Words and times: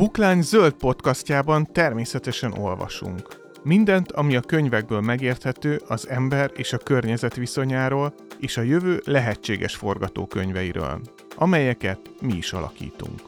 Buklány 0.00 0.42
zöld 0.42 0.72
podcastjában 0.72 1.72
természetesen 1.72 2.52
olvasunk. 2.52 3.50
Mindent, 3.62 4.12
ami 4.12 4.36
a 4.36 4.40
könyvekből 4.40 5.00
megérthető 5.00 5.80
az 5.88 6.08
ember 6.08 6.50
és 6.54 6.72
a 6.72 6.78
környezet 6.78 7.34
viszonyáról, 7.34 8.14
és 8.38 8.56
a 8.56 8.62
jövő 8.62 9.02
lehetséges 9.04 9.74
forgatókönyveiről, 9.74 11.00
amelyeket 11.36 12.00
mi 12.20 12.32
is 12.32 12.52
alakítunk. 12.52 13.20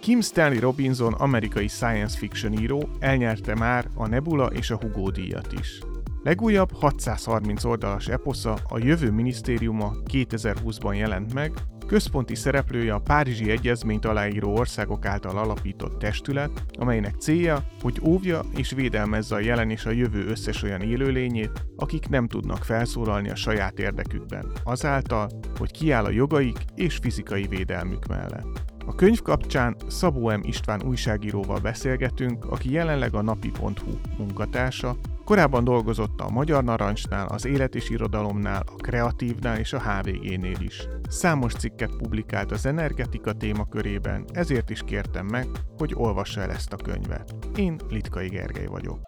Kim 0.00 0.20
Stanley 0.20 0.60
Robinson 0.60 1.12
amerikai 1.12 1.68
science 1.68 2.18
fiction 2.18 2.52
író 2.52 2.88
elnyerte 2.98 3.54
már 3.54 3.88
a 3.94 4.06
Nebula 4.06 4.46
és 4.46 4.70
a 4.70 4.78
Hugo 4.80 5.10
díjat 5.10 5.52
is. 5.60 5.80
Legújabb 6.22 6.72
630 6.72 7.64
oldalas 7.64 8.08
eposza 8.08 8.58
a 8.68 8.78
Jövő 8.78 9.10
Minisztériuma 9.10 9.92
2020-ban 10.12 10.96
jelent 10.96 11.34
meg, 11.34 11.52
Központi 11.86 12.34
szereplője 12.34 12.94
a 12.94 12.98
Párizsi 12.98 13.50
Egyezményt 13.50 14.04
aláíró 14.04 14.56
országok 14.56 15.04
által 15.04 15.38
alapított 15.38 15.98
testület, 15.98 16.64
amelynek 16.78 17.14
célja, 17.14 17.64
hogy 17.80 18.00
óvja 18.06 18.40
és 18.56 18.70
védelmezze 18.70 19.34
a 19.34 19.40
jelen 19.40 19.70
és 19.70 19.84
a 19.84 19.90
jövő 19.90 20.26
összes 20.26 20.62
olyan 20.62 20.80
élőlényét, 20.80 21.64
akik 21.76 22.08
nem 22.08 22.26
tudnak 22.26 22.64
felszólalni 22.64 23.30
a 23.30 23.34
saját 23.34 23.78
érdekükben, 23.78 24.52
azáltal, 24.64 25.28
hogy 25.58 25.70
kiáll 25.70 26.04
a 26.04 26.10
jogaik 26.10 26.58
és 26.74 26.96
fizikai 26.96 27.46
védelmük 27.46 28.06
mellett. 28.06 28.64
A 28.86 28.94
könyv 28.94 29.22
kapcsán 29.22 29.76
Szabó 29.88 30.30
M. 30.30 30.40
István 30.42 30.82
újságíróval 30.82 31.58
beszélgetünk, 31.58 32.44
aki 32.44 32.72
jelenleg 32.72 33.14
a 33.14 33.22
napi.hu 33.22 33.92
munkatársa, 34.18 34.96
Korábban 35.26 35.64
dolgozott 35.64 36.20
a 36.20 36.30
Magyar 36.30 36.64
Narancsnál, 36.64 37.26
az 37.26 37.44
Élet 37.44 37.74
és 37.74 37.90
Irodalomnál, 37.90 38.62
a 38.66 38.74
Kreatívnál 38.74 39.58
és 39.58 39.72
a 39.72 39.80
HVG-nél 39.80 40.60
is. 40.60 40.88
Számos 41.08 41.52
cikket 41.52 41.96
publikált 41.96 42.50
az 42.50 42.66
energetika 42.66 43.32
témakörében, 43.32 44.24
ezért 44.32 44.70
is 44.70 44.82
kértem 44.84 45.26
meg, 45.26 45.46
hogy 45.78 45.92
olvassa 45.94 46.40
el 46.40 46.50
ezt 46.50 46.72
a 46.72 46.76
könyvet. 46.76 47.34
Én 47.56 47.80
Litkai 47.88 48.28
Gergely 48.28 48.66
vagyok. 48.66 48.98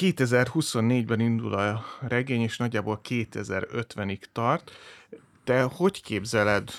2024-ben 0.00 1.20
indul 1.20 1.54
a 1.54 1.84
regény, 2.00 2.40
és 2.40 2.56
nagyjából 2.56 3.00
2050-ig 3.08 4.22
tart. 4.32 4.70
Te 5.44 5.62
hogy 5.62 6.02
képzeled 6.02 6.70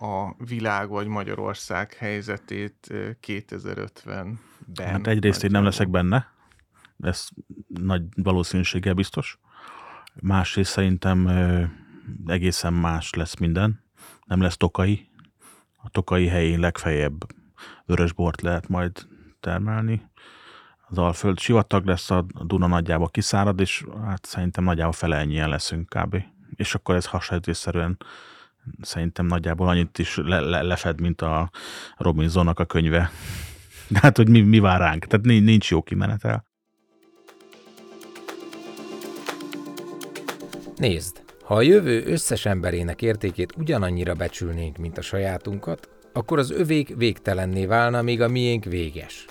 a 0.00 0.34
világ 0.44 0.88
vagy 0.88 1.06
Magyarország 1.06 1.92
helyzetét 1.92 2.94
2050 3.20 4.40
ben. 4.66 4.86
Hát 4.86 5.06
egyrészt 5.06 5.44
én 5.44 5.50
nem 5.50 5.64
leszek 5.64 5.88
benne, 5.88 6.32
ez 6.98 7.28
nagy 7.66 8.02
valószínűséggel 8.16 8.94
biztos. 8.94 9.38
Másrészt 10.22 10.70
szerintem 10.70 11.28
egészen 12.26 12.72
más 12.72 13.14
lesz 13.14 13.36
minden. 13.36 13.84
Nem 14.26 14.40
lesz 14.40 14.56
tokai. 14.56 15.08
A 15.76 15.88
tokai 15.88 16.26
helyén 16.26 16.60
legfeljebb 16.60 17.26
vörös 17.86 18.12
bort 18.12 18.40
lehet 18.40 18.68
majd 18.68 19.06
termelni. 19.40 20.08
Az 20.88 20.98
Alföld 20.98 21.38
sivatag 21.38 21.86
lesz, 21.86 22.10
a 22.10 22.26
Duna 22.44 22.66
nagyjából 22.66 23.08
kiszárad, 23.08 23.60
és 23.60 23.84
hát 24.04 24.24
szerintem 24.24 24.64
nagyjából 24.64 24.92
fele 24.92 25.16
ennyien 25.16 25.48
leszünk 25.48 25.88
kb. 25.88 26.16
És 26.54 26.74
akkor 26.74 26.94
ez 26.94 27.06
hasonlítésszerűen 27.06 27.96
szerintem 28.80 29.26
nagyjából 29.26 29.68
annyit 29.68 29.98
is 29.98 30.16
le, 30.16 30.40
le, 30.40 30.62
lefed, 30.62 31.00
mint 31.00 31.22
a 31.22 31.50
Robinsonnak 31.96 32.58
a 32.58 32.64
könyve 32.64 33.10
de 33.90 33.98
hát, 33.98 34.16
hogy 34.16 34.28
mi, 34.28 34.40
mi 34.40 34.58
vár 34.58 34.80
ránk. 34.80 35.06
Tehát 35.06 35.26
nincs 35.26 35.70
jó 35.70 35.82
kimenetel. 35.82 36.44
Nézd, 40.76 41.22
ha 41.42 41.54
a 41.54 41.62
jövő 41.62 42.04
összes 42.06 42.46
emberének 42.46 43.02
értékét 43.02 43.56
ugyanannyira 43.56 44.14
becsülnénk, 44.14 44.76
mint 44.76 44.98
a 44.98 45.02
sajátunkat, 45.02 45.88
akkor 46.12 46.38
az 46.38 46.50
övék 46.50 46.96
végtelenné 46.96 47.66
válna, 47.66 48.02
míg 48.02 48.20
a 48.20 48.28
miénk 48.28 48.64
véges. 48.64 49.26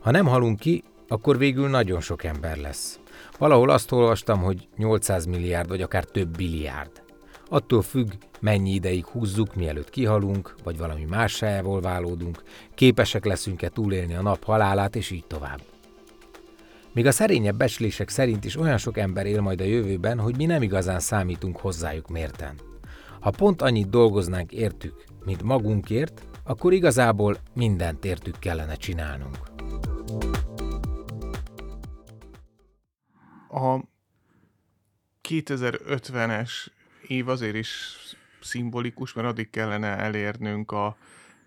Ha 0.00 0.10
nem 0.10 0.26
halunk 0.26 0.58
ki, 0.58 0.84
akkor 1.08 1.38
végül 1.38 1.68
nagyon 1.68 2.00
sok 2.00 2.24
ember 2.24 2.56
lesz. 2.56 3.00
Valahol 3.38 3.70
azt 3.70 3.92
olvastam, 3.92 4.42
hogy 4.42 4.68
800 4.76 5.24
milliárd 5.24 5.68
vagy 5.68 5.82
akár 5.82 6.04
több 6.04 6.36
biliárd. 6.36 7.05
Attól 7.48 7.82
függ, 7.82 8.12
mennyi 8.40 8.70
ideig 8.70 9.04
húzzuk, 9.04 9.54
mielőtt 9.54 9.90
kihalunk, 9.90 10.54
vagy 10.64 10.78
valami 10.78 11.04
mássájával 11.04 11.80
válódunk, 11.80 12.42
képesek 12.74 13.24
leszünk-e 13.24 13.68
túlélni 13.68 14.14
a 14.14 14.22
nap 14.22 14.44
halálát, 14.44 14.96
és 14.96 15.10
így 15.10 15.26
tovább. 15.26 15.60
Még 16.92 17.06
a 17.06 17.12
szerényebb 17.12 17.56
becslések 17.56 18.08
szerint 18.08 18.44
is 18.44 18.56
olyan 18.56 18.78
sok 18.78 18.98
ember 18.98 19.26
él 19.26 19.40
majd 19.40 19.60
a 19.60 19.64
jövőben, 19.64 20.18
hogy 20.18 20.36
mi 20.36 20.44
nem 20.44 20.62
igazán 20.62 21.00
számítunk 21.00 21.56
hozzájuk 21.56 22.08
mérten. 22.08 22.60
Ha 23.20 23.30
pont 23.30 23.62
annyit 23.62 23.90
dolgoznánk 23.90 24.52
értük, 24.52 25.04
mint 25.24 25.42
magunkért, 25.42 26.22
akkor 26.44 26.72
igazából 26.72 27.36
mindent 27.54 28.04
értük 28.04 28.38
kellene 28.38 28.74
csinálnunk. 28.74 29.38
A 33.48 33.80
2050-es 35.28 36.50
év 37.06 37.28
azért 37.28 37.56
is 37.56 37.96
szimbolikus, 38.40 39.12
mert 39.12 39.28
addig 39.28 39.50
kellene 39.50 39.96
elérnünk 39.96 40.72
a 40.72 40.96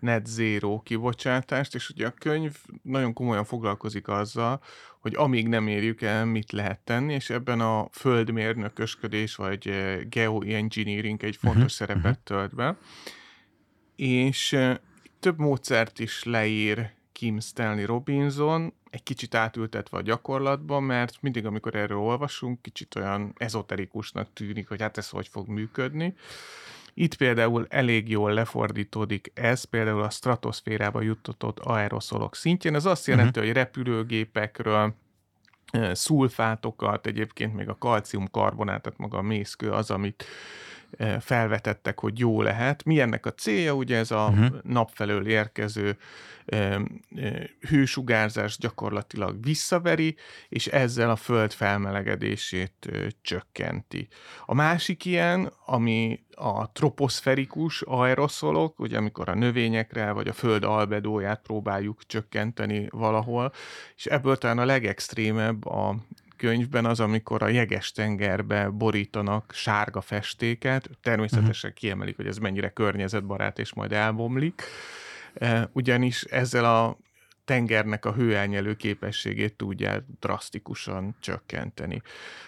net 0.00 0.26
zero 0.26 0.80
kibocsátást, 0.82 1.74
és 1.74 1.88
ugye 1.88 2.06
a 2.06 2.10
könyv 2.10 2.56
nagyon 2.82 3.12
komolyan 3.12 3.44
foglalkozik 3.44 4.08
azzal, 4.08 4.62
hogy 5.00 5.14
amíg 5.16 5.48
nem 5.48 5.66
érjük 5.66 6.02
el, 6.02 6.24
mit 6.24 6.52
lehet 6.52 6.80
tenni, 6.80 7.14
és 7.14 7.30
ebben 7.30 7.60
a 7.60 7.88
földmérnökösködés 7.90 9.34
vagy 9.34 9.68
eh, 9.68 10.00
geoengineering 10.08 11.24
egy 11.24 11.36
fontos 11.36 11.62
uh-huh, 11.62 11.70
szerepet 11.70 12.04
uh-huh. 12.04 12.22
tölt 12.24 12.54
be. 12.54 12.76
És 13.96 14.52
eh, 14.52 14.76
több 15.20 15.38
módszert 15.38 15.98
is 15.98 16.24
leír 16.24 16.90
Kim 17.20 17.40
Stanley 17.40 17.86
Robinson, 17.86 18.72
egy 18.90 19.02
kicsit 19.02 19.34
átültetve 19.34 19.96
a 19.96 20.02
gyakorlatba, 20.02 20.80
mert 20.80 21.22
mindig, 21.22 21.46
amikor 21.46 21.74
erről 21.74 21.98
olvasunk, 21.98 22.62
kicsit 22.62 22.94
olyan 22.94 23.32
ezoterikusnak 23.36 24.28
tűnik, 24.32 24.68
hogy 24.68 24.80
hát 24.80 24.98
ez 24.98 25.08
hogy 25.08 25.28
fog 25.28 25.48
működni. 25.48 26.14
Itt 26.94 27.14
például 27.14 27.66
elég 27.68 28.08
jól 28.08 28.32
lefordítódik 28.32 29.30
ez, 29.34 29.64
például 29.64 30.02
a 30.02 30.10
stratoszférába 30.10 31.00
juttatott 31.00 31.58
aeroszolok 31.58 32.36
szintjén. 32.36 32.74
Ez 32.74 32.84
azt 32.84 33.06
jelenti, 33.06 33.38
uh-huh. 33.38 33.44
hogy 33.44 33.54
repülőgépekről, 33.62 34.94
szulfátokat, 35.92 37.06
egyébként 37.06 37.54
még 37.54 37.68
a 37.68 37.78
kalciumkarbonát, 37.78 38.82
tehát 38.82 38.98
maga 38.98 39.18
a 39.18 39.22
mészkő 39.22 39.70
az, 39.70 39.90
amit 39.90 40.24
felvetettek, 41.20 42.00
hogy 42.00 42.18
jó 42.18 42.42
lehet. 42.42 42.84
Mi 42.84 43.00
ennek 43.00 43.26
a 43.26 43.34
célja? 43.34 43.72
Ugye 43.72 43.96
ez 43.96 44.10
a 44.10 44.28
uh-huh. 44.32 44.62
nap 44.62 44.90
felől 44.94 45.26
érkező 45.26 45.96
hősugárzás 47.68 48.58
gyakorlatilag 48.58 49.44
visszaveri, 49.44 50.16
és 50.48 50.66
ezzel 50.66 51.10
a 51.10 51.16
föld 51.16 51.52
felmelegedését 51.52 52.90
csökkenti. 53.22 54.08
A 54.46 54.54
másik 54.54 55.04
ilyen, 55.04 55.52
ami 55.66 56.24
a 56.34 56.72
troposzferikus 56.72 57.82
aeroszolok, 57.82 58.80
ugye 58.80 58.96
amikor 58.96 59.28
a 59.28 59.34
növényekre 59.34 60.10
vagy 60.12 60.28
a 60.28 60.32
föld 60.32 60.64
albedóját 60.64 61.42
próbáljuk 61.42 62.06
csökkenteni 62.06 62.86
valahol, 62.90 63.52
és 63.96 64.06
ebből 64.06 64.36
talán 64.36 64.58
a 64.58 64.64
legextrémebb 64.64 65.66
a 65.66 65.96
könyvben 66.40 66.84
az, 66.84 67.00
amikor 67.00 67.42
a 67.42 67.48
jeges 67.48 67.92
tengerbe 67.92 68.68
borítanak 68.68 69.52
sárga 69.54 70.00
festéket, 70.00 70.90
természetesen 71.02 71.70
uh-huh. 71.70 71.72
kiemelik, 71.72 72.16
hogy 72.16 72.26
ez 72.26 72.36
mennyire 72.36 72.68
környezetbarát, 72.68 73.58
és 73.58 73.74
majd 73.74 73.92
elbomlik, 73.92 74.62
e, 75.34 75.70
ugyanis 75.72 76.22
ezzel 76.22 76.64
a 76.64 76.96
tengernek 77.44 78.04
a 78.04 78.12
hőelnyelő 78.12 78.74
képességét 78.74 79.56
tudja 79.56 80.04
drasztikusan 80.20 81.16
csökkenteni. 81.20 82.02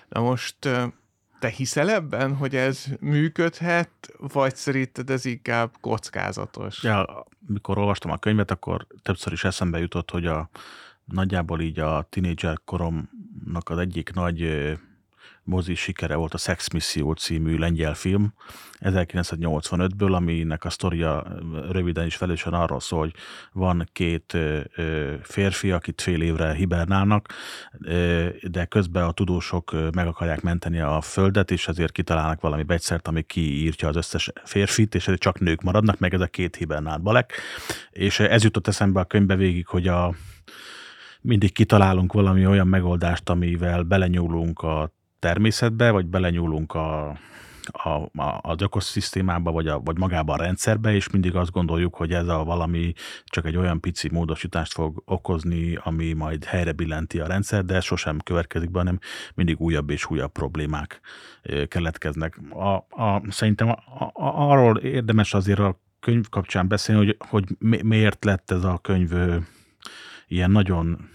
Na 0.09 0.21
most 0.21 0.65
e, 0.65 0.93
te 1.39 1.49
hiszel 1.49 1.91
ebben, 1.91 2.37
hogy 2.37 2.56
ez 2.56 2.85
működhet, 3.00 3.91
vagy 4.19 4.56
szerinted 4.56 5.11
ez 5.11 5.25
inkább 5.25 5.71
kockázatos? 5.81 6.83
Ja, 6.83 7.27
mikor 7.47 7.79
olvastam 7.79 8.11
a 8.11 8.19
könyvet, 8.19 8.50
akkor 8.50 8.87
többször 9.03 9.33
is 9.33 9.44
eszembe 9.44 9.79
jutott, 9.79 10.11
hogy 10.11 10.27
a 10.27 10.50
nagyjából 11.05 11.61
így 11.61 11.79
a 11.79 12.06
tinédzser 12.11 12.59
koromnak 13.43 13.69
az 13.69 13.79
egyik 13.79 14.12
nagy 14.15 14.71
mozi 15.44 15.75
sikere 15.75 16.15
volt 16.15 16.35
a 16.35 16.39
Sex 16.39 16.73
Mission 16.73 17.15
című 17.15 17.56
lengyel 17.56 17.94
film 17.94 18.35
1985-ből, 18.81 20.12
aminek 20.12 20.65
a 20.65 20.71
sztoria 20.71 21.25
röviden 21.71 22.06
is 22.06 22.17
felősen 22.17 22.53
arról 22.53 22.81
szól, 22.81 23.00
hogy 23.00 23.15
van 23.53 23.89
két 23.93 24.37
férfi, 25.23 25.71
akit 25.71 26.00
fél 26.00 26.23
évre 26.23 26.53
hibernálnak, 26.53 27.29
de 28.43 28.65
közben 28.69 29.05
a 29.05 29.12
tudósok 29.12 29.93
meg 29.94 30.06
akarják 30.06 30.43
menteni 30.43 30.81
a 30.81 31.00
földet, 31.00 31.50
és 31.50 31.69
ezért 31.69 31.93
kitalálnak 31.93 32.41
valami 32.41 32.65
vegyszert, 32.65 33.09
ami 33.09 33.23
kiírtja 33.23 33.89
az 33.89 33.97
összes 33.97 34.33
férfit, 34.44 34.94
és 34.94 35.11
csak 35.17 35.41
nők 35.41 35.62
maradnak, 35.62 35.99
meg 35.99 36.15
ez 36.15 36.21
a 36.21 36.27
két 36.27 36.56
hibernált 36.56 37.03
balek. 37.03 37.33
És 37.91 38.21
ez 38.21 38.43
jutott 38.43 38.67
eszembe 38.67 39.00
a 39.00 39.05
könyvbe 39.05 39.37
végig, 39.37 39.67
hogy 39.67 39.89
a 39.89 40.15
mindig 41.23 41.53
kitalálunk 41.53 42.13
valami 42.13 42.47
olyan 42.47 42.67
megoldást, 42.67 43.29
amivel 43.31 43.83
belenyúlunk 43.83 44.61
a 44.61 44.93
természetbe, 45.19 45.91
vagy 45.91 46.07
belenyúlunk 46.07 46.75
a 46.75 47.17
a, 47.67 47.89
a, 48.23 48.39
az 48.43 48.63
ökoszisztémába, 48.63 49.53
vagy, 49.53 49.67
a, 49.67 49.81
vagy 49.81 49.99
magába 49.99 50.33
a 50.33 50.37
rendszerbe, 50.37 50.95
és 50.95 51.11
mindig 51.11 51.37
azt 51.37 51.51
gondoljuk, 51.51 51.95
hogy 51.95 52.13
ez 52.13 52.29
a 52.29 52.45
valami 52.45 52.93
csak 53.25 53.45
egy 53.47 53.57
olyan 53.57 53.81
pici 53.81 54.09
módosítást 54.13 54.73
fog 54.73 55.03
okozni, 55.05 55.79
ami 55.83 56.13
majd 56.13 56.45
helyre 56.45 56.73
billenti 56.73 57.21
a 57.21 57.27
rendszer, 57.27 57.65
de 57.65 57.75
ez 57.75 57.85
sosem 57.85 58.19
következik 58.19 58.71
be, 58.71 58.79
hanem 58.79 58.99
mindig 59.35 59.61
újabb 59.61 59.91
és 59.91 60.11
újabb 60.11 60.33
problémák 60.33 61.01
keletkeznek. 61.69 62.41
A, 62.51 63.03
a, 63.03 63.23
szerintem 63.29 63.69
a, 63.69 63.79
a, 64.03 64.51
arról 64.51 64.79
érdemes 64.79 65.35
azért 65.35 65.59
a 65.59 65.81
könyv 66.01 66.29
kapcsán 66.29 66.69
beszélni, 66.69 67.05
hogy, 67.05 67.17
hogy 67.29 67.45
miért 67.85 68.25
lett 68.25 68.51
ez 68.51 68.65
a 68.65 68.79
könyv 68.79 69.11
ilyen 70.32 70.50
nagyon 70.50 71.11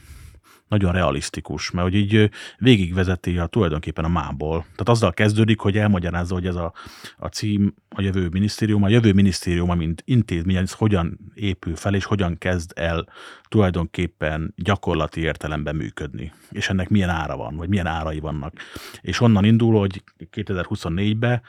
nagyon 0.68 0.92
realisztikus, 0.92 1.72
mert 1.72 1.88
hogy 1.88 1.96
így 1.96 2.30
végigvezeti 2.58 3.38
a 3.38 3.46
tulajdonképpen 3.46 4.06
a 4.06 4.08
mából. 4.08 4.62
Tehát 4.62 4.90
azzal 4.90 5.14
kezdődik, 5.14 5.60
hogy 5.60 5.78
elmagyarázza, 5.78 6.34
hogy 6.34 6.48
ez 6.48 6.56
a, 6.56 6.74
a 7.18 7.28
cím, 7.28 7.74
a 7.90 8.02
jövő 8.02 8.28
minisztérium, 8.28 8.84
a 8.84 8.90
jövő 8.90 9.14
minisztérium, 9.14 9.78
mint 9.78 10.02
intézmény, 10.06 10.56
ez 10.56 10.74
hogyan 10.74 11.20
épül 11.34 11.76
fel, 11.76 11.96
és 11.96 12.06
hogyan 12.06 12.38
kezd 12.38 12.72
el 12.76 13.08
tulajdonképpen 13.50 14.54
gyakorlati 14.56 15.22
értelemben 15.22 15.76
működni. 15.76 16.32
És 16.52 16.70
ennek 16.70 16.90
milyen 16.90 17.10
ára 17.10 17.38
van, 17.38 17.56
vagy 17.56 17.70
milyen 17.70 17.88
árai 17.88 18.20
vannak. 18.20 18.54
És 19.02 19.22
onnan 19.22 19.46
indul, 19.46 19.80
hogy 19.80 20.04
2024-ben 20.32 21.42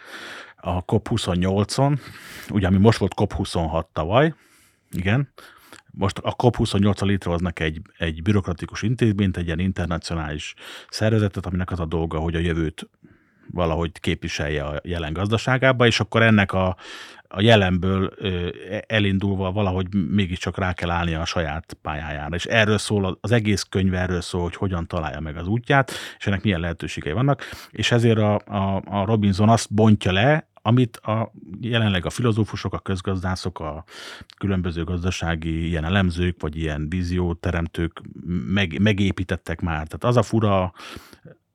a 0.57 0.85
COP28-on, 0.85 1.99
ugye 2.51 2.67
ami 2.67 2.79
most 2.79 2.99
volt 2.99 3.13
COP26 3.17 3.85
tavaly, 3.93 4.35
igen, 4.91 5.29
most 5.99 6.19
a 6.19 6.37
COP28-a 6.37 7.05
létrehoznak 7.05 7.61
egy, 7.61 7.81
egy 7.99 8.23
bürokratikus 8.23 8.83
intézményt, 8.83 9.37
egy 9.37 9.47
ilyen 9.47 9.59
internacionális 9.59 10.55
szervezetet, 10.89 11.47
aminek 11.47 11.71
az 11.71 11.81
a 11.81 11.87
dolga, 11.87 12.19
hogy 12.19 12.35
a 12.35 12.39
jövőt 12.39 12.89
valahogy 13.51 14.01
képviselje 14.01 14.65
a 14.65 14.81
jelen 14.83 15.13
gazdaságába, 15.13 15.87
és 15.87 16.01
akkor 16.01 16.23
ennek 16.23 16.53
a, 16.53 16.77
a 17.29 17.41
jelenből 17.41 18.13
elindulva 18.87 19.53
valahogy 19.53 19.87
mégiscsak 20.11 20.59
rá 20.59 20.73
kell 20.73 20.91
állni 20.91 21.15
a 21.15 21.25
saját 21.25 21.77
pályájára. 21.83 22.35
És 22.35 22.45
erről 22.45 22.79
szól, 22.79 23.19
az 23.21 23.33
egész 23.33 23.63
könyv 23.63 23.95
erről 23.95 24.21
szól, 24.21 24.43
hogy 24.43 24.57
hogyan 24.57 24.87
találja 24.87 25.21
meg 25.21 25.37
az 25.37 25.47
útját, 25.47 25.91
és 26.19 26.27
ennek 26.27 26.43
milyen 26.43 26.61
lehetőségei 26.61 27.13
vannak, 27.13 27.45
és 27.71 27.93
ezért 27.93 28.19
a, 28.19 28.35
a, 28.35 28.83
a 28.85 29.05
Robinson 29.05 29.49
azt 29.49 29.75
bontja 29.75 30.13
le, 30.13 30.49
amit 30.69 30.97
a, 30.97 31.33
jelenleg 31.61 32.07
a 32.07 32.11
filozófusok, 32.11 32.75
a 32.75 32.79
közgazdászok, 32.79 33.61
a 33.61 33.85
különböző 34.39 34.85
gazdasági 34.85 35.67
ilyen 35.67 35.85
elemzők, 35.85 36.41
vagy 36.41 36.57
ilyen 36.57 36.89
vízióteremtők 36.89 38.01
meg, 38.47 38.81
megépítettek 38.81 39.61
már. 39.61 39.87
Tehát 39.87 40.05
az 40.05 40.17
a 40.17 40.23
fura 40.23 40.73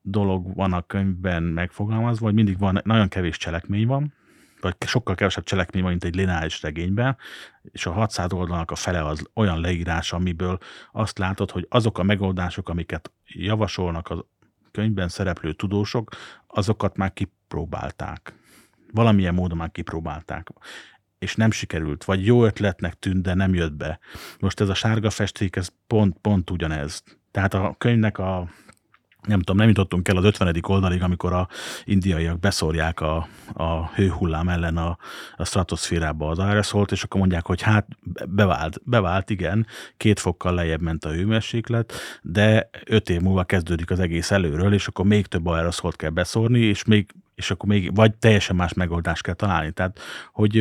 dolog 0.01 0.55
van 0.55 0.73
a 0.73 0.81
könyvben 0.81 1.43
megfogalmazva, 1.43 2.25
hogy 2.25 2.33
mindig 2.33 2.57
van, 2.57 2.81
nagyon 2.83 3.07
kevés 3.07 3.37
cselekmény 3.37 3.87
van, 3.87 4.13
vagy 4.61 4.75
sokkal 4.85 5.15
kevesebb 5.15 5.43
cselekmény 5.43 5.81
van, 5.81 5.91
mint 5.91 6.03
egy 6.03 6.15
lineáris 6.15 6.61
regényben, 6.61 7.17
és 7.61 7.85
a 7.85 7.91
600 7.91 8.33
oldalnak 8.33 8.71
a 8.71 8.75
fele 8.75 9.05
az 9.05 9.29
olyan 9.33 9.59
leírás, 9.59 10.13
amiből 10.13 10.57
azt 10.91 11.17
látod, 11.17 11.51
hogy 11.51 11.65
azok 11.69 11.97
a 11.97 12.03
megoldások, 12.03 12.69
amiket 12.69 13.11
javasolnak 13.25 14.09
a 14.09 14.27
könyvben 14.71 15.07
szereplő 15.07 15.53
tudósok, 15.53 16.09
azokat 16.47 16.97
már 16.97 17.13
kipróbálták 17.13 18.33
valamilyen 18.93 19.33
módon 19.33 19.57
már 19.57 19.71
kipróbálták 19.71 20.49
és 21.23 21.35
nem 21.35 21.51
sikerült, 21.51 22.03
vagy 22.03 22.25
jó 22.25 22.45
ötletnek 22.45 22.93
tűnt, 22.93 23.21
de 23.21 23.33
nem 23.33 23.53
jött 23.53 23.73
be. 23.73 23.99
Most 24.39 24.59
ez 24.59 24.69
a 24.69 24.73
sárga 24.73 25.09
festék, 25.09 25.55
ez 25.55 25.69
pont, 25.87 26.17
pont 26.21 26.49
ugyanez. 26.49 27.03
Tehát 27.31 27.53
a 27.53 27.75
könyvnek 27.77 28.17
a 28.17 28.47
nem 29.27 29.39
tudom, 29.39 29.57
nem 29.57 29.67
jutottunk 29.67 30.07
el 30.07 30.17
az 30.17 30.23
50. 30.23 30.55
oldalig, 30.67 31.03
amikor 31.03 31.33
a 31.33 31.47
indiaiak 31.83 32.39
beszórják 32.39 33.01
a, 33.01 33.27
a 33.53 33.87
hőhullám 33.87 34.49
ellen 34.49 34.77
a, 34.77 34.97
a 35.35 35.45
stratoszférába 35.45 36.29
az 36.29 36.39
aerosolt, 36.39 36.91
és 36.91 37.03
akkor 37.03 37.19
mondják, 37.19 37.45
hogy 37.45 37.61
hát 37.61 37.87
bevált, 38.27 38.81
bevált, 38.83 39.29
igen, 39.29 39.67
két 39.97 40.19
fokkal 40.19 40.53
lejjebb 40.53 40.81
ment 40.81 41.05
a 41.05 41.11
hőmérséklet, 41.11 41.93
de 42.21 42.69
öt 42.85 43.09
év 43.09 43.21
múlva 43.21 43.43
kezdődik 43.43 43.91
az 43.91 43.99
egész 43.99 44.31
előről, 44.31 44.73
és 44.73 44.87
akkor 44.87 45.05
még 45.05 45.25
több 45.25 45.45
aeroszolt 45.45 45.95
kell 45.95 46.09
beszórni, 46.09 46.59
és 46.59 46.83
még 46.83 47.13
és 47.35 47.51
akkor 47.51 47.69
még 47.69 47.95
vagy 47.95 48.15
teljesen 48.15 48.55
más 48.55 48.73
megoldást 48.73 49.23
kell 49.23 49.33
találni. 49.33 49.71
Tehát, 49.71 49.99
hogy 50.31 50.55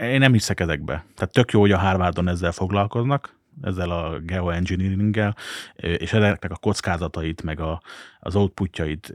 én 0.00 0.18
nem 0.18 0.32
hiszek 0.32 0.60
ezekbe. 0.60 1.04
Tehát 1.14 1.32
tök 1.32 1.52
jó, 1.52 1.60
hogy 1.60 1.72
a 1.72 1.78
Harvardon 1.78 2.28
ezzel 2.28 2.52
foglalkoznak, 2.52 3.36
ezzel 3.62 3.90
a 3.90 4.18
geoengineeringgel, 4.18 5.36
és 5.76 6.12
ezeknek 6.12 6.50
a 6.50 6.56
kockázatait, 6.56 7.42
meg 7.42 7.60
a, 7.60 7.82
az 8.20 8.36
outputjait 8.36 9.12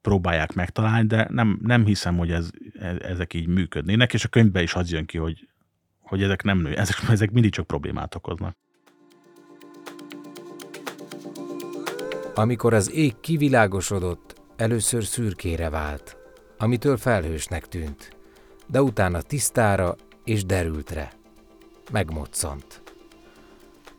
próbálják 0.00 0.54
megtalálni, 0.54 1.06
de 1.06 1.26
nem, 1.30 1.58
nem 1.62 1.84
hiszem, 1.84 2.16
hogy 2.16 2.30
ez, 2.30 2.50
e, 2.80 2.96
ezek 3.00 3.34
így 3.34 3.46
működnének, 3.46 4.12
és 4.12 4.24
a 4.24 4.28
könyvben 4.28 4.62
is 4.62 4.74
az 4.74 4.90
jön 4.90 5.06
ki, 5.06 5.18
hogy, 5.18 5.48
hogy 6.00 6.22
ezek 6.22 6.42
nem 6.42 6.58
nő, 6.58 6.76
ezek, 6.76 6.96
ezek 7.10 7.30
mindig 7.30 7.52
csak 7.52 7.66
problémát 7.66 8.14
okoznak. 8.14 8.56
Amikor 12.34 12.74
az 12.74 12.92
ég 12.92 13.20
kivilágosodott, 13.20 14.33
Először 14.56 15.04
szürkére 15.04 15.70
vált, 15.70 16.16
amitől 16.58 16.96
felhősnek 16.96 17.68
tűnt, 17.68 18.16
de 18.66 18.82
utána 18.82 19.22
tisztára 19.22 19.96
és 20.24 20.44
derültre. 20.44 21.12
Megmoccant. 21.92 22.82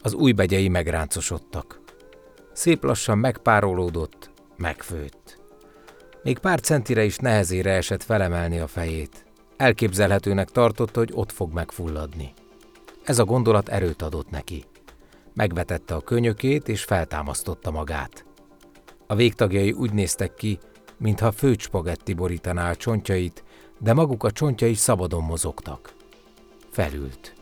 Az 0.01 0.13
újbegyei 0.13 0.67
megráncosodtak. 0.67 1.79
Szép 2.53 2.83
lassan 2.83 3.17
megpárolódott, 3.17 4.29
megfőtt. 4.57 5.39
Még 6.23 6.37
pár 6.37 6.59
centire 6.59 7.03
is 7.03 7.17
nehezére 7.17 7.71
esett 7.71 8.03
felemelni 8.03 8.59
a 8.59 8.67
fejét. 8.67 9.25
Elképzelhetőnek 9.57 10.49
tartotta, 10.49 10.99
hogy 10.99 11.11
ott 11.13 11.31
fog 11.31 11.53
megfulladni. 11.53 12.33
Ez 13.03 13.19
a 13.19 13.25
gondolat 13.25 13.69
erőt 13.69 14.01
adott 14.01 14.29
neki. 14.29 14.65
Megvetette 15.33 15.95
a 15.95 16.01
könyökét 16.01 16.67
és 16.67 16.83
feltámasztotta 16.83 17.71
magát. 17.71 18.25
A 19.07 19.15
végtagjai 19.15 19.71
úgy 19.71 19.93
néztek 19.93 20.33
ki, 20.33 20.59
mintha 20.97 21.31
főt 21.31 21.69
borítaná 22.15 22.69
a 22.69 22.75
csontjait, 22.75 23.43
de 23.79 23.93
maguk 23.93 24.23
a 24.23 24.31
csontjai 24.31 24.73
szabadon 24.73 25.23
mozogtak. 25.23 25.93
Felült. 26.71 27.33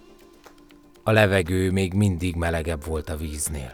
A 1.03 1.11
levegő 1.11 1.71
még 1.71 1.93
mindig 1.93 2.35
melegebb 2.35 2.85
volt 2.85 3.09
a 3.09 3.17
víznél. 3.17 3.73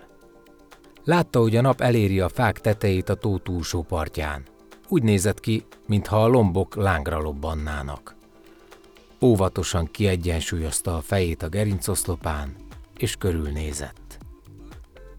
Látta, 1.03 1.39
hogy 1.39 1.55
a 1.55 1.61
nap 1.61 1.81
eléri 1.81 2.19
a 2.19 2.29
fák 2.29 2.59
tetejét 2.59 3.09
a 3.09 3.15
tó 3.15 3.37
túlsó 3.37 3.81
partján. 3.81 4.43
Úgy 4.87 5.03
nézett 5.03 5.39
ki, 5.39 5.65
mintha 5.87 6.23
a 6.23 6.27
lombok 6.27 6.75
lángra 6.75 7.19
lobbannának. 7.19 8.15
Óvatosan 9.21 9.91
kiegyensúlyozta 9.91 10.95
a 10.95 11.01
fejét 11.01 11.43
a 11.43 11.49
gerincoszlopán, 11.49 12.55
és 12.97 13.15
körülnézett. 13.15 14.17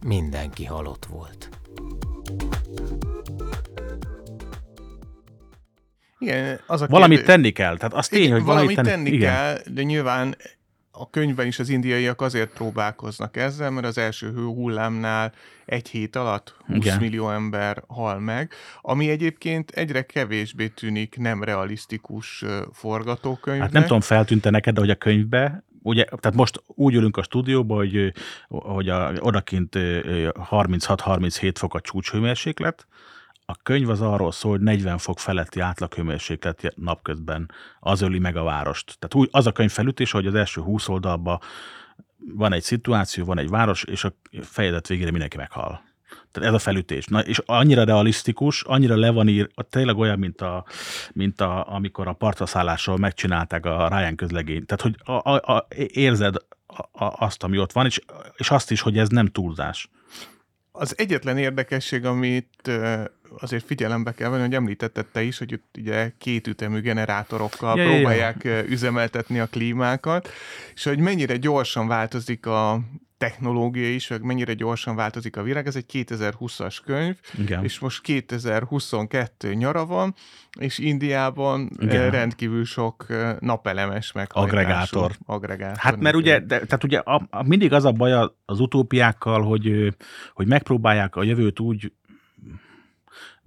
Mindenki 0.07 0.65
halott 0.65 1.05
volt. 1.05 1.49
Igen, 6.21 6.61
az 6.67 6.83
a 6.83 6.87
valamit 6.87 7.17
kérdés, 7.19 7.35
tenni 7.35 7.51
kell. 7.51 7.77
Tehát 7.77 7.95
az 7.95 8.09
tény, 8.09 8.33
hogy 8.33 8.43
valamit 8.43 8.77
tenni, 8.77 8.89
tenni 8.89 9.11
igen. 9.11 9.33
kell, 9.33 9.59
de 9.73 9.83
nyilván 9.83 10.37
a 10.91 11.11
könyvben 11.11 11.47
is 11.47 11.59
az 11.59 11.69
indiaiak 11.69 12.21
azért 12.21 12.51
próbálkoznak 12.51 13.37
ezzel, 13.37 13.71
mert 13.71 13.87
az 13.87 13.99
első 13.99 14.33
hőhullámnál 14.33 15.33
egy 15.65 15.89
hét 15.89 16.17
alatt 16.17 16.55
20 16.67 16.77
Igen. 16.77 16.99
millió 16.99 17.31
ember 17.31 17.83
hal 17.87 18.19
meg, 18.19 18.53
ami 18.81 19.11
egyébként 19.11 19.71
egyre 19.71 20.03
kevésbé 20.03 20.69
tűnik 20.69 21.17
nem 21.19 21.45
realisztikus 21.45 22.45
forgatókönyvnek. 22.73 23.65
Hát 23.67 23.73
nem 23.73 23.83
tudom, 23.83 24.01
feltűnte 24.01 24.51
neked, 24.51 24.75
de 24.75 24.81
hogy 24.81 24.91
a 24.91 24.95
könyvbe 24.95 25.65
ugye, 25.83 26.05
tehát 26.05 26.35
most 26.35 26.63
úgy 26.67 26.95
ülünk 26.95 27.17
a 27.17 27.23
stúdióban, 27.23 27.77
hogy, 27.77 28.13
hogy 28.49 28.89
a, 28.89 29.13
odakint 29.19 29.75
36-37 29.77 31.53
fok 31.55 31.75
a 31.75 31.81
csúcshőmérséklet, 31.81 32.87
a 33.51 33.57
könyv 33.63 33.89
az 33.89 34.01
arról 34.01 34.33
szól, 34.33 34.51
hogy 34.51 34.61
40 34.61 34.99
fok 34.99 35.19
feletti 35.19 35.61
átlaghőmérséklet 35.61 36.73
napközben 36.77 37.51
az 37.81 38.01
öli 38.01 38.19
meg 38.19 38.37
a 38.37 38.43
várost. 38.43 38.97
Tehát 38.99 39.15
úgy, 39.15 39.29
az 39.33 39.47
a 39.47 39.53
könyv 39.53 39.71
felütés, 39.71 40.11
hogy 40.11 40.27
az 40.27 40.35
első 40.35 40.61
20 40.61 40.89
oldalban 40.89 41.39
van 42.35 42.53
egy 42.53 42.63
szituáció, 42.63 43.25
van 43.25 43.39
egy 43.39 43.49
város, 43.49 43.85
és 43.85 44.05
a 44.05 44.13
fejedet 44.43 44.87
végére 44.87 45.11
mindenki 45.11 45.37
meghal. 45.37 45.83
Tehát 46.33 46.49
ez 46.49 46.55
a 46.55 46.59
felütés. 46.59 47.07
Na, 47.07 47.21
és 47.21 47.43
annyira 47.47 47.85
realisztikus, 47.85 48.63
annyira 48.63 48.97
le 48.97 49.11
van 49.11 49.29
ír, 49.29 49.51
tényleg 49.71 49.97
olyan, 49.97 50.19
mint, 50.19 50.41
a, 50.41 50.65
mint 51.13 51.41
a, 51.41 51.75
amikor 51.75 52.09
a 52.09 52.13
partraszállásról 52.13 52.97
megcsinálták 52.97 53.67
a 53.67 53.89
Ryan 53.89 54.17
közlegényt. 54.17 54.67
Tehát, 54.67 54.83
hogy 54.83 54.97
a, 55.15 55.31
a, 55.31 55.55
a, 55.57 55.67
érzed 55.93 56.37
a, 56.67 57.05
a, 57.05 57.25
azt, 57.25 57.43
ami 57.43 57.59
ott 57.59 57.73
van, 57.73 57.87
és, 57.87 58.01
és 58.37 58.51
azt 58.51 58.71
is, 58.71 58.81
hogy 58.81 58.99
ez 58.99 59.09
nem 59.09 59.27
túlzás. 59.27 59.89
Az 60.81 60.95
egyetlen 60.99 61.39
érdekesség, 61.39 62.05
amit 62.05 62.71
azért 63.39 63.65
figyelembe 63.67 64.13
kell 64.13 64.31
venni, 64.31 64.43
hogy 64.43 64.55
említetted 64.55 65.07
te 65.07 65.23
is, 65.23 65.39
hogy 65.39 65.53
itt 65.53 65.75
ugye 65.79 66.13
kétütemű 66.19 66.81
generátorokkal 66.81 67.79
ja, 67.79 67.91
próbálják 67.91 68.45
ja. 68.45 68.65
üzemeltetni 68.65 69.39
a 69.39 69.47
klímákat, 69.47 70.29
és 70.75 70.85
hogy 70.85 70.99
mennyire 70.99 71.37
gyorsan 71.37 71.87
változik 71.87 72.47
a, 72.47 72.81
technológia 73.21 73.95
is, 73.95 74.09
hogy 74.09 74.21
mennyire 74.21 74.55
gyorsan 74.55 74.97
változik 74.97 75.37
a 75.37 75.43
világ. 75.43 75.67
Ez 75.67 75.77
egy 75.77 75.85
2020-as 75.93 76.79
könyv, 76.85 77.17
Igen. 77.39 77.65
és 77.65 77.79
most 77.79 78.03
2022 78.03 79.55
nyara 79.55 79.87
van, 79.87 80.15
és 80.59 80.79
Indiában 80.79 81.71
Igen. 81.79 82.11
rendkívül 82.11 82.65
sok 82.65 83.07
napelemes 83.41 84.13
meg 84.13 84.31
Agregátor. 84.33 85.13
Agregátor. 85.27 85.79
Hát 85.79 86.01
mert 86.01 86.15
ugye, 86.15 86.39
de, 86.39 86.47
tehát 86.47 86.85
ugye 86.85 86.99
a, 86.99 87.27
a, 87.31 87.43
mindig 87.43 87.73
az 87.73 87.85
a 87.85 87.93
baj 87.93 88.31
az 88.45 88.61
utópiákkal, 88.61 89.43
hogy, 89.43 89.95
hogy 90.35 90.47
megpróbálják 90.47 91.17
a 91.17 91.23
jövőt 91.23 91.61
úgy 91.61 91.93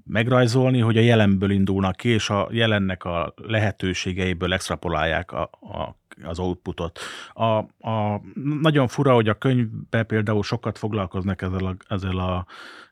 megrajzolni, 0.05 0.79
hogy 0.79 0.97
a 0.97 1.01
jelenből 1.01 1.51
indulnak 1.51 1.95
ki, 1.95 2.09
és 2.09 2.29
a 2.29 2.47
jelennek 2.51 3.03
a 3.03 3.33
lehetőségeiből 3.35 4.53
extrapolálják 4.53 5.31
a, 5.31 5.41
a 5.61 5.97
az 6.23 6.39
outputot. 6.39 6.99
A, 7.33 7.43
a, 7.89 8.21
nagyon 8.61 8.87
fura, 8.87 9.13
hogy 9.13 9.29
a 9.29 9.33
könyvben 9.33 10.05
például 10.05 10.43
sokat 10.43 10.77
foglalkoznak 10.77 11.41
ezzel 11.41 11.65
a, 11.65 11.75
ezzel 11.87 12.17
a 12.17 12.45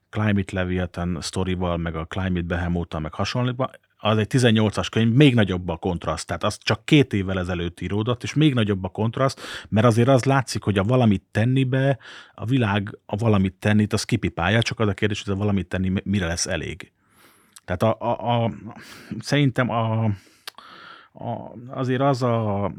Climate 0.10 0.56
Leviathan 0.56 1.18
sztorival, 1.22 1.78
meg 1.78 1.96
a 1.96 2.06
Climate 2.06 2.42
behemoth 2.42 3.00
meg 3.00 3.14
hasonlóban. 3.14 3.70
Az 3.98 4.18
egy 4.18 4.28
18-as 4.30 4.88
könyv, 4.92 5.14
még 5.14 5.36
nagyobb 5.36 5.70
a 5.70 5.78
kontraszt. 5.78 6.28
Tehát 6.28 6.44
az 6.44 6.58
csak 6.62 6.86
két 6.86 7.14
évvel 7.14 7.40
ezelőtt 7.40 7.82
íródott, 7.82 8.24
és 8.24 8.34
még 8.34 8.54
nagyobb 8.54 8.84
a 8.84 8.90
kontraszt, 8.90 9.42
mert 9.70 9.86
azért 9.86 10.08
az 10.08 10.24
látszik, 10.24 10.64
hogy 10.64 10.78
a 10.78 10.84
valamit 10.84 11.24
tennibe, 11.32 11.98
a 12.36 12.46
világ 12.46 12.98
a 13.06 13.16
valamit 13.16 13.54
tennit, 13.54 13.94
az 13.94 14.04
kipipálja, 14.04 14.62
csak 14.62 14.80
az 14.80 14.88
a 14.88 14.94
kérdés, 14.94 15.24
hogy 15.24 15.34
a 15.34 15.38
valamit 15.38 15.68
tenni 15.68 15.92
mire 16.04 16.28
lesz 16.28 16.46
elég. 16.46 16.92
Tehát 17.66 17.84
a, 17.84 17.96
a, 18.00 18.44
a, 18.44 18.52
szerintem 19.20 19.70
a, 19.70 20.12
a, 21.14 21.52
azért 21.68 22.02
az 22.02 22.24
a, 22.24 22.72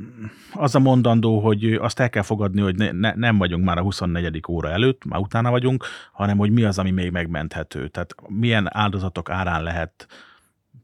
az 0.52 0.74
a 0.74 0.78
mondandó, 0.78 1.40
hogy 1.40 1.72
azt 1.72 2.00
el 2.00 2.10
kell 2.10 2.22
fogadni, 2.22 2.60
hogy 2.60 2.76
ne, 2.76 2.90
ne, 2.90 3.12
nem 3.14 3.38
vagyunk 3.38 3.64
már 3.64 3.78
a 3.78 3.82
24. 3.82 4.42
óra 4.48 4.70
előtt, 4.70 5.04
már 5.04 5.20
utána 5.20 5.50
vagyunk, 5.50 5.84
hanem 6.12 6.38
hogy 6.38 6.50
mi 6.50 6.64
az, 6.64 6.78
ami 6.78 6.90
még 6.90 7.10
megmenthető. 7.10 7.88
Tehát 7.88 8.14
milyen 8.28 8.68
áldozatok 8.76 9.30
árán 9.30 9.62
lehet 9.62 10.06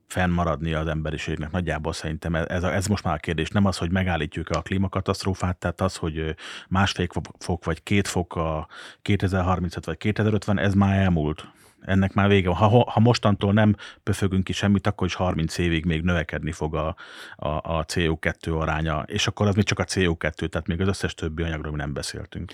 fennmaradni 0.07 0.73
az 0.73 0.87
emberiségnek. 0.87 1.51
Nagyjából 1.51 1.93
szerintem 1.93 2.35
ez, 2.35 2.63
ez 2.63 2.87
most 2.87 3.05
már 3.05 3.15
a 3.15 3.19
kérdés. 3.19 3.49
Nem 3.49 3.65
az, 3.65 3.77
hogy 3.77 3.91
megállítjuk-e 3.91 4.59
a 4.59 4.63
klímakatasztrófát, 4.63 5.57
tehát 5.57 5.81
az, 5.81 5.97
hogy 5.97 6.35
másfél 6.69 7.07
fok 7.39 7.65
vagy 7.65 7.83
két 7.83 8.09
fok 8.09 8.37
a 8.37 8.69
2035 9.03 9.85
vagy 9.85 9.97
2050, 9.97 10.59
ez 10.59 10.75
már 10.75 10.99
elmúlt 10.99 11.49
ennek 11.81 12.15
már 12.15 12.29
vége 12.29 12.49
van. 12.49 12.57
Ha, 12.57 12.91
ha 12.91 13.01
mostantól 13.01 13.53
nem 13.53 13.77
pöfögünk 14.03 14.45
ki 14.45 14.53
semmit, 14.53 14.87
akkor 14.87 15.07
is 15.07 15.15
30 15.15 15.59
évig 15.59 15.85
még 15.85 16.03
növekedni 16.03 16.53
fog 16.53 16.75
a, 16.75 16.97
a, 17.37 17.49
a 17.49 17.85
CO2 17.85 18.59
aránya, 18.59 19.03
és 19.07 19.27
akkor 19.27 19.47
az 19.47 19.55
még 19.55 19.65
csak 19.65 19.79
a 19.79 19.85
CO2, 19.85 20.49
tehát 20.49 20.67
még 20.67 20.81
az 20.81 20.89
összes 20.89 21.15
többi 21.15 21.43
anyagról 21.43 21.77
nem 21.77 21.93
beszéltünk. 21.93 22.53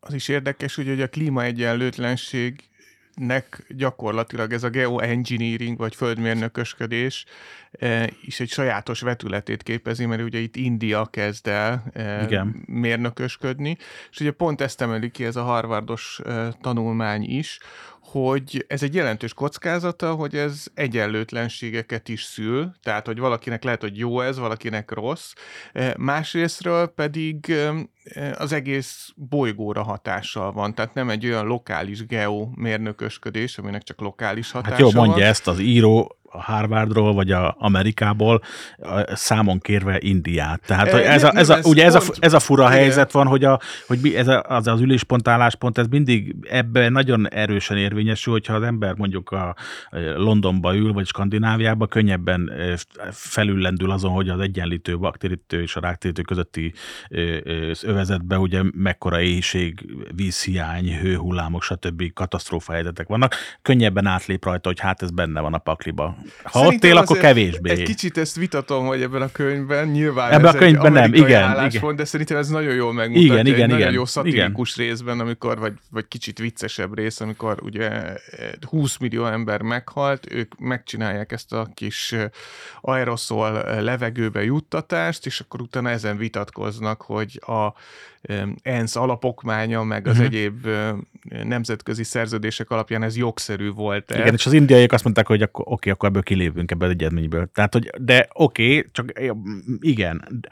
Az 0.00 0.14
is 0.14 0.28
érdekes, 0.28 0.74
hogy 0.74 1.00
a 1.00 1.08
klímaegyenlőtlenség 1.08 2.68
nek 3.14 3.64
gyakorlatilag 3.68 4.52
ez 4.52 4.62
a 4.62 4.68
geoengineering, 4.68 5.78
vagy 5.78 5.94
földmérnökösködés 5.94 7.24
e, 7.72 8.10
is 8.22 8.40
egy 8.40 8.48
sajátos 8.48 9.00
vetületét 9.00 9.62
képezi, 9.62 10.06
mert 10.06 10.22
ugye 10.22 10.38
itt 10.38 10.56
India 10.56 11.06
kezd 11.06 11.46
el 11.46 11.84
e, 11.92 12.24
Igen. 12.24 12.62
mérnökösködni, 12.66 13.76
és 14.10 14.20
ugye 14.20 14.30
pont 14.30 14.60
ezt 14.60 14.80
emeli 14.80 15.10
ki 15.10 15.24
ez 15.24 15.36
a 15.36 15.42
harvardos 15.42 16.20
e, 16.24 16.52
tanulmány 16.60 17.22
is, 17.22 17.58
hogy 18.14 18.64
ez 18.68 18.82
egy 18.82 18.94
jelentős 18.94 19.34
kockázata, 19.34 20.14
hogy 20.14 20.34
ez 20.34 20.64
egyenlőtlenségeket 20.74 22.08
is 22.08 22.22
szül, 22.22 22.72
tehát 22.82 23.06
hogy 23.06 23.18
valakinek 23.18 23.64
lehet, 23.64 23.80
hogy 23.80 23.98
jó 23.98 24.20
ez, 24.20 24.38
valakinek 24.38 24.90
rossz, 24.90 25.32
e, 25.72 25.94
másrésztről 25.98 26.86
pedig 26.86 27.50
e, 27.50 28.32
az 28.38 28.52
egész 28.52 29.12
bolygóra 29.16 29.82
hatással 29.82 30.52
van, 30.52 30.74
tehát 30.74 30.94
nem 30.94 31.10
egy 31.10 31.26
olyan 31.26 31.46
lokális 31.46 32.06
geomérnökösködés, 32.06 33.58
aminek 33.58 33.82
csak 33.82 34.00
lokális 34.00 34.50
hatása 34.50 34.70
hát 34.70 34.80
jó, 34.80 34.90
mondja 35.00 35.22
van. 35.22 35.30
ezt 35.30 35.48
az 35.48 35.58
író, 35.58 36.18
a 36.34 36.42
Harvardról, 36.42 37.12
vagy 37.12 37.30
a 37.30 37.56
Amerikából 37.58 38.40
számon 39.12 39.58
kérve 39.58 39.96
Indiát. 40.00 40.60
Tehát 40.66 40.90
hogy 40.90 41.00
ez, 41.00 41.24
a, 41.24 41.32
ez, 41.36 41.48
a, 41.48 41.58
ugye 41.62 41.84
ez, 41.84 41.94
a, 41.94 42.02
ez 42.18 42.32
a 42.32 42.38
fura 42.38 42.68
helyzet 42.68 43.12
van, 43.12 43.26
hogy, 43.26 43.44
a, 43.44 43.60
hogy 43.86 43.98
mi, 44.02 44.16
ez 44.16 44.28
a, 44.28 44.42
az, 44.48 44.66
az 44.66 44.80
üléspont, 44.80 45.28
álláspont, 45.28 45.78
ez 45.78 45.86
mindig 45.86 46.36
ebben 46.50 46.92
nagyon 46.92 47.28
erősen 47.28 47.76
érvényesül, 47.76 48.32
hogyha 48.32 48.54
az 48.54 48.62
ember 48.62 48.94
mondjuk 48.96 49.30
a 49.30 49.54
Londonba 50.16 50.76
ül, 50.76 50.92
vagy 50.92 51.06
Skandináviába, 51.06 51.86
könnyebben 51.86 52.52
felüllendül 53.10 53.90
azon, 53.90 54.12
hogy 54.12 54.28
az 54.28 54.40
egyenlítő, 54.40 54.98
baktérítő 54.98 55.62
és 55.62 55.76
a 55.76 55.80
ráktérítő 55.80 56.22
közötti 56.22 56.72
övezetben 57.82 58.38
ugye 58.38 58.62
mekkora 58.74 59.20
éjség, 59.20 59.94
vízhiány, 60.14 60.98
hőhullámok, 60.98 61.62
stb. 61.62 62.12
katasztrófa 62.12 62.72
helyzetek 62.72 63.08
vannak. 63.08 63.34
Könnyebben 63.62 64.06
átlép 64.06 64.44
rajta, 64.44 64.68
hogy 64.68 64.80
hát 64.80 65.02
ez 65.02 65.10
benne 65.10 65.40
van 65.40 65.54
a 65.54 65.58
pakliba. 65.58 66.16
Ha 66.42 66.58
Szerintem 66.58 66.90
ott 66.90 66.96
él, 66.96 67.02
akkor 67.02 67.18
kevésbé. 67.18 67.70
Egy 67.70 67.82
kicsit 67.82 68.18
ezt 68.18 68.36
vitatom, 68.36 68.86
hogy 68.86 69.02
ebben 69.02 69.22
a 69.22 69.32
könyvben 69.32 69.88
nyilván 69.88 70.32
ebben 70.32 70.54
a 70.54 70.58
könyvben 70.58 70.92
nem, 70.92 71.14
igen, 71.14 71.70
igen. 71.70 71.96
de 71.96 72.04
szerintem 72.04 72.36
ez 72.36 72.48
nagyon 72.48 72.74
jól 72.74 72.92
megmutatja. 72.92 73.32
Igen, 73.32 73.46
igen, 73.46 73.58
egy 73.58 73.64
igen. 73.64 73.78
nagyon 73.78 73.92
jó 73.92 74.04
szatirikus 74.04 74.76
igen. 74.76 74.88
részben, 74.88 75.20
amikor, 75.20 75.58
vagy, 75.58 75.72
vagy 75.90 76.08
kicsit 76.08 76.38
viccesebb 76.38 76.94
rész, 76.96 77.20
amikor 77.20 77.58
ugye 77.62 77.90
20 78.68 78.96
millió 78.96 79.26
ember 79.26 79.62
meghalt, 79.62 80.32
ők 80.32 80.58
megcsinálják 80.58 81.32
ezt 81.32 81.52
a 81.52 81.68
kis 81.74 82.14
aeroszol 82.80 83.82
levegőbe 83.82 84.44
juttatást, 84.44 85.26
és 85.26 85.40
akkor 85.40 85.60
utána 85.60 85.90
ezen 85.90 86.16
vitatkoznak, 86.16 87.02
hogy 87.02 87.40
a 87.46 87.74
ENSZ 88.62 88.96
alapokmánya, 88.96 89.82
meg 89.82 90.06
az 90.06 90.18
uh-huh. 90.18 90.26
egyéb 90.26 90.68
nemzetközi 91.44 92.04
szerződések 92.04 92.70
alapján 92.70 93.02
ez 93.02 93.16
jogszerű 93.16 93.70
volt. 93.70 94.10
Igen, 94.10 94.34
és 94.34 94.46
az 94.46 94.52
indiaiak 94.52 94.92
azt 94.92 95.04
mondták, 95.04 95.26
hogy 95.26 95.42
akkor, 95.42 95.64
oké, 95.68 95.90
akkor 95.90 96.08
ebből 96.08 96.22
kilépünk 96.22 96.70
ebből 96.70 96.88
az 96.88 96.94
egyezményből. 96.94 97.50
Tehát, 97.54 97.72
hogy 97.72 97.90
de 98.00 98.28
oké, 98.32 98.88
csak 98.92 99.12
igen, 99.80 100.44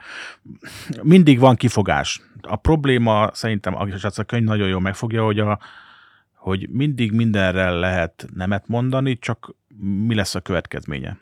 mindig 1.02 1.38
van 1.38 1.56
kifogás. 1.56 2.20
A 2.40 2.56
probléma 2.56 3.30
szerintem, 3.32 3.76
és 3.94 4.04
a 4.04 4.24
könyv 4.24 4.44
nagyon 4.44 4.68
jól 4.68 4.80
megfogja, 4.80 5.24
hogy, 5.24 5.38
a, 5.38 5.58
hogy 6.34 6.68
mindig 6.70 7.12
mindenre 7.12 7.70
lehet 7.70 8.26
nemet 8.34 8.68
mondani, 8.68 9.18
csak 9.18 9.54
mi 10.06 10.14
lesz 10.14 10.34
a 10.34 10.40
következménye. 10.40 11.18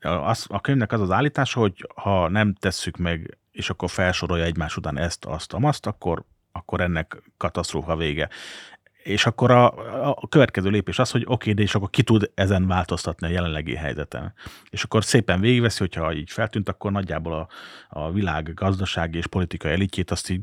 Az, 0.00 0.46
a 0.48 0.60
könyvnek 0.60 0.92
az 0.92 1.00
az 1.00 1.10
állítása, 1.10 1.60
hogy 1.60 1.86
ha 1.94 2.28
nem 2.28 2.54
tesszük 2.54 2.96
meg 2.96 3.38
és 3.52 3.70
akkor 3.70 3.90
felsorolja 3.90 4.44
egymás 4.44 4.76
után 4.76 4.98
ezt, 4.98 5.24
azt, 5.24 5.52
azt, 5.60 5.86
akkor, 5.86 6.24
akkor 6.52 6.80
ennek 6.80 7.22
katasztrófa 7.36 7.96
vége. 7.96 8.28
És 9.02 9.26
akkor 9.26 9.50
a, 9.50 9.66
a 10.20 10.28
következő 10.28 10.70
lépés 10.70 10.98
az, 10.98 11.10
hogy 11.10 11.24
oké, 11.26 11.52
de 11.52 11.62
és 11.62 11.74
akkor 11.74 11.90
ki 11.90 12.02
tud 12.02 12.30
ezen 12.34 12.66
változtatni 12.66 13.26
a 13.26 13.30
jelenlegi 13.30 13.74
helyzeten. 13.74 14.34
És 14.70 14.82
akkor 14.82 15.04
szépen 15.04 15.40
végigveszi, 15.40 15.78
hogyha 15.78 16.12
így 16.12 16.30
feltűnt, 16.30 16.68
akkor 16.68 16.92
nagyjából 16.92 17.32
a, 17.32 17.48
a 17.88 18.12
világ 18.12 18.54
gazdasági 18.54 19.18
és 19.18 19.26
politikai 19.26 19.72
elitjét 19.72 20.10
azt 20.10 20.30
így 20.30 20.40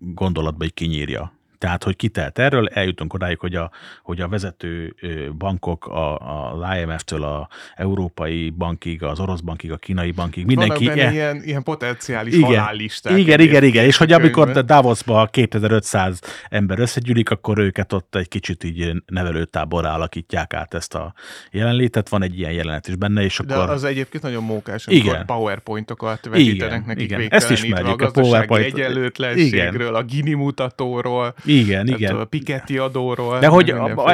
gondolatba 0.00 0.64
így 0.64 0.74
kinyírja. 0.74 1.32
Tehát, 1.60 1.84
hogy 1.84 1.96
kitelt 1.96 2.38
erről, 2.38 2.68
eljutunk 2.68 3.14
odáig, 3.14 3.38
hogy 3.38 3.54
a, 3.54 3.70
hogy 4.02 4.20
a 4.20 4.28
vezető 4.28 4.94
bankok 5.38 5.86
a, 5.86 6.18
az 6.52 6.76
IMF-től 6.80 7.22
a 7.22 7.48
európai 7.76 8.50
bankig, 8.50 9.02
az 9.02 9.20
orosz 9.20 9.40
bankig, 9.40 9.72
a 9.72 9.76
kínai 9.76 10.10
bankig, 10.10 10.46
mindenki... 10.46 10.84
Vannak 10.84 10.98
benne 10.98 11.12
ilyen, 11.12 11.42
ilyen 11.44 11.62
potenciális 11.62 12.34
igen, 12.34 12.46
halállisták. 12.46 13.18
Igen, 13.18 13.40
igen, 13.40 13.64
igen, 13.64 13.84
és 13.84 13.96
hogy 13.96 14.12
amikor 14.12 14.50
Davosban 14.50 15.28
2500 15.30 16.20
ember 16.48 16.78
összegyűlik, 16.78 17.30
akkor 17.30 17.58
őket 17.58 17.92
ott 17.92 18.14
egy 18.14 18.28
kicsit 18.28 18.64
így 18.64 19.02
nevelőtáborra 19.06 19.92
alakítják 19.92 20.54
át 20.54 20.74
ezt 20.74 20.94
a 20.94 21.14
jelenlétet. 21.50 22.08
Van 22.08 22.22
egy 22.22 22.38
ilyen 22.38 22.52
jelenet 22.52 22.88
is 22.88 22.96
benne, 22.96 23.22
és 23.22 23.38
akkor... 23.38 23.66
De 23.66 23.72
az 23.72 23.84
egyébként 23.84 24.22
nagyon 24.22 24.44
mókás, 24.44 24.86
amikor 24.86 25.12
igen. 25.12 25.26
powerpointokat 25.26 26.24
vetítenek 26.24 26.72
igen, 26.72 26.82
nekik 26.86 27.02
igen. 27.02 27.28
Ezt 27.28 27.50
ismerjük, 27.50 28.02
a, 28.02 28.06
a 28.06 28.10
PowerPoint. 28.10 28.64
egyenlőtlenségről, 28.64 29.88
igen. 29.88 29.94
a 29.94 30.02
Gini 30.02 30.32
mutatóról, 30.32 31.34
igen, 31.58 31.86
igen. 31.86 32.16
A 32.16 32.24
Piketty 32.24 32.78
adóról. 32.78 33.38
De 33.38 33.46
hogy 33.46 33.70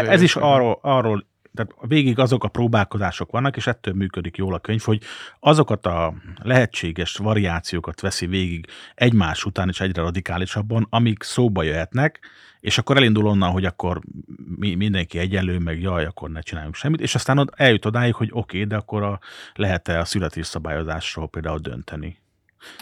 ez 0.07 0.23
is 0.23 0.37
arról, 0.37 0.79
arról 0.83 1.27
tehát 1.57 1.75
végig 1.81 2.19
azok 2.19 2.45
a 2.45 2.49
próbálkozások 2.49 3.31
vannak, 3.31 3.57
és 3.57 3.67
ettől 3.67 3.95
működik 3.95 4.37
jól 4.37 4.55
a 4.55 4.59
könyv, 4.59 4.81
hogy 4.81 5.03
azokat 5.41 5.87
a 5.87 6.15
lehetséges 6.43 7.17
variációkat 7.17 8.01
veszi 8.01 8.27
végig 8.27 8.67
egymás 8.95 9.45
után 9.45 9.69
és 9.69 9.81
egyre 9.81 10.03
radikálisabban, 10.03 10.87
amik 10.91 11.23
szóba 11.23 11.63
jöhetnek, 11.63 12.21
és 12.61 12.79
akkor 12.79 12.97
elindul 12.97 13.27
onnan, 13.27 13.51
hogy 13.51 13.65
akkor 13.65 14.01
mi, 14.57 14.75
mindenki 14.75 15.19
egyenlő, 15.19 15.59
meg 15.59 15.81
jaj, 15.81 16.05
akkor 16.05 16.31
ne 16.31 16.41
csináljunk 16.41 16.75
semmit, 16.75 17.01
és 17.01 17.15
aztán 17.15 17.51
eljut 17.57 17.85
odáig, 17.85 18.15
hogy 18.15 18.29
oké, 18.33 18.57
okay, 18.57 18.69
de 18.69 18.77
akkor 18.77 19.03
a, 19.03 19.19
lehet-e 19.55 19.99
a 19.99 20.05
születésszabályozásról 20.05 21.29
például 21.29 21.59
dönteni. 21.59 22.19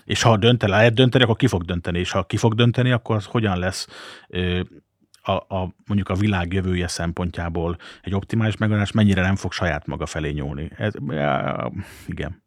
És 0.05 0.23
ha 0.23 0.37
dönt, 0.37 0.63
lehet 0.63 0.95
dönteni, 0.95 1.25
akkor 1.25 1.37
ki 1.37 1.47
fog 1.47 1.65
dönteni, 1.65 1.99
és 1.99 2.11
ha 2.11 2.25
ki 2.25 2.37
fog 2.37 2.55
dönteni, 2.55 2.91
akkor 2.91 3.17
az 3.17 3.25
hogyan 3.25 3.59
lesz 3.59 3.87
a, 5.23 5.33
a, 5.33 5.75
mondjuk 5.87 6.09
a 6.09 6.15
világ 6.15 6.53
jövője 6.53 6.89
szempontjából 6.89 7.77
egy 8.03 8.15
optimális 8.15 8.57
megoldás, 8.57 8.93
mennyire 8.93 9.23
nem 9.23 9.37
fog 9.37 9.53
saját 9.53 9.87
maga 9.87 10.07
felé 10.07 10.31
nyúlni. 10.31 10.71
Ez, 10.77 10.93
ja, 11.09 11.73
igen. 12.07 12.43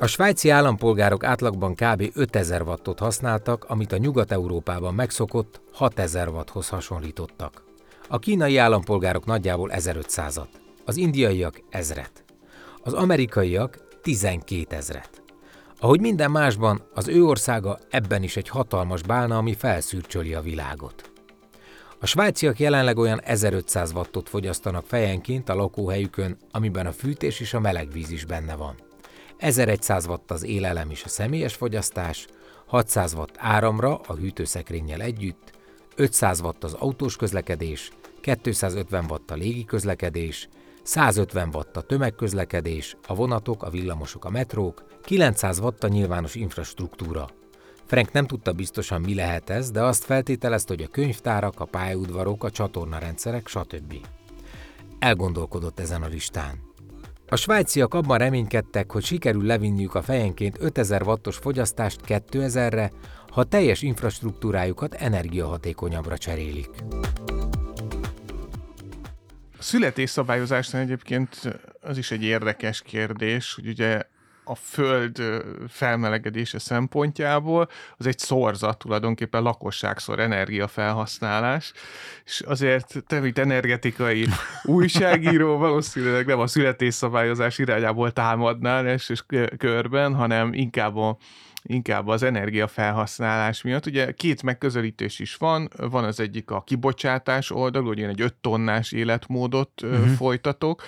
A 0.00 0.06
svájci 0.06 0.50
állampolgárok 0.50 1.24
átlagban 1.24 1.74
kb. 1.74 2.10
5000 2.14 2.62
wattot 2.62 2.98
használtak, 2.98 3.64
amit 3.64 3.92
a 3.92 3.96
Nyugat-Európában 3.96 4.94
megszokott 4.94 5.60
6000 5.72 6.28
watthoz 6.28 6.68
hasonlítottak. 6.68 7.64
A 8.08 8.18
kínai 8.18 8.56
állampolgárok 8.56 9.26
nagyjából 9.26 9.70
1500-at, 9.72 10.48
az 10.84 10.96
indiaiak 10.96 11.60
ezret, 11.70 12.24
az 12.82 12.92
amerikaiak 12.92 14.00
12 14.02 14.76
ezret. 14.76 15.22
Ahogy 15.80 16.00
minden 16.00 16.30
másban, 16.30 16.82
az 16.94 17.08
ő 17.08 17.24
országa 17.24 17.78
ebben 17.90 18.22
is 18.22 18.36
egy 18.36 18.48
hatalmas 18.48 19.02
bálna, 19.02 19.36
ami 19.36 19.54
felszürcsöli 19.54 20.34
a 20.34 20.40
világot. 20.40 21.10
A 22.00 22.06
svájciak 22.06 22.58
jelenleg 22.58 22.98
olyan 22.98 23.20
1500 23.22 23.92
wattot 23.92 24.28
fogyasztanak 24.28 24.84
fejenként 24.86 25.48
a 25.48 25.54
lakóhelyükön, 25.54 26.36
amiben 26.50 26.86
a 26.86 26.92
fűtés 26.92 27.40
és 27.40 27.54
a 27.54 27.60
melegvíz 27.60 28.10
is 28.10 28.24
benne 28.24 28.54
van. 28.54 28.74
1100 29.36 30.06
watt 30.06 30.30
az 30.30 30.44
élelem 30.44 30.90
és 30.90 31.04
a 31.04 31.08
személyes 31.08 31.54
fogyasztás, 31.54 32.26
600 32.66 33.14
watt 33.14 33.34
áramra 33.36 34.00
a 34.06 34.14
hűtőszekrényel 34.14 35.00
együtt, 35.00 35.52
500 35.94 36.40
watt 36.40 36.64
az 36.64 36.72
autós 36.72 37.16
közlekedés, 37.16 37.90
250 38.20 39.04
watt 39.08 39.30
a 39.30 39.34
légi 39.34 39.64
közlekedés, 39.64 40.48
150 40.88 41.48
watt 41.52 41.76
a 41.76 41.80
tömegközlekedés, 41.80 42.96
a 43.06 43.14
vonatok, 43.14 43.62
a 43.62 43.70
villamosok, 43.70 44.24
a 44.24 44.30
metrók, 44.30 44.84
900 45.04 45.58
watt 45.58 45.84
a 45.84 45.88
nyilvános 45.88 46.34
infrastruktúra. 46.34 47.28
Frank 47.86 48.12
nem 48.12 48.26
tudta 48.26 48.52
biztosan, 48.52 49.00
mi 49.00 49.14
lehet 49.14 49.50
ez, 49.50 49.70
de 49.70 49.82
azt 49.82 50.04
feltételezte, 50.04 50.74
hogy 50.74 50.84
a 50.84 50.90
könyvtárak, 50.90 51.60
a 51.60 51.64
pályaudvarok, 51.64 52.44
a 52.44 52.50
csatornarendszerek, 52.50 53.48
stb. 53.48 53.94
Elgondolkodott 54.98 55.80
ezen 55.80 56.02
a 56.02 56.06
listán. 56.06 56.60
A 57.28 57.36
svájciak 57.36 57.94
abban 57.94 58.18
reménykedtek, 58.18 58.92
hogy 58.92 59.04
sikerül 59.04 59.44
levinniük 59.44 59.94
a 59.94 60.02
fejenként 60.02 60.56
5000 60.60 61.02
wattos 61.02 61.36
fogyasztást 61.36 62.00
2000-re, 62.06 62.90
ha 63.30 63.44
teljes 63.44 63.82
infrastruktúrájukat 63.82 64.94
energiahatékonyabbra 64.94 66.18
cserélik. 66.18 66.70
A 69.58 69.62
születésszabályozásnál 69.62 70.82
egyébként 70.82 71.58
az 71.80 71.98
is 71.98 72.10
egy 72.10 72.22
érdekes 72.22 72.82
kérdés, 72.82 73.54
hogy 73.54 73.68
ugye 73.68 74.02
a 74.44 74.54
föld 74.54 75.22
felmelegedése 75.68 76.58
szempontjából, 76.58 77.68
az 77.96 78.06
egy 78.06 78.18
szorzat 78.18 78.78
tulajdonképpen 78.78 79.42
lakosságszor 79.42 80.18
energiafelhasználás, 80.18 81.72
és 82.24 82.40
azért 82.40 83.04
te, 83.06 83.20
mint 83.20 83.38
energetikai 83.38 84.26
újságíró, 84.62 85.56
valószínűleg 85.66 86.26
nem 86.26 86.38
a 86.38 86.46
születésszabályozás 86.46 87.58
irányából 87.58 88.12
támadnál 88.12 88.86
és 88.86 89.24
körben, 89.56 90.14
hanem 90.14 90.52
inkább 90.52 90.96
a 90.96 91.16
inkább 91.68 92.08
az 92.08 92.22
energiafelhasználás 92.22 93.62
miatt. 93.62 93.86
Ugye 93.86 94.12
két 94.12 94.42
megközelítés 94.42 95.18
is 95.18 95.36
van, 95.36 95.68
van 95.76 96.04
az 96.04 96.20
egyik 96.20 96.50
a 96.50 96.62
kibocsátás 96.62 97.50
oldalú, 97.50 97.86
hogy 97.86 97.98
én 97.98 98.08
egy 98.08 98.20
5 98.20 98.34
tonnás 98.34 98.92
életmódot 98.92 99.82
uh-huh. 99.82 100.06
folytatok, 100.06 100.82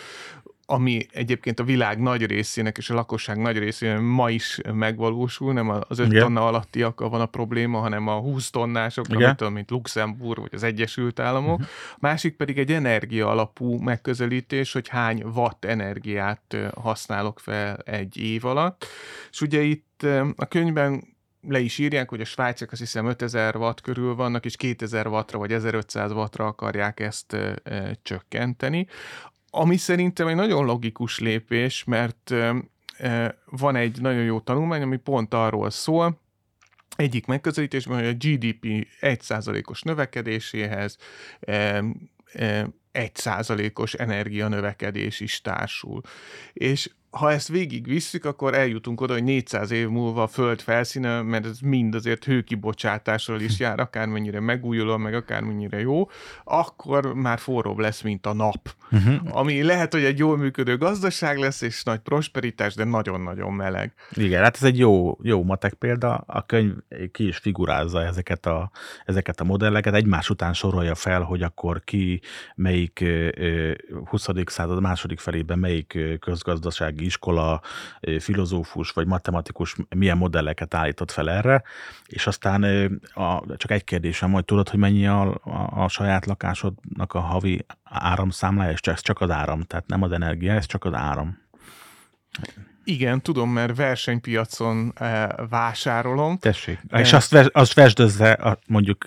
ami 0.70 1.06
egyébként 1.12 1.60
a 1.60 1.64
világ 1.64 1.98
nagy 2.00 2.26
részének 2.26 2.76
és 2.78 2.90
a 2.90 2.94
lakosság 2.94 3.36
nagy 3.36 3.58
részének 3.58 4.00
ma 4.00 4.30
is 4.30 4.60
megvalósul, 4.72 5.52
nem 5.52 5.68
az 5.88 5.98
5 5.98 6.08
tonna 6.18 6.46
alattiakkal 6.46 7.08
van 7.08 7.20
a 7.20 7.26
probléma, 7.26 7.78
hanem 7.78 8.08
a 8.08 8.18
20 8.18 8.50
tonnások, 8.50 9.08
mint, 9.08 9.50
mint 9.50 9.70
Luxemburg 9.70 10.40
vagy 10.40 10.54
az 10.54 10.62
Egyesült 10.62 11.20
Államok. 11.20 11.58
Uh-huh. 11.58 11.68
Másik 11.98 12.36
pedig 12.36 12.58
egy 12.58 12.72
energia 12.72 13.28
alapú 13.28 13.78
megközelítés, 13.78 14.72
hogy 14.72 14.88
hány 14.88 15.22
watt 15.22 15.64
energiát 15.64 16.56
használok 16.74 17.40
fel 17.40 17.76
egy 17.76 18.16
év 18.16 18.44
alatt. 18.44 18.86
És 19.30 19.40
ugye 19.40 19.60
itt 19.60 20.06
a 20.36 20.46
könyvben 20.48 21.02
le 21.48 21.58
is 21.58 21.78
írják, 21.78 22.08
hogy 22.08 22.20
a 22.20 22.24
svájciak 22.24 22.72
azt 22.72 22.80
hiszem 22.80 23.06
5000 23.06 23.56
watt 23.56 23.80
körül 23.80 24.14
vannak, 24.14 24.44
és 24.44 24.56
2000 24.56 25.06
wattra 25.06 25.38
vagy 25.38 25.52
1500 25.52 26.12
wattra 26.12 26.46
akarják 26.46 27.00
ezt 27.00 27.32
e, 27.32 27.98
csökkenteni. 28.02 28.86
Ami 29.50 29.76
szerintem 29.76 30.26
egy 30.26 30.34
nagyon 30.34 30.64
logikus 30.64 31.18
lépés, 31.18 31.84
mert 31.84 32.34
van 33.44 33.76
egy 33.76 34.00
nagyon 34.00 34.22
jó 34.22 34.40
tanulmány, 34.40 34.82
ami 34.82 34.96
pont 34.96 35.34
arról 35.34 35.70
szól, 35.70 36.20
egyik 36.96 37.26
megközelítésben, 37.26 37.98
hogy 37.98 38.06
a 38.06 38.12
GDP 38.12 38.86
1%-os 39.00 39.82
növekedéséhez 39.82 40.96
1%-os 42.92 43.94
energianövekedés 43.94 45.20
is 45.20 45.40
társul. 45.40 46.00
És 46.52 46.90
ha 47.10 47.32
ezt 47.32 47.48
végig 47.48 47.86
visszük, 47.86 48.24
akkor 48.24 48.54
eljutunk 48.54 49.00
oda, 49.00 49.12
hogy 49.12 49.24
400 49.24 49.70
év 49.70 49.88
múlva 49.88 50.22
a 50.22 50.26
Föld 50.26 50.60
felszíne, 50.60 51.22
mert 51.22 51.46
ez 51.46 51.58
mind 51.58 51.94
azért 51.94 52.24
hőkibocsátásról 52.24 53.40
is 53.40 53.58
jár, 53.58 53.80
akármennyire 53.80 54.40
megújuló, 54.40 54.96
meg 54.96 55.14
akármennyire 55.14 55.80
jó, 55.80 56.08
akkor 56.44 57.14
már 57.14 57.38
forróbb 57.38 57.78
lesz, 57.78 58.00
mint 58.00 58.26
a 58.26 58.32
nap. 58.32 58.74
Uh-huh. 58.90 59.36
Ami 59.36 59.62
lehet, 59.62 59.92
hogy 59.92 60.04
egy 60.04 60.18
jól 60.18 60.36
működő 60.36 60.76
gazdaság 60.76 61.38
lesz, 61.38 61.60
és 61.60 61.82
nagy 61.82 61.98
prosperitás, 61.98 62.74
de 62.74 62.84
nagyon-nagyon 62.84 63.52
meleg. 63.52 63.94
Igen, 64.10 64.42
hát 64.42 64.54
ez 64.54 64.62
egy 64.62 64.78
jó, 64.78 65.18
jó 65.22 65.42
matek 65.42 65.74
példa. 65.74 66.14
A 66.26 66.46
könyv 66.46 66.72
ki 67.12 67.26
is 67.26 67.36
figurázza 67.36 68.04
ezeket 68.04 68.46
a, 68.46 68.70
ezeket 69.04 69.40
a 69.40 69.44
modelleket, 69.44 69.94
egymás 69.94 70.30
után 70.30 70.52
sorolja 70.52 70.94
fel, 70.94 71.22
hogy 71.22 71.42
akkor 71.42 71.84
ki 71.84 72.20
melyik 72.54 73.04
20. 74.04 74.26
század 74.44 74.80
második 74.80 75.18
felében 75.18 75.58
melyik 75.58 75.98
közgazdaság 76.20 76.99
iskola, 77.02 77.60
filozófus 78.18 78.90
vagy 78.90 79.06
matematikus 79.06 79.76
milyen 79.88 80.16
modelleket 80.16 80.74
állított 80.74 81.10
fel 81.10 81.30
erre, 81.30 81.62
és 82.06 82.26
aztán 82.26 82.62
a, 83.14 83.56
csak 83.56 83.70
egy 83.70 83.84
kérdésem, 83.84 84.32
hogy 84.32 84.44
tudod, 84.44 84.68
hogy 84.68 84.78
mennyi 84.78 85.06
a, 85.06 85.34
a, 85.44 85.82
a 85.82 85.88
saját 85.88 86.26
lakásodnak 86.26 87.14
a 87.14 87.20
havi 87.20 87.66
áramszámlája, 87.84 88.72
és 88.72 88.80
ez 88.80 89.00
csak 89.00 89.20
az 89.20 89.30
áram, 89.30 89.62
tehát 89.62 89.86
nem 89.86 90.02
az 90.02 90.12
energia, 90.12 90.52
ez 90.52 90.66
csak 90.66 90.84
az 90.84 90.94
áram. 90.94 91.38
Igen, 92.84 93.20
tudom, 93.20 93.50
mert 93.50 93.76
versenypiacon 93.76 94.92
vásárolom. 95.48 96.38
Tessék. 96.38 96.80
E... 96.88 97.00
És 97.00 97.12
azt, 97.12 97.34
azt 97.34 97.74
vesd 97.74 98.00
össze, 98.00 98.58
mondjuk 98.66 99.06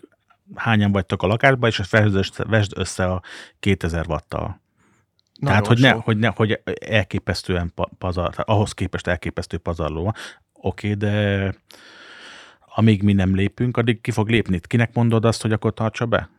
hányan 0.56 0.92
vagytok 0.92 1.24
a 1.24 1.28
lakásban, 1.28 1.70
és 1.70 1.80
azt 1.80 2.44
vesd 2.48 2.72
össze, 2.76 3.06
a 3.06 3.22
2000 3.60 4.06
watttal. 5.42 5.62
Tehát, 5.62 5.68
hogy, 5.68 5.80
ne, 5.80 5.92
hogy, 5.92 6.18
ne, 6.18 6.28
hogy 6.28 6.62
elképesztően 6.88 7.74
pazar, 7.98 8.34
ahhoz 8.38 8.72
képest 8.72 9.08
elképesztő 9.08 9.58
pazarló 9.58 10.04
van. 10.04 10.14
Oké, 10.54 10.94
okay, 10.94 11.10
de 11.10 11.56
amíg 12.76 13.04
mi 13.04 13.14
nem 13.14 13.36
lépünk, 13.36 13.78
addig 13.78 14.02
ki 14.02 14.12
fog 14.12 14.30
lépni. 14.30 14.60
Kinek 14.60 14.94
mondod 14.94 15.26
azt, 15.26 15.42
hogy 15.42 15.52
akkor 15.52 15.74
tartsa 15.74 16.06
be? 16.06 16.30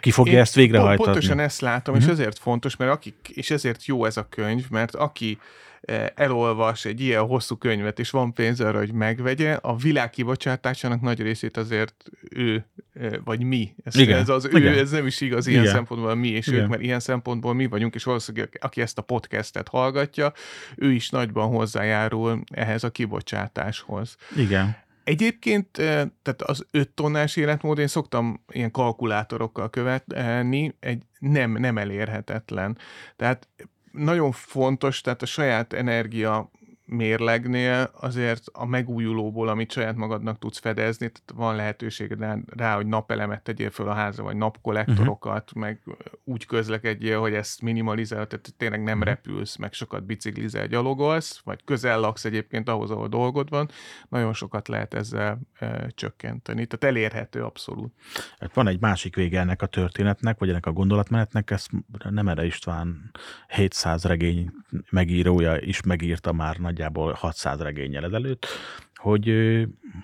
Ki 0.00 0.10
fogja 0.10 0.32
Én 0.32 0.38
ezt 0.38 0.54
végrehajtani? 0.54 1.10
Pontosan 1.10 1.38
ezt 1.38 1.60
látom, 1.60 1.94
uh-huh. 1.94 2.08
és 2.08 2.12
mhm. 2.12 2.20
ezért 2.20 2.38
fontos, 2.38 2.76
mert 2.76 2.90
akik, 2.90 3.14
és 3.34 3.50
ezért 3.50 3.84
jó 3.84 4.04
ez 4.04 4.16
a 4.16 4.26
könyv, 4.28 4.64
mert 4.70 4.94
aki 4.94 5.38
Eh, 5.80 6.06
elolvas 6.14 6.84
egy 6.84 7.00
ilyen 7.00 7.22
hosszú 7.22 7.56
könyvet, 7.56 7.98
és 7.98 8.10
van 8.10 8.32
pénz 8.32 8.60
arra, 8.60 8.78
hogy 8.78 8.92
megvegye, 8.92 9.52
a 9.52 9.76
világ 9.76 10.10
kibocsátásának 10.10 11.00
nagy 11.00 11.20
részét 11.20 11.56
azért 11.56 11.94
ő, 12.30 12.64
eh, 12.94 13.10
vagy 13.24 13.42
mi. 13.42 13.74
Ez, 13.84 13.96
Igen. 13.96 14.18
ez 14.18 14.28
az 14.28 14.44
Igen. 14.44 14.62
ő, 14.62 14.78
ez 14.78 14.90
nem 14.90 15.06
is 15.06 15.20
igaz 15.20 15.46
ilyen 15.46 15.62
Igen. 15.62 15.74
szempontból 15.74 16.14
mi 16.14 16.28
és 16.28 16.46
Igen. 16.46 16.60
ők, 16.60 16.68
mert 16.68 16.82
ilyen 16.82 17.00
szempontból 17.00 17.54
mi 17.54 17.66
vagyunk, 17.66 17.94
és 17.94 18.04
valószínűleg 18.04 18.58
aki 18.60 18.80
ezt 18.80 18.98
a 18.98 19.02
podcastet 19.02 19.68
hallgatja, 19.68 20.32
ő 20.76 20.92
is 20.92 21.10
nagyban 21.10 21.48
hozzájárul 21.48 22.42
ehhez 22.52 22.84
a 22.84 22.90
kibocsátáshoz. 22.90 24.16
Igen. 24.36 24.76
Egyébként, 25.10 25.78
eh, 25.78 26.06
tehát 26.22 26.42
az 26.42 26.66
5 26.70 26.88
tonnás 26.88 27.36
életmód, 27.36 27.78
én 27.78 27.86
szoktam 27.86 28.44
ilyen 28.48 28.70
kalkulátorokkal 28.70 29.70
követni, 29.70 30.76
egy 30.80 31.02
nem, 31.18 31.52
nem 31.52 31.78
elérhetetlen. 31.78 32.78
Tehát 33.16 33.48
nagyon 33.92 34.32
fontos, 34.32 35.00
tehát 35.00 35.22
a 35.22 35.26
saját 35.26 35.72
energia 35.72 36.50
mérlegnél 36.90 37.90
azért 38.00 38.44
a 38.52 38.66
megújulóból, 38.66 39.48
amit 39.48 39.72
saját 39.72 39.96
magadnak 39.96 40.38
tudsz 40.38 40.58
fedezni, 40.58 41.10
tehát 41.10 41.32
van 41.34 41.56
lehetőséged 41.56 42.20
rá, 42.20 42.38
rá 42.56 42.74
hogy 42.74 42.86
napelemet 42.86 43.42
tegyél 43.42 43.70
föl 43.70 43.88
a 43.88 43.92
házra, 43.92 44.22
vagy 44.22 44.36
napkollektorokat, 44.36 45.42
uh-huh. 45.46 45.62
meg 45.62 45.80
úgy 46.24 46.46
közlekedjél, 46.46 47.20
hogy 47.20 47.34
ezt 47.34 47.62
minimalizál, 47.62 48.26
tehát 48.26 48.54
tényleg 48.56 48.82
nem 48.82 48.98
uh-huh. 48.98 49.14
repülsz, 49.14 49.56
meg 49.56 49.72
sokat 49.72 50.04
biciklizel, 50.04 50.66
gyalogolsz, 50.66 51.40
vagy 51.44 51.64
közel 51.64 52.00
laksz 52.00 52.24
egyébként 52.24 52.68
ahhoz, 52.68 52.90
ahol 52.90 53.08
dolgod 53.08 53.48
van, 53.48 53.70
nagyon 54.08 54.32
sokat 54.32 54.68
lehet 54.68 54.94
ezzel 54.94 55.40
e, 55.58 55.90
csökkenteni, 55.94 56.66
tehát 56.66 56.96
elérhető 56.96 57.44
abszolút. 57.44 57.92
Hát 58.38 58.54
van 58.54 58.68
egy 58.68 58.80
másik 58.80 59.16
vége 59.16 59.40
ennek 59.40 59.62
a 59.62 59.66
történetnek, 59.66 60.38
vagy 60.38 60.48
ennek 60.48 60.66
a 60.66 60.72
gondolatmenetnek, 60.72 61.50
ezt 61.50 61.70
nem 62.10 62.28
erre 62.28 62.44
István 62.44 63.10
700 63.48 64.04
regény 64.04 64.50
megírója 64.90 65.56
is 65.60 65.82
megírta 65.82 66.32
már 66.32 66.56
nagy 66.56 66.79
nagyjából 66.80 67.12
600 67.12 67.60
regényel 67.60 68.04
ezelőtt, 68.04 68.46
hogy 68.94 69.32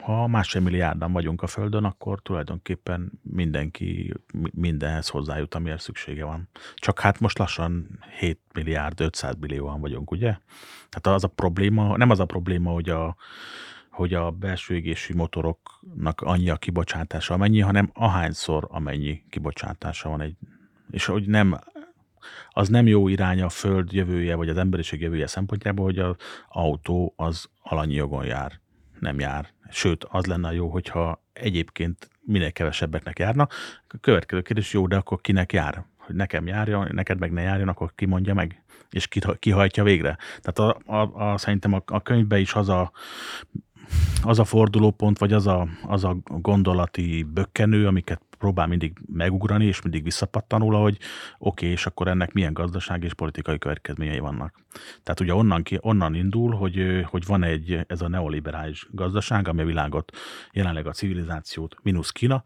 ha 0.00 0.26
másfél 0.26 0.60
milliárdan 0.62 1.12
vagyunk 1.12 1.42
a 1.42 1.46
Földön, 1.46 1.84
akkor 1.84 2.20
tulajdonképpen 2.22 3.12
mindenki 3.22 4.14
mindenhez 4.52 5.08
hozzájut, 5.08 5.54
amihez 5.54 5.82
szüksége 5.82 6.24
van. 6.24 6.48
Csak 6.74 7.00
hát 7.00 7.20
most 7.20 7.38
lassan 7.38 7.98
7 8.18 8.40
milliárd 8.54 9.00
500 9.00 9.34
millióan 9.40 9.80
vagyunk, 9.80 10.10
ugye? 10.10 10.36
Tehát 10.88 11.18
az 11.18 11.24
a 11.24 11.28
probléma, 11.28 11.96
nem 11.96 12.10
az 12.10 12.20
a 12.20 12.24
probléma, 12.24 12.70
hogy 12.70 12.88
a, 12.88 13.16
hogy 13.90 14.14
a 14.14 14.30
belső 14.30 14.74
égési 14.74 15.14
motoroknak 15.14 16.20
annyi 16.20 16.50
a 16.50 16.56
kibocsátása, 16.56 17.34
amennyi, 17.34 17.60
hanem 17.60 17.90
ahányszor 17.94 18.66
amennyi 18.70 19.22
kibocsátása 19.30 20.08
van 20.08 20.20
egy, 20.20 20.36
és 20.90 21.04
hogy 21.04 21.26
nem 21.26 21.58
az 22.50 22.68
nem 22.68 22.86
jó 22.86 23.08
irány 23.08 23.42
a 23.42 23.48
föld 23.48 23.92
jövője, 23.92 24.34
vagy 24.34 24.48
az 24.48 24.56
emberiség 24.56 25.00
jövője 25.00 25.26
szempontjából, 25.26 25.84
hogy 25.84 25.98
az 25.98 26.14
autó 26.48 27.12
az 27.16 27.48
alanyi 27.62 27.94
jogon 27.94 28.24
jár, 28.24 28.60
nem 29.00 29.18
jár. 29.18 29.48
Sőt, 29.70 30.04
az 30.04 30.26
lenne 30.26 30.52
jó, 30.52 30.68
hogyha 30.68 31.22
egyébként 31.32 32.10
minél 32.20 32.52
kevesebbeknek 32.52 33.18
járna. 33.18 33.48
A 33.88 33.96
következő 34.00 34.42
kérdés, 34.42 34.72
jó, 34.72 34.86
de 34.86 34.96
akkor 34.96 35.20
kinek 35.20 35.52
jár? 35.52 35.84
Hogy 35.96 36.14
nekem 36.14 36.46
járjon, 36.46 36.88
neked 36.92 37.18
meg 37.18 37.32
ne 37.32 37.42
járjon, 37.42 37.68
akkor 37.68 37.92
ki 37.94 38.06
mondja 38.06 38.34
meg? 38.34 38.62
És 38.90 39.08
ki, 39.08 39.20
ki 39.38 39.50
hajtja 39.50 39.82
végre? 39.82 40.18
Tehát 40.40 40.58
a, 40.58 40.92
a, 40.96 41.30
a, 41.30 41.38
szerintem 41.38 41.72
a, 41.72 41.82
a 41.86 42.02
könyvben 42.02 42.40
is 42.40 42.54
az 42.54 42.68
a 42.68 42.92
az 44.22 44.38
a 44.38 44.44
fordulópont, 44.44 45.18
vagy 45.18 45.32
az 45.32 45.46
a, 45.46 45.68
az 45.82 46.04
a 46.04 46.16
gondolati 46.24 47.26
bökkenő, 47.32 47.86
amiket 47.86 48.22
próbál 48.38 48.66
mindig 48.66 48.98
megugrani, 49.12 49.64
és 49.64 49.82
mindig 49.82 50.02
visszapattan 50.02 50.60
róla, 50.60 50.78
hogy 50.78 50.94
oké, 50.94 51.02
okay, 51.38 51.68
és 51.68 51.86
akkor 51.86 52.08
ennek 52.08 52.32
milyen 52.32 52.52
gazdaság 52.52 53.02
és 53.04 53.14
politikai 53.14 53.58
következményei 53.58 54.18
vannak. 54.18 54.60
Tehát 55.02 55.20
ugye 55.20 55.34
onnan, 55.34 55.62
ki, 55.62 55.78
onnan 55.80 56.14
indul, 56.14 56.54
hogy, 56.54 57.04
hogy 57.04 57.26
van 57.26 57.42
egy, 57.42 57.80
ez 57.86 58.00
a 58.00 58.08
neoliberális 58.08 58.86
gazdaság, 58.90 59.48
ami 59.48 59.60
a 59.60 59.64
világot, 59.64 60.16
jelenleg 60.52 60.86
a 60.86 60.92
civilizációt, 60.92 61.76
mínusz 61.82 62.10
Kína 62.10 62.42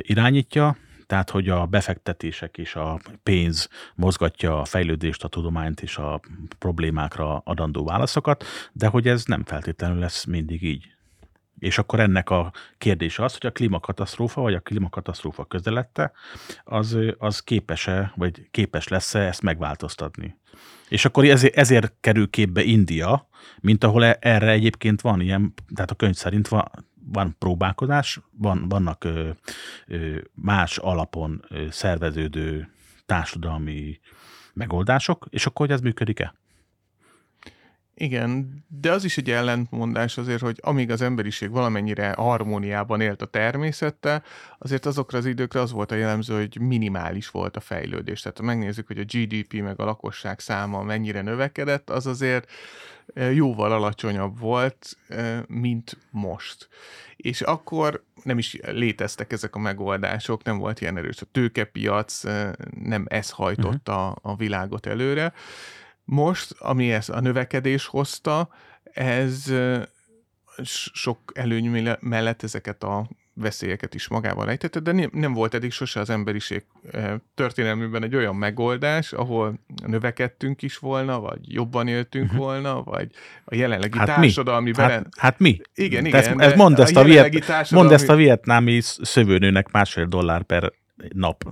irányítja, 0.00 0.76
tehát 1.08 1.30
hogy 1.30 1.48
a 1.48 1.66
befektetések 1.66 2.58
és 2.58 2.74
a 2.74 3.00
pénz 3.22 3.68
mozgatja 3.94 4.60
a 4.60 4.64
fejlődést, 4.64 5.24
a 5.24 5.28
tudományt 5.28 5.80
és 5.80 5.96
a 5.96 6.20
problémákra 6.58 7.38
adandó 7.38 7.84
válaszokat, 7.84 8.44
de 8.72 8.86
hogy 8.86 9.08
ez 9.08 9.24
nem 9.24 9.44
feltétlenül 9.44 9.98
lesz 9.98 10.24
mindig 10.24 10.62
így. 10.62 10.97
És 11.58 11.78
akkor 11.78 12.00
ennek 12.00 12.30
a 12.30 12.52
kérdése 12.78 13.24
az, 13.24 13.32
hogy 13.32 13.46
a 13.46 13.52
klímakatasztrófa 13.52 14.40
vagy 14.40 14.54
a 14.54 14.60
klímakatasztrófa 14.60 15.44
közelette, 15.44 16.12
az, 16.64 16.98
az 17.18 17.40
képes-e, 17.40 18.12
vagy 18.16 18.48
képes 18.50 18.88
lesz-e 18.88 19.18
ezt 19.18 19.42
megváltoztatni. 19.42 20.36
És 20.88 21.04
akkor 21.04 21.24
ezért, 21.24 21.56
ezért 21.56 21.92
kerül 22.00 22.30
képbe 22.30 22.62
India, 22.62 23.28
mint 23.60 23.84
ahol 23.84 24.04
e, 24.04 24.16
erre 24.20 24.50
egyébként 24.50 25.00
van 25.00 25.20
ilyen, 25.20 25.54
tehát 25.74 25.90
a 25.90 25.94
könyv 25.94 26.14
szerint 26.14 26.48
van, 26.48 26.64
van 27.12 27.36
próbálkozás, 27.38 28.20
van, 28.30 28.68
vannak 28.68 29.04
ö, 29.04 29.30
ö, 29.86 30.16
más 30.34 30.78
alapon 30.78 31.44
szerveződő 31.70 32.68
társadalmi 33.06 34.00
megoldások, 34.52 35.26
és 35.30 35.46
akkor 35.46 35.66
hogy 35.66 35.74
ez 35.74 35.80
működik-e? 35.80 36.34
Igen, 38.00 38.64
de 38.80 38.92
az 38.92 39.04
is 39.04 39.18
egy 39.18 39.30
ellentmondás 39.30 40.18
azért, 40.18 40.40
hogy 40.40 40.58
amíg 40.62 40.90
az 40.90 41.00
emberiség 41.00 41.50
valamennyire 41.50 42.14
harmóniában 42.16 43.00
élt 43.00 43.22
a 43.22 43.26
természettel, 43.26 44.22
azért 44.58 44.86
azokra 44.86 45.18
az 45.18 45.26
időkre 45.26 45.60
az 45.60 45.72
volt 45.72 45.92
a 45.92 45.94
jellemző, 45.94 46.36
hogy 46.36 46.60
minimális 46.60 47.28
volt 47.28 47.56
a 47.56 47.60
fejlődés. 47.60 48.20
Tehát 48.20 48.38
ha 48.38 48.44
megnézzük, 48.44 48.86
hogy 48.86 48.98
a 48.98 49.04
GDP 49.04 49.52
meg 49.52 49.80
a 49.80 49.84
lakosság 49.84 50.40
száma 50.40 50.82
mennyire 50.82 51.22
növekedett, 51.22 51.90
az 51.90 52.06
azért 52.06 52.50
jóval 53.32 53.72
alacsonyabb 53.72 54.38
volt, 54.38 54.96
mint 55.46 55.96
most. 56.10 56.68
És 57.16 57.40
akkor 57.40 58.04
nem 58.22 58.38
is 58.38 58.58
léteztek 58.66 59.32
ezek 59.32 59.54
a 59.54 59.58
megoldások, 59.58 60.42
nem 60.42 60.58
volt 60.58 60.80
ilyen 60.80 60.96
erős 60.96 61.20
a 61.20 61.26
tőkepiac, 61.32 62.22
nem 62.82 63.04
ez 63.08 63.30
hajtotta 63.30 64.08
uh-huh. 64.08 64.32
a 64.32 64.36
világot 64.36 64.86
előre. 64.86 65.32
Most, 66.10 66.54
ami 66.58 66.92
ez 66.92 67.08
a 67.08 67.20
növekedés 67.20 67.86
hozta, 67.86 68.48
ez 68.92 69.52
sok 70.92 71.18
előny 71.34 71.96
mellett 72.00 72.42
ezeket 72.42 72.82
a 72.82 73.08
veszélyeket 73.34 73.94
is 73.94 74.08
magával 74.08 74.44
rejtette, 74.44 74.80
de 74.80 75.08
nem 75.12 75.32
volt 75.32 75.54
eddig 75.54 75.72
sose 75.72 76.00
az 76.00 76.10
emberiség 76.10 76.64
történelműben 77.34 78.02
egy 78.02 78.14
olyan 78.14 78.36
megoldás, 78.36 79.12
ahol 79.12 79.60
növekedtünk 79.86 80.62
is 80.62 80.76
volna, 80.76 81.20
vagy 81.20 81.52
jobban 81.52 81.88
éltünk 81.88 82.24
uh-huh. 82.24 82.38
volna, 82.38 82.82
vagy 82.82 83.10
a 83.44 83.54
jelenlegi 83.54 83.98
hát 83.98 84.06
társadalmi... 84.06 84.68
Mi? 84.68 84.76
Belen... 84.76 84.90
Hát, 84.90 85.08
hát 85.16 85.38
mi? 85.38 85.60
Igen, 85.74 86.06
igen. 86.06 86.20
Ez, 86.20 86.50
ez 86.50 86.54
mondd, 86.54 86.80
ezt 86.80 86.96
a, 86.96 87.00
a 87.00 87.04
viet, 87.04 87.30
társadalmi... 87.30 87.88
mondd 87.88 87.92
ezt 87.92 88.08
a 88.08 88.14
vietnámi 88.14 88.80
szövőnőnek 88.82 89.70
másfél 89.70 90.06
dollár 90.06 90.42
per 90.42 90.72
nap 91.12 91.44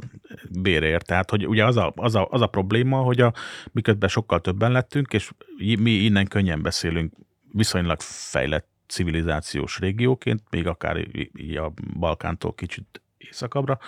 bérért. 0.51 1.07
Tehát, 1.07 1.31
hogy 1.31 1.47
ugye 1.47 1.65
az 1.65 1.77
a, 1.77 1.93
az 1.97 2.15
a, 2.15 2.29
az 2.31 2.41
a 2.41 2.47
probléma, 2.47 2.99
hogy 2.99 3.21
a, 3.21 3.33
miközben 3.73 4.09
sokkal 4.09 4.41
többen 4.41 4.73
lettünk, 4.73 5.13
és 5.13 5.31
mi 5.79 5.91
innen 5.91 6.27
könnyen 6.27 6.63
beszélünk 6.63 7.13
viszonylag 7.53 8.01
fejlett 8.01 8.69
civilizációs 8.87 9.79
régióként, 9.79 10.43
még 10.51 10.67
akár 10.67 11.07
így 11.39 11.57
a 11.57 11.73
Balkántól 11.99 12.55
kicsit 12.55 13.03
északabbra, 13.19 13.79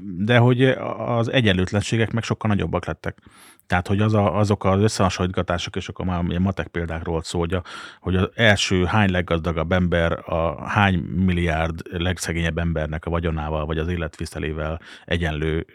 de 0.00 0.38
hogy 0.38 0.62
az 0.98 1.28
egyenlőtlenségek 1.28 2.12
meg 2.12 2.22
sokkal 2.22 2.50
nagyobbak 2.50 2.86
lettek. 2.86 3.18
Tehát, 3.70 3.86
hogy 3.86 4.00
az 4.00 4.14
a, 4.14 4.38
azok 4.38 4.64
az 4.64 4.80
összehasonlítgatások, 4.80 5.76
és 5.76 5.88
akkor 5.88 6.04
már 6.04 6.24
ilyen 6.28 6.42
matek 6.42 6.66
példákról 6.66 7.22
szól, 7.22 7.40
hogy, 7.40 7.54
a, 7.54 7.62
hogy 8.00 8.16
az 8.16 8.28
első 8.34 8.84
hány 8.84 9.10
leggazdagabb 9.10 9.72
ember 9.72 10.18
a 10.24 10.68
hány 10.68 10.94
milliárd 10.98 11.80
legszegényebb 11.90 12.58
embernek 12.58 13.04
a 13.04 13.10
vagyonával, 13.10 13.66
vagy 13.66 13.78
az 13.78 13.88
életvisztelével 13.88 14.80
egyenlő 15.04 15.66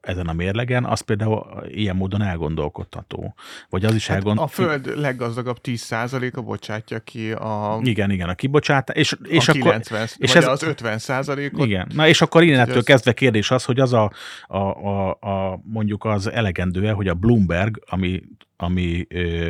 ezen 0.00 0.26
a 0.26 0.32
mérlegen, 0.32 0.84
az 0.84 1.00
például 1.00 1.64
ilyen 1.68 1.96
módon 1.96 2.22
elgondolkodható. 2.22 3.34
Vagy 3.68 3.84
az 3.84 3.94
is 3.94 4.06
hát 4.06 4.16
elgond... 4.16 4.38
A 4.38 4.46
Föld 4.46 4.98
leggazdagabb 4.98 5.58
10%-a 5.62 6.40
bocsátja 6.40 6.98
ki 6.98 7.32
a... 7.32 7.78
Igen, 7.82 8.10
igen, 8.10 8.28
a 8.28 8.34
kibocsátás. 8.34 8.96
És, 8.96 9.16
és 9.22 9.48
a 9.48 9.52
akkor, 9.52 9.70
90, 9.70 10.06
és 10.16 10.34
ez, 10.34 10.46
az 10.46 10.64
50%-ot. 10.66 11.66
Igen, 11.66 11.90
na 11.94 12.08
és 12.08 12.20
akkor 12.20 12.42
innentől 12.42 12.82
kezdve 12.82 13.12
kérdés 13.22 13.50
az, 13.50 13.64
hogy 13.64 13.80
az 13.80 13.92
a, 13.92 14.12
a, 14.46 14.56
a, 14.56 15.10
a 15.10 15.60
mondjuk 15.64 16.04
az 16.04 16.30
elegendő 16.30 16.90
hogy 16.90 17.08
a 17.08 17.14
Bloomberg, 17.14 17.82
ami, 17.86 18.22
ami 18.56 19.06
ö, 19.08 19.48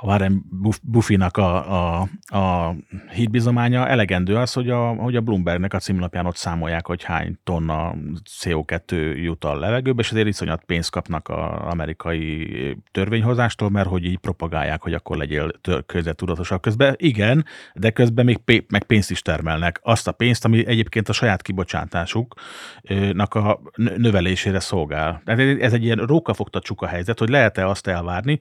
a 0.00 0.06
Warren 0.06 0.44
Buffy-nak 0.82 1.36
a, 1.36 2.00
a, 2.00 2.08
a 2.26 2.74
hídbizománya 3.12 3.88
elegendő 3.88 4.36
az, 4.36 4.52
hogy 4.52 4.70
a, 4.70 4.88
hogy 4.88 5.16
a 5.16 5.20
Bloombergnek 5.20 5.74
a 5.74 5.78
címlapján 5.78 6.26
ott 6.26 6.36
számolják, 6.36 6.86
hogy 6.86 7.02
hány 7.02 7.38
tonna 7.44 7.94
CO2 8.40 9.16
jut 9.22 9.44
a 9.44 9.58
levegőbe, 9.58 10.02
és 10.02 10.10
ezért 10.10 10.26
iszonyat 10.26 10.64
pénzt 10.64 10.90
kapnak 10.90 11.28
az 11.28 11.72
amerikai 11.72 12.76
törvényhozástól, 12.90 13.70
mert 13.70 13.88
hogy 13.88 14.04
így 14.04 14.18
propagálják, 14.18 14.82
hogy 14.82 14.94
akkor 14.94 15.16
legyél 15.16 15.50
közvetudatosabb. 15.86 16.60
Közben 16.60 16.94
igen, 16.98 17.44
de 17.74 17.90
közben 17.90 18.24
még 18.24 18.36
pé- 18.36 18.70
meg 18.70 18.84
pénzt 18.84 19.10
is 19.10 19.22
termelnek. 19.22 19.80
Azt 19.82 20.08
a 20.08 20.12
pénzt, 20.12 20.44
ami 20.44 20.66
egyébként 20.66 21.08
a 21.08 21.12
saját 21.12 21.42
kibocsátásuknak 21.42 23.34
a 23.34 23.60
növelésére 23.76 24.60
szolgál. 24.60 25.22
Ez 25.24 25.72
egy 25.72 25.84
ilyen 25.84 25.98
rókafogta 25.98 26.60
csuka 26.60 26.86
helyzet, 26.86 27.18
hogy 27.18 27.28
lehet-e 27.28 27.68
azt 27.68 27.86
elvárni, 27.86 28.40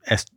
ezt 0.00 0.28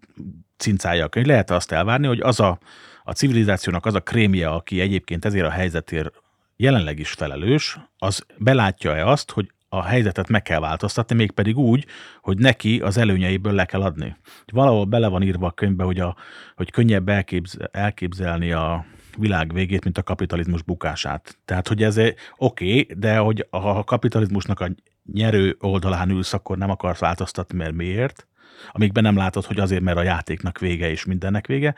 cincálja 0.57 1.05
a 1.05 1.09
könyv. 1.09 1.25
Lehet 1.25 1.51
azt 1.51 1.71
elvárni, 1.71 2.07
hogy 2.07 2.19
az 2.19 2.39
a, 2.39 2.59
a 3.03 3.11
civilizációnak 3.11 3.85
az 3.85 3.93
a 3.93 3.99
krémje, 3.99 4.49
aki 4.49 4.81
egyébként 4.81 5.25
ezért 5.25 5.45
a 5.45 5.49
helyzetért 5.49 6.21
jelenleg 6.55 6.99
is 6.99 7.11
felelős, 7.11 7.79
az 7.97 8.25
belátja-e 8.37 9.07
azt, 9.07 9.31
hogy 9.31 9.51
a 9.69 9.83
helyzetet 9.83 10.27
meg 10.27 10.41
kell 10.41 10.59
változtatni, 10.59 11.15
mégpedig 11.15 11.57
úgy, 11.57 11.85
hogy 12.21 12.37
neki 12.37 12.79
az 12.79 12.97
előnyeiből 12.97 13.53
le 13.53 13.65
kell 13.65 13.81
adni. 13.81 14.15
Valahol 14.45 14.85
bele 14.85 15.07
van 15.07 15.21
írva 15.21 15.47
a 15.47 15.51
könyvbe, 15.51 15.83
hogy, 15.83 15.99
a, 15.99 16.15
hogy 16.55 16.71
könnyebb 16.71 17.09
elképzel, 17.09 17.69
elképzelni 17.71 18.51
a 18.51 18.85
világ 19.17 19.53
végét, 19.53 19.83
mint 19.83 19.97
a 19.97 20.03
kapitalizmus 20.03 20.61
bukását. 20.61 21.37
Tehát, 21.45 21.67
hogy 21.67 21.83
ez 21.83 21.97
oké, 21.97 22.13
okay, 22.37 22.87
de 22.97 23.17
hogy 23.17 23.47
a 23.49 23.83
kapitalizmusnak 23.83 24.59
a 24.59 24.69
nyerő 25.13 25.57
oldalán 25.59 26.09
ülsz, 26.09 26.33
akkor 26.33 26.57
nem 26.57 26.69
akarsz 26.69 26.99
változtatni, 26.99 27.57
mert 27.57 27.73
miért? 27.73 28.27
Amikben 28.72 29.04
nem 29.04 29.17
látod, 29.17 29.45
hogy 29.45 29.60
azért, 29.60 29.82
mert 29.82 29.98
a 29.98 30.04
játéknak 30.04 30.60
vége 30.60 30.89
és 30.89 31.06
mindennek 31.06 31.48
vége, 31.48 31.76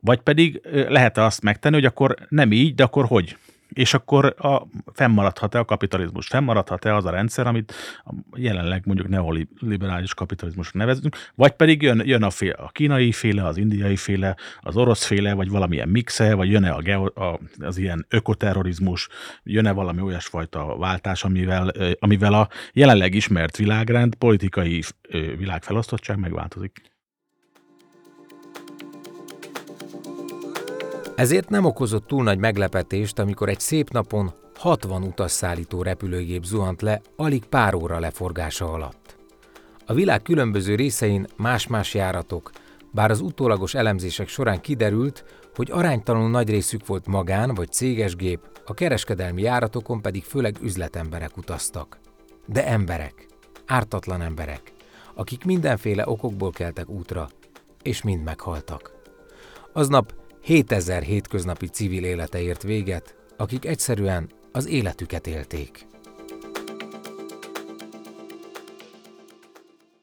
vagy 0.00 0.20
pedig 0.20 0.60
lehet 0.88 1.18
-e 1.18 1.24
azt 1.24 1.42
megtenni, 1.42 1.74
hogy 1.74 1.84
akkor 1.84 2.14
nem 2.28 2.52
így, 2.52 2.74
de 2.74 2.82
akkor 2.82 3.04
hogy? 3.04 3.36
És 3.68 3.94
akkor 3.94 4.34
a, 4.38 4.62
fennmaradhat-e 4.92 5.58
a 5.58 5.64
kapitalizmus? 5.64 6.26
Fennmaradhat-e 6.26 6.94
az 6.94 7.04
a 7.04 7.10
rendszer, 7.10 7.46
amit 7.46 7.74
jelenleg 8.34 8.82
mondjuk 8.86 9.08
neoliberális 9.08 10.14
kapitalizmusnak 10.14 10.74
nevezünk, 10.74 11.16
vagy 11.34 11.52
pedig 11.52 11.82
jön, 11.82 12.02
jön 12.04 12.22
a, 12.22 12.30
fél, 12.30 12.52
a 12.52 12.68
kínai 12.68 13.12
féle, 13.12 13.46
az 13.46 13.56
indiai 13.56 13.96
féle, 13.96 14.36
az 14.60 14.76
orosz 14.76 15.04
féle, 15.04 15.34
vagy 15.34 15.50
valamilyen 15.50 15.88
mixe, 15.88 16.34
vagy 16.34 16.50
jön-e 16.50 16.70
a, 16.70 16.80
geo, 16.80 17.04
a, 17.04 17.40
az 17.58 17.78
ilyen 17.78 18.06
ökoterrorizmus, 18.08 19.08
jön-e 19.42 19.72
valami 19.72 20.00
olyasfajta 20.00 20.76
váltás, 20.76 21.24
amivel, 21.24 21.72
amivel 21.98 22.34
a 22.34 22.48
jelenleg 22.72 23.14
ismert 23.14 23.56
világrend, 23.56 24.14
politikai 24.14 24.82
világfelosztottság 25.36 26.18
megváltozik. 26.18 26.96
Ezért 31.18 31.48
nem 31.48 31.64
okozott 31.64 32.06
túl 32.06 32.22
nagy 32.22 32.38
meglepetést, 32.38 33.18
amikor 33.18 33.48
egy 33.48 33.60
szép 33.60 33.90
napon 33.90 34.34
60 34.58 35.02
utasszállító 35.02 35.82
repülőgép 35.82 36.44
zuhant 36.44 36.82
le 36.82 37.00
alig 37.16 37.44
pár 37.44 37.74
óra 37.74 37.98
leforgása 37.98 38.72
alatt. 38.72 39.16
A 39.86 39.94
világ 39.94 40.22
különböző 40.22 40.74
részein 40.74 41.26
más-más 41.36 41.94
járatok, 41.94 42.50
bár 42.90 43.10
az 43.10 43.20
utólagos 43.20 43.74
elemzések 43.74 44.28
során 44.28 44.60
kiderült, 44.60 45.24
hogy 45.54 45.70
aránytalanul 45.70 46.30
nagy 46.30 46.50
részük 46.50 46.86
volt 46.86 47.06
magán 47.06 47.54
vagy 47.54 47.72
céges 47.72 48.16
gép, 48.16 48.40
a 48.66 48.74
kereskedelmi 48.74 49.42
járatokon 49.42 50.02
pedig 50.02 50.24
főleg 50.24 50.56
üzletemberek 50.62 51.36
utaztak. 51.36 51.98
De 52.46 52.66
emberek, 52.66 53.26
ártatlan 53.66 54.22
emberek, 54.22 54.72
akik 55.14 55.44
mindenféle 55.44 56.08
okokból 56.08 56.50
keltek 56.50 56.88
útra, 56.88 57.28
és 57.82 58.02
mind 58.02 58.22
meghaltak. 58.22 58.92
Aznap 59.72 60.17
7000 60.48 61.02
hétköznapi 61.02 61.66
civil 61.66 62.04
élete 62.04 62.40
ért 62.40 62.62
véget, 62.62 63.16
akik 63.36 63.64
egyszerűen 63.64 64.30
az 64.52 64.66
életüket 64.66 65.26
élték. 65.26 65.86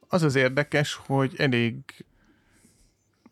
Az 0.08 0.24
az 0.24 0.36
érdekes, 0.36 1.00
hogy 1.06 1.34
elég 1.38 1.74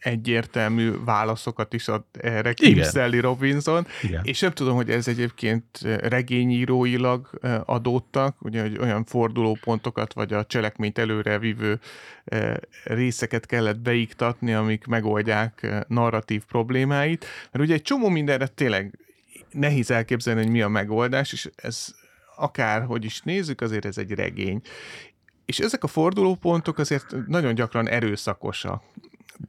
egyértelmű 0.03 0.91
válaszokat 1.05 1.73
is 1.73 1.87
ad 1.87 2.03
erre 2.11 2.53
Kim 2.53 2.71
Igen. 2.71 2.87
Stanley 2.89 3.21
Robinson, 3.21 3.87
Igen. 4.01 4.21
és 4.23 4.39
nem 4.39 4.51
tudom, 4.51 4.75
hogy 4.75 4.89
ez 4.89 5.07
egyébként 5.07 5.65
regényíróilag 5.99 7.39
adódtak, 7.65 8.35
ugye, 8.39 8.61
hogy 8.61 8.77
olyan 8.79 9.05
fordulópontokat, 9.05 10.13
vagy 10.13 10.33
a 10.33 10.45
cselekményt 10.45 10.97
előre 10.97 11.39
vívő 11.39 11.79
részeket 12.83 13.45
kellett 13.45 13.79
beiktatni, 13.79 14.53
amik 14.53 14.85
megoldják 14.85 15.67
narratív 15.87 16.43
problémáit, 16.45 17.25
mert 17.51 17.65
ugye 17.65 17.73
egy 17.73 17.81
csomó 17.81 18.09
mindenre 18.09 18.47
tényleg 18.47 18.99
nehéz 19.51 19.91
elképzelni, 19.91 20.41
hogy 20.41 20.51
mi 20.51 20.61
a 20.61 20.67
megoldás, 20.67 21.33
és 21.33 21.49
ez 21.55 21.87
akár 22.35 22.83
hogy 22.83 23.05
is 23.05 23.21
nézzük, 23.21 23.61
azért 23.61 23.85
ez 23.85 23.97
egy 23.97 24.11
regény. 24.11 24.61
És 25.45 25.59
ezek 25.59 25.83
a 25.83 25.87
fordulópontok 25.87 26.77
azért 26.77 27.15
nagyon 27.27 27.55
gyakran 27.55 27.89
erőszakosak. 27.89 28.83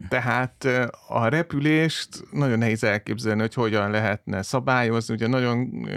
Tehát 0.08 0.64
eh, 0.64 0.86
a 1.08 1.28
repülést 1.28 2.08
nagyon 2.30 2.58
nehéz 2.58 2.84
elképzelni, 2.84 3.40
hogy 3.40 3.54
hogyan 3.54 3.90
lehetne 3.90 4.42
szabályozni. 4.42 5.14
Ugye 5.14 5.26
nagyon 5.26 5.88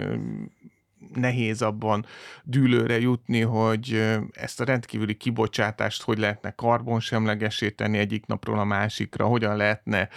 nehéz 1.14 1.62
abban 1.62 2.06
dűlőre 2.42 3.00
jutni, 3.00 3.40
hogy 3.40 4.16
ezt 4.32 4.60
a 4.60 4.64
rendkívüli 4.64 5.14
kibocsátást 5.14 6.02
hogy 6.02 6.18
lehetne 6.18 6.50
karbonsemlegesíteni 6.50 7.98
egyik 7.98 8.26
napról 8.26 8.58
a 8.58 8.64
másikra, 8.64 9.26
hogyan 9.26 9.56
lehetne, 9.56 10.08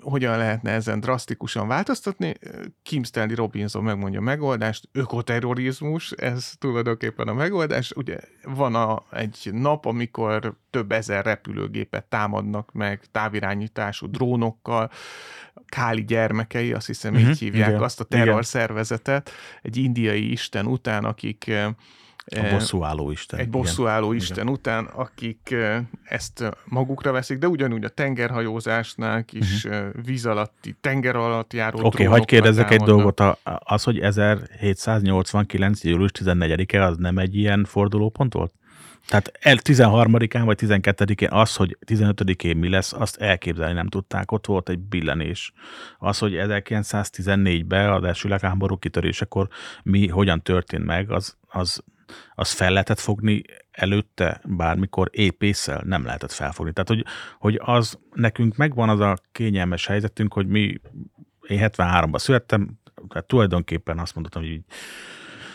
hogyan 0.00 0.38
lehetne 0.38 0.70
ezen 0.70 1.00
drasztikusan 1.00 1.68
változtatni. 1.68 2.34
Kim 2.82 3.02
Stanley 3.02 3.36
Robinson 3.36 3.84
megmondja 3.84 4.18
a 4.18 4.22
megoldást, 4.22 4.88
ökoterrorizmus, 4.92 6.10
ez 6.10 6.52
tulajdonképpen 6.58 7.28
a 7.28 7.34
megoldás. 7.34 7.92
Ugye 7.92 8.18
van 8.44 8.74
a, 8.74 9.02
egy 9.10 9.50
nap, 9.52 9.84
amikor 9.86 10.56
több 10.70 10.92
ezer 10.92 11.24
repülőgépet 11.24 12.04
támadnak 12.04 12.72
meg 12.72 13.00
távirányítású 13.10 14.06
drónokkal, 14.10 14.90
Káli 15.66 16.04
gyermekei, 16.04 16.72
azt 16.72 16.86
hiszem 16.86 17.14
így 17.14 17.22
Mhm, 17.22 17.32
hívják 17.32 17.68
igen, 17.68 17.82
azt 17.82 18.00
a 18.00 18.04
igen. 18.10 18.24
terrorszervezetet, 18.24 19.30
egy 19.62 19.76
indiai 19.76 20.30
isten 20.30 20.66
után, 20.66 21.04
akik 21.04 21.46
eh, 21.46 21.66
A 22.26 22.36
eh, 22.36 22.52
bosszúálló 22.52 23.10
Isten. 23.10 23.38
egy 23.38 23.46
igen. 23.46 23.60
bosszúálló 23.60 24.12
isten 24.12 24.48
után, 24.48 24.84
akik 24.84 25.50
eh, 25.50 25.80
ezt 26.04 26.44
magukra 26.64 27.12
veszik, 27.12 27.38
de 27.38 27.48
ugyanúgy 27.48 27.84
a 27.84 27.88
tengerhajózásnál 27.88 29.24
is 29.30 29.64
uh-huh. 29.64 29.86
víz 30.04 30.26
alatti, 30.26 30.76
tenger 30.80 31.16
alatt 31.16 31.52
járó 31.52 31.78
Oké, 31.78 31.86
okay, 31.86 32.06
hagyd 32.06 32.24
kérdezzek 32.24 32.70
egy 32.70 32.78
támadnak. 32.78 33.14
dolgot. 33.14 33.20
A- 33.20 33.60
Az, 33.64 33.82
hogy 33.82 33.98
1789. 33.98 35.84
július 35.84 36.10
14-e, 36.18 36.84
az 36.84 36.96
nem 36.96 37.18
egy 37.18 37.36
ilyen 37.36 37.64
fordulópont 37.64 38.32
volt? 38.32 38.52
Tehát 39.06 39.32
el 39.40 39.56
13-án 39.62 40.42
vagy 40.44 40.58
12-én 40.60 41.28
az, 41.30 41.56
hogy 41.56 41.78
15-én 41.86 42.56
mi 42.56 42.68
lesz, 42.68 42.92
azt 42.92 43.16
elképzelni 43.16 43.72
nem 43.72 43.88
tudták. 43.88 44.32
Ott 44.32 44.46
volt 44.46 44.68
egy 44.68 44.78
billenés. 44.78 45.52
Az, 45.98 46.18
hogy 46.18 46.32
1914-ben 46.36 47.90
az 47.90 48.04
első 48.04 48.22
világháború 48.22 48.76
kitörésekor 48.76 49.48
mi 49.82 50.08
hogyan 50.08 50.42
történt 50.42 50.84
meg, 50.84 51.10
az, 51.10 51.36
az, 51.48 51.82
az 52.34 52.52
fel 52.52 52.70
lehetett 52.70 53.00
fogni 53.00 53.42
előtte 53.70 54.40
bármikor 54.44 55.08
épésszel 55.12 55.82
nem 55.84 56.04
lehetett 56.04 56.32
felfogni. 56.32 56.72
Tehát, 56.72 56.88
hogy, 56.88 57.04
hogy 57.38 57.60
az 57.64 57.98
nekünk 58.14 58.56
megvan 58.56 58.88
az 58.88 59.00
a 59.00 59.18
kényelmes 59.32 59.86
helyzetünk, 59.86 60.32
hogy 60.32 60.46
mi, 60.46 60.80
én 61.46 61.58
73-ban 61.62 62.18
születtem, 62.18 62.80
tehát 63.08 63.26
tulajdonképpen 63.26 63.98
azt 63.98 64.14
mondhatom, 64.14 64.42
hogy 64.42 64.52
így 64.52 64.64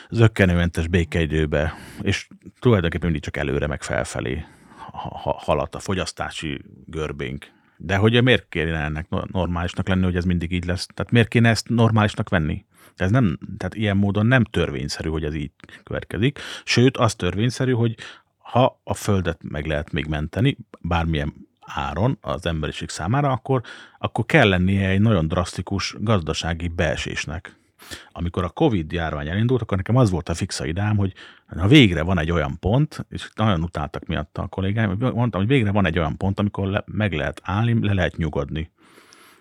zöggenőmentes 0.09 0.87
békeidőbe, 0.87 1.73
és 2.01 2.27
tulajdonképpen 2.59 3.05
mindig 3.05 3.23
csak 3.23 3.37
előre 3.37 3.67
meg 3.67 3.83
felfelé 3.83 4.45
ha- 4.91 5.17
ha- 5.17 5.39
haladt 5.39 5.75
a 5.75 5.79
fogyasztási 5.79 6.61
görbénk. 6.85 7.45
De 7.77 7.95
hogy 7.95 8.23
miért 8.23 8.49
kéne 8.49 8.83
ennek 8.83 9.09
no- 9.09 9.31
normálisnak 9.31 9.87
lenni, 9.87 10.03
hogy 10.03 10.15
ez 10.15 10.25
mindig 10.25 10.51
így 10.51 10.65
lesz? 10.65 10.87
Tehát 10.93 11.11
miért 11.11 11.27
kéne 11.27 11.49
ezt 11.49 11.69
normálisnak 11.69 12.29
venni? 12.29 12.65
Ez 12.95 13.11
nem, 13.11 13.37
tehát 13.57 13.75
ilyen 13.75 13.97
módon 13.97 14.25
nem 14.25 14.43
törvényszerű, 14.43 15.09
hogy 15.09 15.23
ez 15.23 15.35
így 15.35 15.51
következik. 15.83 16.39
Sőt, 16.63 16.97
az 16.97 17.15
törvényszerű, 17.15 17.71
hogy 17.71 17.95
ha 18.37 18.79
a 18.83 18.93
Földet 18.93 19.39
meg 19.43 19.65
lehet 19.65 19.91
még 19.91 20.05
menteni, 20.05 20.57
bármilyen 20.79 21.33
áron 21.59 22.17
az 22.21 22.45
emberiség 22.45 22.89
számára, 22.89 23.31
akkor, 23.31 23.61
akkor 23.99 24.25
kell 24.25 24.49
lennie 24.49 24.89
egy 24.89 25.01
nagyon 25.01 25.27
drasztikus 25.27 25.95
gazdasági 25.99 26.67
beesésnek. 26.67 27.55
Amikor 28.11 28.43
a 28.43 28.49
Covid 28.49 28.91
járvány 28.91 29.27
elindult, 29.27 29.61
akkor 29.61 29.77
nekem 29.77 29.95
az 29.95 30.09
volt 30.09 30.29
a 30.29 30.33
fixa 30.33 30.65
idám, 30.65 30.97
hogy 30.97 31.13
ha 31.57 31.67
végre 31.67 32.01
van 32.01 32.19
egy 32.19 32.31
olyan 32.31 32.59
pont, 32.59 33.05
és 33.09 33.29
nagyon 33.35 33.63
utáltak 33.63 34.05
miatt 34.05 34.37
a 34.37 34.47
kollégáim, 34.47 34.87
hogy 34.87 35.13
mondtam, 35.13 35.39
hogy 35.39 35.49
végre 35.49 35.71
van 35.71 35.85
egy 35.85 35.99
olyan 35.99 36.17
pont, 36.17 36.39
amikor 36.39 36.67
le, 36.67 36.83
meg 36.85 37.13
lehet 37.13 37.41
állni, 37.43 37.85
le 37.85 37.93
lehet 37.93 38.17
nyugodni. 38.17 38.71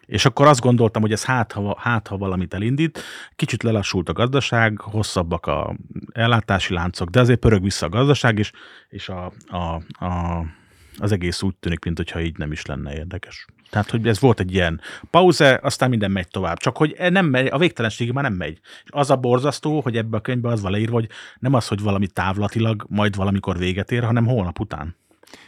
És 0.06 0.24
akkor 0.24 0.46
azt 0.46 0.60
gondoltam, 0.60 1.02
hogy 1.02 1.12
ez 1.12 1.24
hát 1.24 1.52
ha, 1.52 1.76
hát, 1.78 2.08
ha 2.08 2.16
valamit 2.16 2.54
elindít, 2.54 3.02
kicsit 3.36 3.62
lelassult 3.62 4.08
a 4.08 4.12
gazdaság, 4.12 4.80
hosszabbak 4.80 5.46
a 5.46 5.76
ellátási 6.12 6.74
láncok, 6.74 7.08
de 7.08 7.20
azért 7.20 7.38
pörög 7.38 7.62
vissza 7.62 7.86
a 7.86 7.88
gazdaság, 7.88 8.38
és, 8.38 8.52
és 8.88 9.08
a, 9.08 9.32
a, 9.46 9.82
a, 10.04 10.44
az 10.98 11.12
egész 11.12 11.42
úgy 11.42 11.56
tűnik, 11.56 11.84
mintha 11.84 12.20
így 12.20 12.38
nem 12.38 12.52
is 12.52 12.66
lenne 12.66 12.94
érdekes. 12.94 13.46
Tehát, 13.70 13.90
hogy 13.90 14.08
ez 14.08 14.20
volt 14.20 14.40
egy 14.40 14.52
ilyen 14.52 14.80
pauze, 15.10 15.60
aztán 15.62 15.88
minden 15.88 16.10
megy 16.10 16.28
tovább. 16.28 16.58
Csak 16.58 16.76
hogy 16.76 16.96
nem 17.10 17.26
megy, 17.26 17.46
a 17.46 17.58
végtelenségig 17.58 18.12
már 18.12 18.24
nem 18.24 18.32
megy. 18.32 18.60
És 18.84 18.90
az 18.90 19.10
a 19.10 19.16
borzasztó, 19.16 19.80
hogy 19.80 19.96
ebbe 19.96 20.16
a 20.16 20.20
könyvbe 20.20 20.48
az 20.48 20.60
van 20.60 20.70
leírva, 20.70 20.94
hogy 20.94 21.08
nem 21.38 21.54
az, 21.54 21.68
hogy 21.68 21.80
valami 21.80 22.06
távlatilag 22.06 22.86
majd 22.88 23.16
valamikor 23.16 23.58
véget 23.58 23.92
ér, 23.92 24.04
hanem 24.04 24.26
holnap 24.26 24.60
után. 24.60 24.96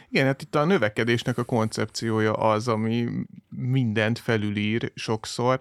Igen, 0.09 0.25
hát 0.25 0.41
itt 0.41 0.55
a 0.55 0.65
növekedésnek 0.65 1.37
a 1.37 1.43
koncepciója 1.43 2.33
az, 2.33 2.67
ami 2.67 3.07
mindent 3.49 4.19
felülír 4.19 4.91
sokszor. 4.95 5.59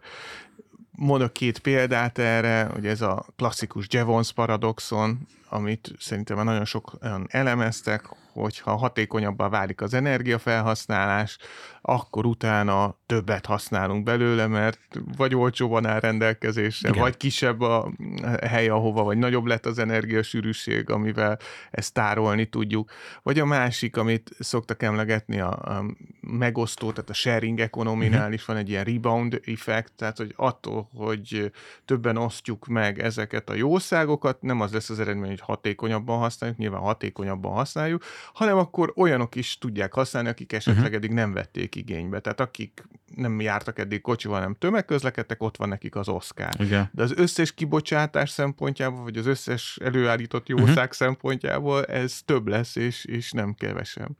Mondok 0.90 1.32
két 1.32 1.58
példát 1.58 2.18
erre, 2.18 2.64
hogy 2.64 2.86
ez 2.86 3.00
a 3.00 3.26
klasszikus 3.36 3.86
Jevons 3.90 4.32
paradoxon, 4.32 5.18
amit 5.48 5.92
szerintem 5.98 6.36
már 6.36 6.44
nagyon 6.44 6.64
sokan 6.64 7.26
elemeztek, 7.28 8.08
hogyha 8.40 8.76
hatékonyabbá 8.76 9.48
válik 9.48 9.80
az 9.80 9.94
energiafelhasználás, 9.94 11.38
akkor 11.80 12.26
utána 12.26 12.96
többet 13.06 13.46
használunk 13.46 14.02
belőle, 14.02 14.46
mert 14.46 14.78
vagy 15.16 15.34
olcsóban 15.34 15.86
áll 15.86 16.00
rendelkezésre, 16.00 16.88
Igen. 16.88 17.00
vagy 17.00 17.16
kisebb 17.16 17.60
a 17.60 17.92
hely, 18.40 18.68
ahova, 18.68 19.02
vagy 19.02 19.18
nagyobb 19.18 19.46
lett 19.46 19.66
az 19.66 19.78
energiasűrűség, 19.78 20.90
amivel 20.90 21.38
ezt 21.70 21.92
tárolni 21.92 22.48
tudjuk. 22.48 22.90
Vagy 23.22 23.38
a 23.38 23.44
másik, 23.44 23.96
amit 23.96 24.30
szoktak 24.38 24.82
emlegetni, 24.82 25.40
a, 25.40 25.50
a 25.50 25.84
megosztó, 26.20 26.92
tehát 26.92 27.10
a 27.10 27.14
sharing 27.14 27.60
economy-nál 27.60 28.32
is 28.32 28.44
van 28.44 28.56
egy 28.56 28.68
ilyen 28.68 28.84
rebound 28.84 29.40
effekt, 29.44 29.92
tehát 29.96 30.16
hogy 30.16 30.32
attól, 30.36 30.88
hogy 30.94 31.52
többen 31.84 32.16
osztjuk 32.16 32.66
meg 32.66 32.98
ezeket 32.98 33.50
a 33.50 33.54
jószágokat, 33.54 34.42
nem 34.42 34.60
az 34.60 34.72
lesz 34.72 34.90
az 34.90 35.00
eredmény, 35.00 35.28
hogy 35.28 35.40
hatékonyabban 35.40 36.18
használjuk, 36.18 36.58
nyilván 36.58 36.80
hatékonyabban 36.80 37.52
használjuk, 37.52 38.04
hanem 38.32 38.58
akkor 38.58 38.92
olyanok 38.96 39.34
is 39.34 39.58
tudják 39.58 39.92
használni, 39.92 40.28
akik 40.28 40.52
esetleg 40.52 40.84
Mhm. 40.84 40.94
eddig 40.94 41.10
nem 41.10 41.32
vették 41.32 41.74
igénybe. 41.74 42.20
Tehát 42.20 42.40
akik 42.40 42.82
nem 43.14 43.40
jártak 43.40 43.78
eddig 43.78 44.00
kocsival, 44.00 44.36
hanem 44.38 44.54
tömegközlekedtek, 44.54 45.42
ott 45.42 45.56
van 45.56 45.68
nekik 45.68 45.96
az 45.96 46.08
Oscar. 46.08 46.48
Igen. 46.58 46.90
De 46.92 47.02
az 47.02 47.12
összes 47.16 47.54
kibocsátás 47.54 48.30
szempontjából, 48.30 49.02
vagy 49.02 49.16
az 49.16 49.26
összes 49.26 49.78
előállított 49.84 50.48
Mhm. 50.48 50.58
jószág 50.58 50.76
uh-huh. 50.76 50.92
szempontjából 50.92 51.84
ez 51.84 52.20
több 52.24 52.46
lesz, 52.48 52.76
és, 52.76 53.04
és 53.04 53.32
nem 53.32 53.54
kevesebb. 53.54 54.10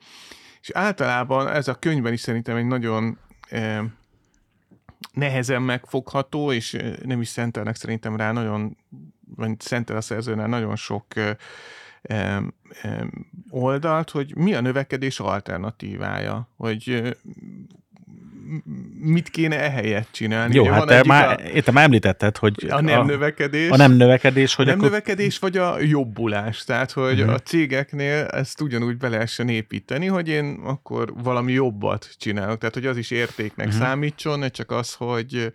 És 0.61 0.71
általában 0.71 1.49
ez 1.49 1.68
a 1.68 1.75
könyvben 1.75 2.12
is 2.12 2.21
szerintem 2.21 2.57
egy 2.57 2.66
nagyon 2.66 3.18
eh, 3.49 3.81
nehezen 5.12 5.62
megfogható, 5.62 6.53
és 6.53 6.75
eh, 6.75 6.92
nem 7.05 7.21
is 7.21 7.29
szentelnek 7.29 7.77
szerintem 7.77 8.16
rá 8.16 8.33
nagyon, 8.33 8.77
vagy 9.37 9.61
szentel 9.61 9.97
a 9.97 10.01
szerzőnél 10.01 10.47
nagyon 10.47 10.77
sok 10.77 11.16
eh, 11.16 11.37
oldalt, 13.51 14.11
hogy 14.11 14.37
mi 14.37 14.55
a 14.55 14.61
növekedés 14.61 15.21
alternatívája, 15.21 16.49
hogy 16.57 17.15
mit 19.01 19.29
kéne 19.29 19.61
ehelyett 19.61 20.09
csinálni. 20.11 20.55
Jó, 20.55 20.63
Ugye 20.63 20.73
hát 20.73 20.87
te 20.87 21.03
már, 21.07 21.41
a, 21.41 21.57
a, 21.57 21.61
te 21.61 21.73
már 21.73 21.85
említetted, 21.85 22.37
hogy 22.37 22.67
a 22.69 22.81
nem 22.81 23.07
növekedés. 23.07 23.71
a 23.71 23.77
nem 23.77 23.93
növekedés, 23.93 24.55
hogy 24.55 24.67
nem 24.67 24.75
akkor... 24.75 24.89
növekedés 24.89 25.39
vagy 25.39 25.57
a 25.57 25.81
jobbulás. 25.81 26.65
Tehát, 26.65 26.93
hogy 26.93 27.21
uh-huh. 27.21 27.35
a 27.35 27.39
cégeknél 27.39 28.25
ezt 28.25 28.61
ugyanúgy 28.61 28.97
be 28.97 29.09
lehessen 29.09 29.49
építeni, 29.49 30.07
hogy 30.07 30.29
én 30.29 30.61
akkor 30.65 31.13
valami 31.23 31.53
jobbat 31.53 32.15
csinálok. 32.19 32.59
Tehát, 32.59 32.75
hogy 32.75 32.87
az 32.87 32.97
is 32.97 33.11
értéknek 33.11 33.67
uh-huh. 33.67 33.83
számítson, 33.83 34.39
ne 34.39 34.49
csak 34.49 34.71
az, 34.71 34.95
hogy 34.95 35.53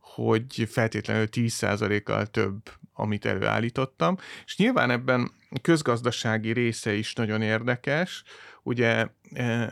hogy 0.00 0.68
feltétlenül 0.70 1.26
10%-kal 1.32 2.26
több, 2.26 2.70
amit 2.92 3.24
előállítottam. 3.24 4.16
És 4.44 4.56
nyilván 4.56 4.90
ebben 4.90 5.20
a 5.20 5.37
közgazdasági 5.62 6.52
része 6.52 6.94
is 6.94 7.14
nagyon 7.14 7.42
érdekes. 7.42 8.22
Ugye 8.62 9.06
eh, 9.32 9.68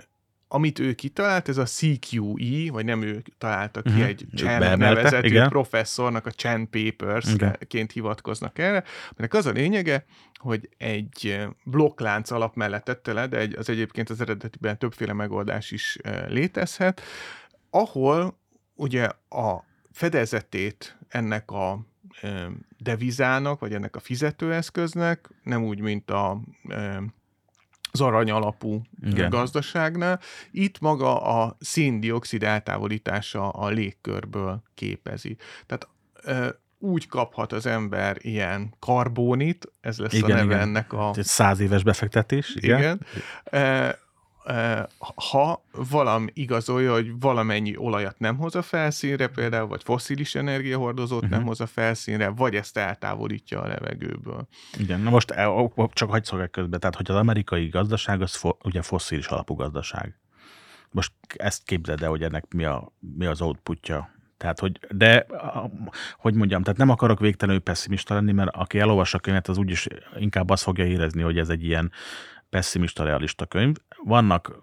amit 0.48 0.78
ő 0.78 0.92
kitalált, 0.92 1.48
ez 1.48 1.56
a 1.56 1.64
CQE, 1.64 2.70
vagy 2.70 2.84
nem 2.84 3.02
ő 3.02 3.22
találta 3.38 3.82
ki, 3.82 3.88
uh-huh. 3.88 4.06
egy 4.06 4.26
Chen 4.34 4.58
beemelte, 4.58 4.94
nevezetű 4.94 5.26
igen. 5.26 5.48
professzornak 5.48 6.26
a 6.26 6.30
Chen. 6.30 6.68
Papers-ként 6.70 7.92
hivatkoznak 7.92 8.58
erre, 8.58 8.84
aminek 9.10 9.34
az 9.34 9.46
a 9.46 9.50
lényege, 9.50 10.04
hogy 10.34 10.68
egy 10.78 11.26
eh, 11.26 11.48
blokklánc 11.64 12.30
alap 12.30 12.54
mellett 12.54 12.84
tette 12.84 13.12
le, 13.12 13.26
de 13.26 13.38
egy, 13.38 13.54
az 13.54 13.68
egyébként 13.68 14.10
az 14.10 14.20
eredetiben 14.20 14.78
többféle 14.78 15.12
megoldás 15.12 15.70
is 15.70 15.98
eh, 16.02 16.24
létezhet, 16.28 17.00
ahol 17.70 18.38
ugye 18.74 19.04
a 19.28 19.64
fedezetét 19.92 20.98
ennek 21.08 21.50
a 21.50 21.86
devizának, 22.78 23.60
vagy 23.60 23.74
ennek 23.74 23.96
a 23.96 24.00
fizetőeszköznek, 24.00 25.28
nem 25.42 25.64
úgy, 25.64 25.80
mint 25.80 26.10
a 26.10 26.40
az 27.92 28.00
arany 28.02 28.30
alapú 28.30 28.82
Igen. 29.02 29.30
gazdaságnál. 29.30 30.20
Itt 30.50 30.78
maga 30.80 31.22
a 31.22 31.56
széndiokszid 31.60 32.42
eltávolítása 32.42 33.48
a 33.48 33.68
légkörből 33.68 34.62
képezi. 34.74 35.36
Tehát 35.66 35.88
úgy 36.78 37.08
kaphat 37.08 37.52
az 37.52 37.66
ember 37.66 38.16
ilyen 38.20 38.74
karbónit, 38.78 39.72
ez 39.80 39.98
lesz 39.98 40.12
Igen, 40.12 40.30
a 40.30 40.34
neve 40.34 40.44
igen. 40.44 40.60
ennek 40.60 40.92
a 40.92 41.12
Egy 41.16 41.24
száz 41.24 41.60
éves 41.60 41.82
befektetés. 41.82 42.54
Igen. 42.54 42.78
igen. 42.78 43.00
E, 44.46 44.52
e, 44.52 44.88
ha 45.30 45.64
valami 45.90 46.30
igazolja, 46.34 46.92
hogy 46.92 47.20
valamennyi 47.20 47.76
olajat 47.76 48.18
nem 48.18 48.36
hoz 48.36 48.54
a 48.54 48.62
felszínre, 48.62 49.26
például, 49.26 49.66
vagy 49.66 49.82
foszilis 49.82 50.34
energiahordozót 50.34 51.16
uh-huh. 51.16 51.30
nem 51.30 51.38
Mhm. 51.40 51.48
hoz 51.48 51.60
a 51.60 51.66
felszínre, 51.66 52.28
vagy 52.28 52.54
ezt 52.54 52.76
eltávolítja 52.76 53.60
a 53.60 53.66
levegőből. 53.66 54.48
Igen, 54.78 55.00
na 55.00 55.10
most 55.10 55.30
e, 55.30 55.48
o- 55.48 55.92
csak 55.92 56.10
hagyd 56.10 56.24
szolgálj 56.24 56.50
közben, 56.50 56.80
tehát 56.80 56.96
hogy 56.96 57.10
az 57.10 57.16
amerikai 57.16 57.68
gazdaság 57.68 58.22
az 58.22 58.34
fo, 58.34 58.50
ugye 58.64 58.82
fosszilis 58.82 59.26
alapú 59.26 59.54
gazdaság. 59.54 60.18
Most 60.90 61.12
ezt 61.36 61.64
képzeld 61.64 62.02
el, 62.02 62.08
hogy 62.08 62.22
ennek 62.22 62.44
mi, 62.54 62.64
a, 62.64 62.92
mi 63.16 63.26
az 63.26 63.40
outputja. 63.40 64.14
Tehát, 64.36 64.60
hogy, 64.60 64.78
de, 64.90 65.26
hogy 66.16 66.34
mondjam, 66.34 66.62
tehát 66.62 66.78
nem 66.78 66.90
akarok 66.90 67.20
végtelenül 67.20 67.60
pessimista 67.60 68.14
lenni, 68.14 68.32
mert 68.32 68.50
aki 68.56 68.78
elolvassa 68.78 69.16
a 69.16 69.20
könyvet, 69.20 69.48
az 69.48 69.58
úgyis 69.58 69.86
inkább 70.18 70.50
azt 70.50 70.62
fogja 70.62 70.84
érezni, 70.84 71.22
hogy 71.22 71.38
ez 71.38 71.48
egy 71.48 71.64
ilyen 71.64 71.92
pessimista, 72.50 73.04
realista 73.04 73.46
könyv. 73.46 73.76
Vannak 74.04 74.60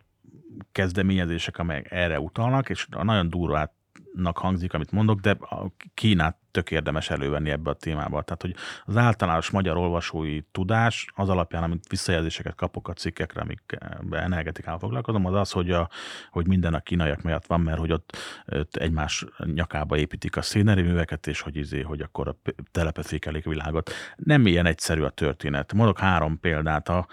kezdeményezések, 0.72 1.58
amelyek 1.58 1.92
erre 1.92 2.20
utalnak, 2.20 2.70
és 2.70 2.88
nagyon 2.90 3.30
durvának 3.30 4.38
hangzik, 4.38 4.74
amit 4.74 4.92
mondok, 4.92 5.20
de 5.20 5.32
a 5.32 5.72
Kínát 5.94 6.38
tök 6.52 6.72
érdemes 6.72 7.10
elővenni 7.10 7.50
ebbe 7.50 7.70
a 7.70 7.74
témába. 7.74 8.22
Tehát, 8.22 8.42
hogy 8.42 8.56
az 8.86 8.98
általános 8.98 9.50
magyar 9.50 9.78
olvasói 9.78 10.42
tudás 10.52 11.08
az 11.16 11.30
alapján, 11.30 11.64
amit 11.64 11.88
visszajelzéseket 11.90 12.56
kapok 12.56 12.88
a 12.88 12.94
cikkekre, 12.94 13.42
amik 13.42 13.78
energetikával 14.12 14.80
foglalkozom, 14.80 15.26
az 15.26 15.34
az, 15.34 15.52
hogy, 15.52 15.72
a, 15.72 15.90
hogy 16.32 16.48
minden 16.48 16.74
a 16.74 16.80
kínaiak 16.80 17.22
miatt 17.22 17.46
van, 17.46 17.62
mert 17.62 17.80
hogy 17.80 17.92
ott, 17.92 18.18
ott 18.46 18.76
egymás 18.76 19.26
nyakába 19.54 19.98
építik 19.98 20.38
a 20.38 20.42
szénerőműveket, 20.42 21.28
és 21.28 21.42
hogy 21.42 21.56
izé, 21.56 21.82
hogy 21.82 22.02
akkor 22.02 22.28
a 22.28 22.36
telepefékelik 22.72 23.46
világot. 23.46 23.92
Nem 24.16 24.46
ilyen 24.46 24.66
egyszerű 24.66 25.02
a 25.02 25.10
történet. 25.10 25.74
Mondok 25.74 26.00
három 26.00 26.40
példát. 26.40 26.90
A 26.90 27.08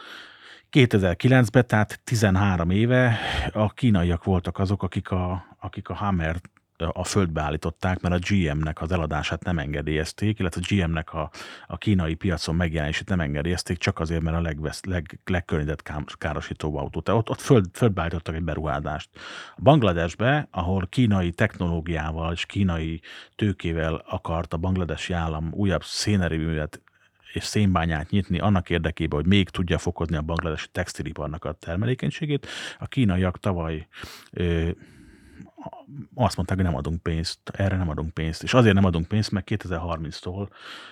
2009-ben, 0.73 1.67
tehát 1.67 2.01
13 2.05 2.71
éve 2.71 3.19
a 3.53 3.73
kínaiak 3.73 4.25
voltak 4.25 4.59
azok, 4.59 4.83
akik 4.83 5.11
a, 5.11 5.45
akik 5.61 5.89
a 5.89 5.95
Hammer 5.95 6.41
a 6.93 7.05
földbe 7.05 7.41
állították, 7.41 8.01
mert 8.01 8.15
a 8.15 8.19
GM-nek 8.29 8.81
az 8.81 8.93
eladását 8.93 9.45
nem 9.45 9.59
engedélyezték, 9.59 10.39
illetve 10.39 10.61
a 10.65 10.75
GM-nek 10.75 11.13
a, 11.13 11.31
a 11.67 11.77
kínai 11.77 12.15
piacon 12.15 12.55
megjelenését 12.55 13.09
nem 13.09 13.21
engedélyezték, 13.21 13.79
csak 13.79 13.99
azért, 13.99 14.23
mert 14.23 14.37
a 14.37 14.41
legvesz, 14.41 14.85
leg, 14.85 15.21
autó. 16.61 17.01
Tehát 17.01 17.21
ott, 17.21 17.31
ott 17.31 17.41
föld, 17.41 17.67
földbe 17.73 18.01
állítottak 18.01 18.35
egy 18.35 18.43
beruházást. 18.43 19.09
Bangladesbe, 19.59 20.49
ahol 20.51 20.87
kínai 20.87 21.31
technológiával 21.31 22.33
és 22.33 22.47
kínai 22.47 23.01
tőkével 23.37 24.03
akart 24.09 24.53
a 24.53 24.57
bangladesi 24.57 25.13
állam 25.13 25.51
újabb 25.53 25.85
szénerőművet 25.85 26.81
és 27.33 27.45
szénbányát 27.45 28.11
nyitni 28.11 28.39
annak 28.39 28.71
érdekében, 28.71 29.19
hogy 29.21 29.29
még 29.29 29.49
tudja 29.49 29.79
fokozni 29.79 30.17
a 30.17 30.23
bangladesi 30.23 30.67
textiliparnak 30.73 31.45
a 31.45 31.53
termelékenységét. 31.53 32.47
A 32.79 32.87
kínaiak 32.87 33.41
tavaly 33.41 33.87
ö, 34.31 34.71
azt 36.15 36.37
mondták, 36.37 36.57
hogy 36.57 36.67
nem 36.67 36.77
adunk 36.77 37.03
pénzt, 37.03 37.39
erre 37.53 37.77
nem 37.77 37.89
adunk 37.89 38.15
pénzt. 38.15 38.43
És 38.43 38.55
azért 38.55 38.75
nem 38.75 38.85
adunk 38.85 39.09
pénzt, 39.09 39.31
mert 39.31 39.49
2030-tól 39.51 40.49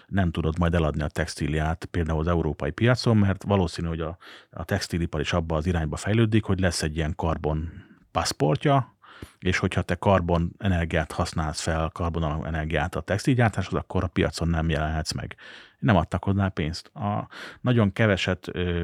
nem 0.06 0.30
tudod 0.30 0.58
majd 0.58 0.74
eladni 0.74 1.02
a 1.02 1.08
textíliát 1.08 1.84
például 1.84 2.20
az 2.20 2.26
európai 2.26 2.70
piacon, 2.70 3.16
mert 3.16 3.42
valószínű, 3.42 3.88
hogy 3.88 4.00
a, 4.00 4.18
a 4.50 4.64
textilipar 4.64 5.20
is 5.20 5.32
abba 5.32 5.56
az 5.56 5.66
irányba 5.66 5.96
fejlődik, 5.96 6.44
hogy 6.44 6.60
lesz 6.60 6.82
egy 6.82 6.96
ilyen 6.96 7.14
karbon 7.14 7.72
paszportja, 8.10 8.96
és 9.38 9.58
hogyha 9.58 9.82
te 9.82 9.94
karbon 9.94 10.54
energiát 10.58 11.12
használsz 11.12 11.60
fel, 11.60 11.90
karbon 11.92 12.46
energiát 12.46 12.94
a 12.94 13.00
textilgyártáshoz, 13.00 13.78
akkor 13.78 14.04
a 14.04 14.06
piacon 14.06 14.48
nem 14.48 14.68
jelenhetsz 14.68 15.12
meg. 15.12 15.36
Nem 15.78 15.96
adtak 15.96 16.24
hozzá 16.24 16.48
pénzt. 16.48 16.86
A, 16.94 17.28
nagyon 17.60 17.92
keveset 17.92 18.48
ö, 18.52 18.82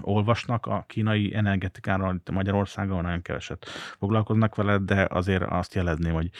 olvasnak 0.00 0.66
a 0.66 0.84
kínai 0.86 1.34
energetikáról 1.34 2.22
Magyarországon, 2.32 3.02
nagyon 3.02 3.22
keveset 3.22 3.66
foglalkoznak 3.98 4.54
vele, 4.54 4.78
de 4.78 5.06
azért 5.10 5.42
azt 5.42 5.74
jelezném, 5.74 6.12
hogy 6.12 6.30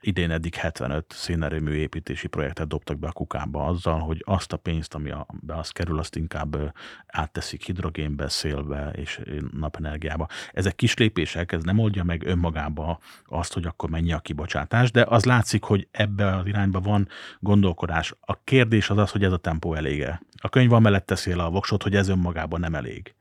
idén 0.00 0.30
eddig 0.30 0.54
75 0.54 1.12
szénerőmű 1.16 1.72
építési 1.72 2.26
projektet 2.26 2.68
dobtak 2.68 2.98
be 2.98 3.08
a 3.08 3.12
kukába 3.12 3.66
azzal, 3.66 3.98
hogy 3.98 4.22
azt 4.26 4.52
a 4.52 4.56
pénzt, 4.56 4.94
ami 4.94 5.10
a, 5.10 5.26
be 5.40 5.54
az 5.54 5.70
kerül, 5.70 5.98
azt 5.98 6.16
inkább 6.16 6.74
átteszik 7.06 7.62
hidrogénbe, 7.62 8.28
szélbe 8.28 8.90
és 8.90 9.20
napenergiába. 9.52 10.26
Ezek 10.52 10.74
kis 10.74 10.96
lépések, 10.96 11.52
ez 11.52 11.62
nem 11.62 11.78
oldja 11.78 12.04
meg 12.04 12.26
önmagába 12.26 12.98
azt, 13.26 13.52
hogy 13.52 13.66
akkor 13.66 13.90
mennyi 13.90 14.12
a 14.12 14.18
kibocsátás, 14.18 14.90
de 14.90 15.04
az 15.08 15.24
látszik, 15.24 15.62
hogy 15.62 15.88
ebbe 15.90 16.36
az 16.36 16.46
irányba 16.46 16.80
van 16.80 17.08
gondolkodás. 17.38 18.14
A 18.20 18.42
kérdés 18.44 18.90
az 18.90 18.98
az, 18.98 19.10
hogy 19.10 19.24
ez 19.24 19.32
a 19.32 19.36
tempó 19.36 19.74
elége. 19.74 20.22
A 20.40 20.48
könyv 20.48 20.68
van 20.70 20.82
mellett 20.82 21.06
teszi 21.06 21.32
a 21.32 21.48
voksot, 21.48 21.82
hogy 21.82 21.94
ez 21.94 22.08
önmagában 22.08 22.60
nem 22.60 22.74
elég. 22.74 23.14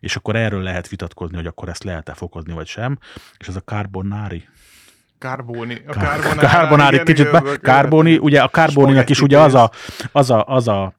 És 0.00 0.16
akkor 0.16 0.36
erről 0.36 0.62
lehet 0.62 0.88
vitatkozni, 0.88 1.36
hogy 1.36 1.46
akkor 1.46 1.68
ezt 1.68 1.84
lehet-e 1.84 2.14
fokozni, 2.14 2.52
vagy 2.52 2.66
sem. 2.66 2.98
És 3.38 3.48
ez 3.48 3.56
a 3.56 3.64
karbonári 3.64 4.44
Karbóni. 5.22 5.82
A 5.86 5.92
karbonár, 5.92 6.50
karbonár 6.50 6.92
igen, 6.92 7.04
kicsit 7.04 7.30
be, 7.30 7.42
karboni, 7.62 8.16
ugye 8.18 8.40
a 8.40 8.48
karboninak 8.48 9.10
is 9.10 9.20
ugye 9.20 9.38
az 9.38 9.54
a, 9.54 9.70
az 10.12 10.30
a, 10.30 10.44
az 10.46 10.68
a 10.68 10.94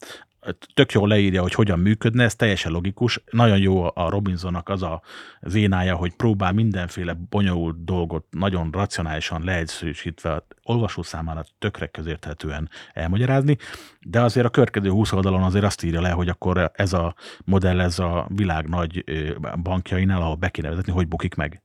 tök 0.74 0.92
jól 0.92 1.08
leírja, 1.08 1.42
hogy 1.42 1.54
hogyan 1.54 1.80
működne, 1.80 2.24
ez 2.24 2.36
teljesen 2.36 2.72
logikus. 2.72 3.24
Nagyon 3.32 3.58
jó 3.58 3.84
a 3.84 4.10
Robinsonnak 4.10 4.70
az 4.70 4.84
a 4.84 5.02
vénája, 5.40 5.96
hogy 5.96 6.14
próbál 6.14 6.52
mindenféle 6.52 7.18
bonyolult 7.30 7.84
dolgot 7.84 8.26
nagyon 8.30 8.70
racionálisan 8.72 9.44
leegyszerűsítve 9.44 10.46
olvasó 10.64 11.02
számára 11.02 11.46
tökre 11.60 11.88
közérthetően 11.88 12.70
elmagyarázni, 12.94 13.58
de 14.00 14.22
azért 14.22 14.46
a 14.46 14.50
következő 14.50 14.90
20 14.90 15.12
oldalon 15.12 15.44
azért 15.44 15.64
azt 15.66 15.84
írja 15.84 16.02
le, 16.02 16.10
hogy 16.10 16.30
akkor 16.30 16.72
ez 16.74 16.94
a 16.94 17.16
modell, 17.46 17.80
ez 17.80 18.00
a 18.00 18.28
világ 18.36 18.70
nagy 18.70 19.04
bankjainál, 19.64 20.22
ahol 20.22 20.36
be 20.36 20.50
kéne 20.50 20.70
vezetni, 20.70 20.92
hogy 20.92 21.08
bukik 21.08 21.36
meg. 21.36 21.63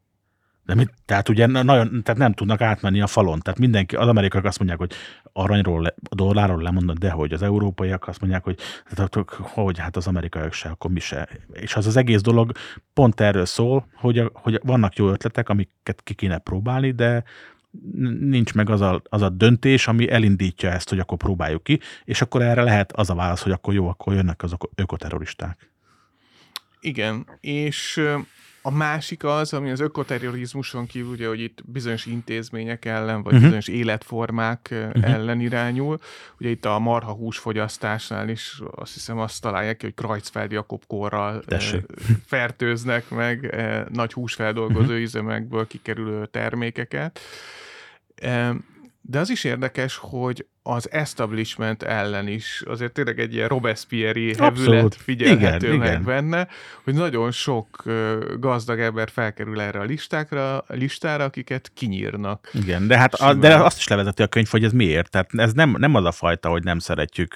De 0.68 0.74
mit, 0.74 0.92
tehát 1.04 1.28
ugye 1.28 1.46
na- 1.46 1.62
nagyon, 1.62 2.02
tehát 2.02 2.20
nem 2.20 2.32
tudnak 2.32 2.60
átmenni 2.60 3.00
a 3.00 3.06
falon. 3.06 3.40
Tehát 3.40 3.58
mindenki, 3.58 3.96
az 3.96 4.08
amerikaiak 4.08 4.46
azt 4.46 4.58
mondják, 4.58 4.78
hogy 4.78 4.92
aranyról, 5.32 5.82
le, 5.82 5.94
a 6.10 6.14
dollárról 6.14 6.62
lemondanak, 6.62 6.96
de 6.96 7.10
hogy 7.10 7.32
az 7.32 7.42
európaiak 7.42 8.08
azt 8.08 8.20
mondják, 8.20 8.44
hogy 8.44 8.58
tehát, 8.94 9.14
hogy 9.40 9.78
hát 9.78 9.96
az 9.96 10.06
amerikaiak 10.06 10.52
se, 10.52 10.68
akkor 10.68 10.90
mi 10.90 11.00
se. 11.00 11.28
És 11.52 11.76
az 11.76 11.86
az 11.86 11.96
egész 11.96 12.20
dolog 12.20 12.52
pont 12.92 13.20
erről 13.20 13.44
szól, 13.44 13.86
hogy, 13.94 14.30
hogy 14.32 14.60
vannak 14.62 14.96
jó 14.96 15.08
ötletek, 15.10 15.48
amiket 15.48 16.00
ki 16.04 16.14
kéne 16.14 16.38
próbálni, 16.38 16.90
de 16.90 17.24
nincs 18.20 18.54
meg 18.54 18.70
az 18.70 18.80
a, 18.80 19.02
az 19.04 19.22
a 19.22 19.28
döntés, 19.28 19.86
ami 19.88 20.10
elindítja 20.10 20.70
ezt, 20.70 20.88
hogy 20.88 20.98
akkor 20.98 21.18
próbáljuk 21.18 21.62
ki, 21.62 21.80
és 22.04 22.22
akkor 22.22 22.42
erre 22.42 22.62
lehet 22.62 22.92
az 22.92 23.10
a 23.10 23.14
válasz, 23.14 23.42
hogy 23.42 23.52
akkor 23.52 23.74
jó, 23.74 23.88
akkor 23.88 24.14
jönnek 24.14 24.42
azok 24.42 24.70
ökoterroristák. 24.74 25.70
Igen, 26.80 27.26
és 27.40 28.00
A 28.68 28.70
másik 28.70 29.24
az, 29.24 29.52
ami 29.52 29.70
az 29.70 29.80
ökoterrorizmuson 29.80 30.86
kívül, 30.86 31.10
ugye, 31.10 31.26
hogy 31.28 31.40
itt 31.40 31.58
bizonyos 31.64 32.06
intézmények 32.06 32.84
ellen, 32.84 33.22
vagy 33.22 33.32
Mhm. 33.32 33.42
bizonyos 33.42 33.68
életformák 33.68 34.68
uh 34.72 34.78
Mhm. 34.94 35.04
ellen 35.04 35.40
irányul. 35.40 35.98
Ugye 36.38 36.48
itt 36.48 36.64
a 36.64 36.78
marha 36.78 37.12
húsfogyasztásnál 37.12 38.28
is 38.28 38.60
azt 38.74 38.92
hiszem 38.92 39.18
azt 39.18 39.40
találják 39.42 39.76
ki, 39.76 39.84
hogy 39.84 39.94
Kreutzfeld 39.94 40.50
Jakob 40.52 40.82
korral 40.86 41.40
Tessék. 41.46 41.84
fertőznek 42.26 43.08
meg 43.10 43.56
nagy 43.92 44.12
húsfeldolgozó 44.12 44.92
üzemekből 44.92 45.66
kikerülő 45.66 46.26
termékeket. 46.26 47.20
De 49.00 49.18
az 49.18 49.30
is 49.30 49.44
érdekes, 49.44 49.96
hogy 49.96 50.46
az 50.68 50.90
establishment 50.90 51.82
ellen 51.82 52.26
is 52.26 52.62
azért 52.66 52.92
tényleg 52.92 53.18
egy 53.18 53.34
ilyen 53.34 53.48
Robespierre 53.48 54.34
hevület 54.38 54.94
figyelhető 54.94 55.66
Igen, 55.66 55.78
meg 55.78 55.88
igen. 55.88 56.04
benne, 56.04 56.48
hogy 56.84 56.94
nagyon 56.94 57.30
sok 57.30 57.82
gazdag 58.38 58.80
ember 58.80 59.10
felkerül 59.10 59.60
erre 59.60 59.80
a 59.80 59.84
listákra, 59.84 60.64
listára, 60.66 61.24
akiket 61.24 61.70
kinyírnak. 61.74 62.50
Igen, 62.52 62.86
de 62.86 62.98
hát 62.98 63.14
a, 63.14 63.34
de 63.34 63.54
azt 63.54 63.78
is 63.78 63.88
levezeti 63.88 64.22
a 64.22 64.26
könyv, 64.26 64.48
hogy 64.48 64.64
ez 64.64 64.72
miért. 64.72 65.10
Tehát 65.10 65.30
ez 65.32 65.52
nem, 65.52 65.74
nem 65.78 65.94
az 65.94 66.04
a 66.04 66.12
fajta, 66.12 66.48
hogy 66.48 66.62
nem 66.62 66.78
szeretjük 66.78 67.34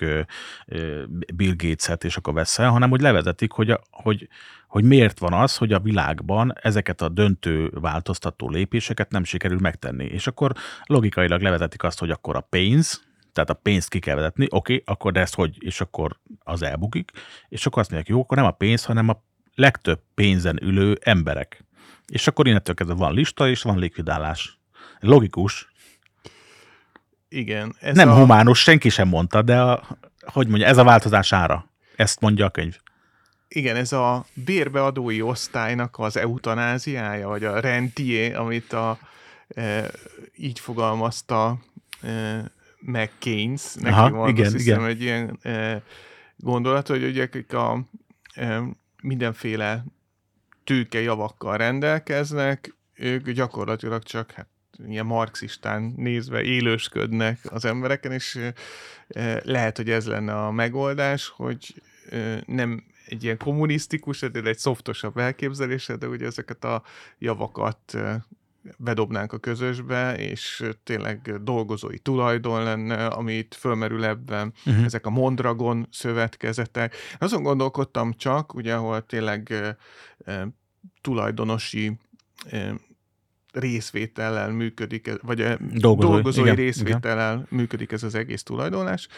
Bill 1.34 1.54
Gates-et 1.56 2.04
és 2.04 2.16
akkor 2.16 2.34
veszel, 2.34 2.70
hanem 2.70 2.90
hogy 2.90 3.00
levezetik, 3.00 3.52
hogy, 3.52 3.70
a, 3.70 3.80
hogy, 3.90 4.28
hogy 4.66 4.84
miért 4.84 5.18
van 5.18 5.32
az, 5.32 5.56
hogy 5.56 5.72
a 5.72 5.80
világban 5.80 6.52
ezeket 6.62 7.02
a 7.02 7.08
döntő 7.08 7.70
változtató 7.74 8.50
lépéseket 8.50 9.10
nem 9.10 9.24
sikerül 9.24 9.58
megtenni. 9.60 10.04
És 10.04 10.26
akkor 10.26 10.52
logikailag 10.84 11.40
levezetik 11.40 11.82
azt, 11.82 11.98
hogy 11.98 12.10
akkor 12.10 12.36
a 12.36 12.40
pénz, 12.40 13.10
tehát 13.32 13.50
a 13.50 13.54
pénzt 13.54 13.88
ki 13.88 13.98
kell 13.98 14.14
vezetni, 14.14 14.46
oké, 14.50 14.56
okay, 14.56 14.82
akkor 14.86 15.12
de 15.12 15.20
ezt 15.20 15.34
hogy, 15.34 15.56
és 15.58 15.80
akkor 15.80 16.18
az 16.38 16.62
elbukik, 16.62 17.10
és 17.48 17.66
akkor 17.66 17.80
azt 17.80 17.90
mondják, 17.90 18.14
jó, 18.14 18.20
akkor 18.20 18.36
nem 18.36 18.46
a 18.46 18.50
pénz, 18.50 18.84
hanem 18.84 19.08
a 19.08 19.22
legtöbb 19.54 20.00
pénzen 20.14 20.58
ülő 20.62 20.98
emberek. 21.02 21.64
És 22.06 22.26
akkor 22.26 22.46
innentől 22.46 22.74
kezdve 22.74 22.94
van 22.94 23.14
lista, 23.14 23.48
és 23.48 23.62
van 23.62 23.78
likvidálás. 23.78 24.58
Logikus. 25.00 25.72
Igen. 27.28 27.76
Ez 27.80 27.96
nem 27.96 28.08
a, 28.08 28.14
humánus, 28.14 28.58
senki 28.58 28.88
sem 28.88 29.08
mondta, 29.08 29.42
de 29.42 29.60
a, 29.60 29.98
hogy 30.20 30.46
mondja, 30.48 30.66
ez 30.66 30.78
a 30.78 30.84
változás 30.84 31.32
ára. 31.32 31.70
Ezt 31.96 32.20
mondja 32.20 32.46
a 32.46 32.50
könyv. 32.50 32.78
Igen, 33.48 33.76
ez 33.76 33.92
a 33.92 34.24
bérbeadói 34.34 35.22
osztálynak 35.22 35.98
az 35.98 36.16
eutanáziája, 36.16 37.28
vagy 37.28 37.44
a 37.44 37.60
rentier, 37.60 38.36
amit 38.36 38.72
a, 38.72 38.98
e, 39.48 39.90
így 40.36 40.58
fogalmazta 40.58 41.58
e, 42.02 42.44
meg 42.84 43.10
Keynes, 43.18 43.74
neki 43.74 43.94
Aha, 43.94 44.10
van 44.10 44.28
igen, 44.28 44.44
azt 44.44 44.54
hiszem 44.54 44.78
igen. 44.78 44.88
egy 44.88 45.02
ilyen 45.02 45.38
e, 45.42 45.82
gondolat, 46.36 46.88
hogy 46.88 47.04
ugye 47.04 47.22
akik 47.22 47.52
a 47.52 47.88
e, 48.34 48.62
mindenféle 49.02 49.84
tőke 50.64 51.00
javakkal 51.00 51.56
rendelkeznek, 51.56 52.74
ők 52.94 53.30
gyakorlatilag 53.30 54.02
csak 54.02 54.30
hát, 54.30 54.48
ilyen 54.86 55.06
marxistán 55.06 55.92
nézve 55.96 56.42
élősködnek 56.42 57.38
az 57.44 57.64
embereken, 57.64 58.12
és 58.12 58.38
e, 59.08 59.40
lehet, 59.44 59.76
hogy 59.76 59.90
ez 59.90 60.06
lenne 60.06 60.34
a 60.34 60.50
megoldás, 60.50 61.28
hogy 61.28 61.82
e, 62.10 62.42
nem 62.46 62.84
egy 63.06 63.24
ilyen 63.24 63.36
kommunisztikus, 63.36 64.20
de 64.20 64.40
egy 64.40 64.58
szoftosabb 64.58 65.16
elképzelése, 65.16 65.96
de 65.96 66.08
ugye 66.08 66.26
ezeket 66.26 66.64
a 66.64 66.82
javakat 67.18 67.94
e, 67.94 68.24
bedobnánk 68.78 69.32
a 69.32 69.38
közösbe, 69.38 70.16
és 70.16 70.64
tényleg 70.84 71.42
dolgozói 71.42 71.98
tulajdon 71.98 72.62
lenne, 72.62 73.06
amit 73.06 73.54
fölmerül 73.54 74.04
ebben, 74.04 74.52
Uh-huh. 74.66 74.84
ezek 74.84 75.06
a 75.06 75.10
Mondragon 75.10 75.86
szövetkezetek. 75.90 76.96
Azon 77.18 77.42
gondolkodtam 77.42 78.12
csak, 78.12 78.54
ugye, 78.54 78.74
ahol 78.74 79.06
tényleg 79.06 79.52
e, 80.24 80.48
tulajdonosi 81.00 81.98
e, 82.50 82.74
részvétellel 83.52 84.50
működik, 84.50 85.10
vagy 85.22 85.56
Dolgozói, 85.58 86.10
dolgozói 86.12 86.44
igen, 86.44 86.56
részvétellel 86.56 87.46
működik 87.50 87.92
ez 87.92 88.02
az 88.02 88.14
egész 88.14 88.42
tulajdonlás, 88.42 89.08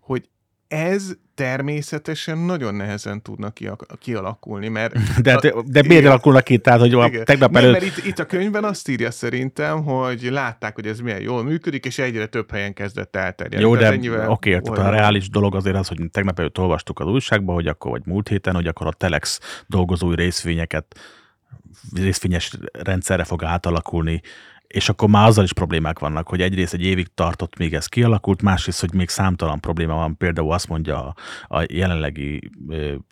hogy 0.00 0.28
ez 0.70 1.12
természetesen 1.34 2.38
nagyon 2.38 2.74
nehezen 2.74 3.22
tudna 3.22 3.52
kialakulni, 3.98 4.68
mert 4.68 4.92
De, 5.22 5.36
de, 5.36 5.52
de 5.66 5.82
miért 5.82 6.00
Igen. 6.00 6.10
alakulnak 6.10 6.44
ki? 6.44 6.58
Tehát, 6.58 6.80
hogy 6.80 6.92
igen. 6.92 7.24
tegnap 7.24 7.56
előtt... 7.56 7.72
mert 7.72 7.84
itt, 7.84 8.04
itt 8.04 8.18
a 8.18 8.26
könyvben 8.26 8.64
azt 8.64 8.88
írja 8.88 9.10
szerintem, 9.10 9.84
hogy 9.84 10.22
látták, 10.22 10.74
hogy 10.74 10.86
ez 10.86 11.00
milyen 11.00 11.20
jól 11.20 11.42
működik, 11.42 11.84
és 11.84 11.98
egyre 11.98 12.26
több 12.26 12.50
helyen 12.50 12.72
kezdett 12.72 13.16
elterjedni. 13.16 13.66
Jó, 13.66 13.76
de 13.76 13.88
oké, 14.28 14.54
okay, 14.54 14.60
tehát 14.60 14.92
a 14.92 14.96
reális 14.96 15.28
dolog 15.28 15.54
azért 15.54 15.76
az, 15.76 15.88
hogy 15.88 16.10
tegnap 16.10 16.38
előtt 16.38 16.58
olvastuk 16.58 17.00
az 17.00 17.06
újságban, 17.06 17.54
hogy 17.54 17.66
akkor, 17.66 17.90
vagy 17.90 18.02
múlt 18.04 18.28
héten, 18.28 18.54
hogy 18.54 18.66
akkor 18.66 18.86
a 18.86 18.92
Telex 18.92 19.40
dolgozói 19.66 20.14
részvényeket 20.14 20.98
részvényes 21.94 22.52
rendszerre 22.72 23.24
fog 23.24 23.44
átalakulni, 23.44 24.20
és 24.70 24.88
akkor 24.88 25.08
már 25.08 25.26
azzal 25.26 25.44
is 25.44 25.52
problémák 25.52 25.98
vannak, 25.98 26.28
hogy 26.28 26.40
egyrészt 26.40 26.74
egy 26.74 26.82
évig 26.82 27.06
tartott, 27.14 27.58
még 27.58 27.74
ez 27.74 27.86
kialakult, 27.86 28.42
másrészt, 28.42 28.80
hogy 28.80 28.94
még 28.94 29.08
számtalan 29.08 29.60
probléma 29.60 29.94
van. 29.94 30.16
Például 30.16 30.52
azt 30.52 30.68
mondja 30.68 31.04
a, 31.04 31.14
a 31.56 31.64
jelenlegi 31.72 32.50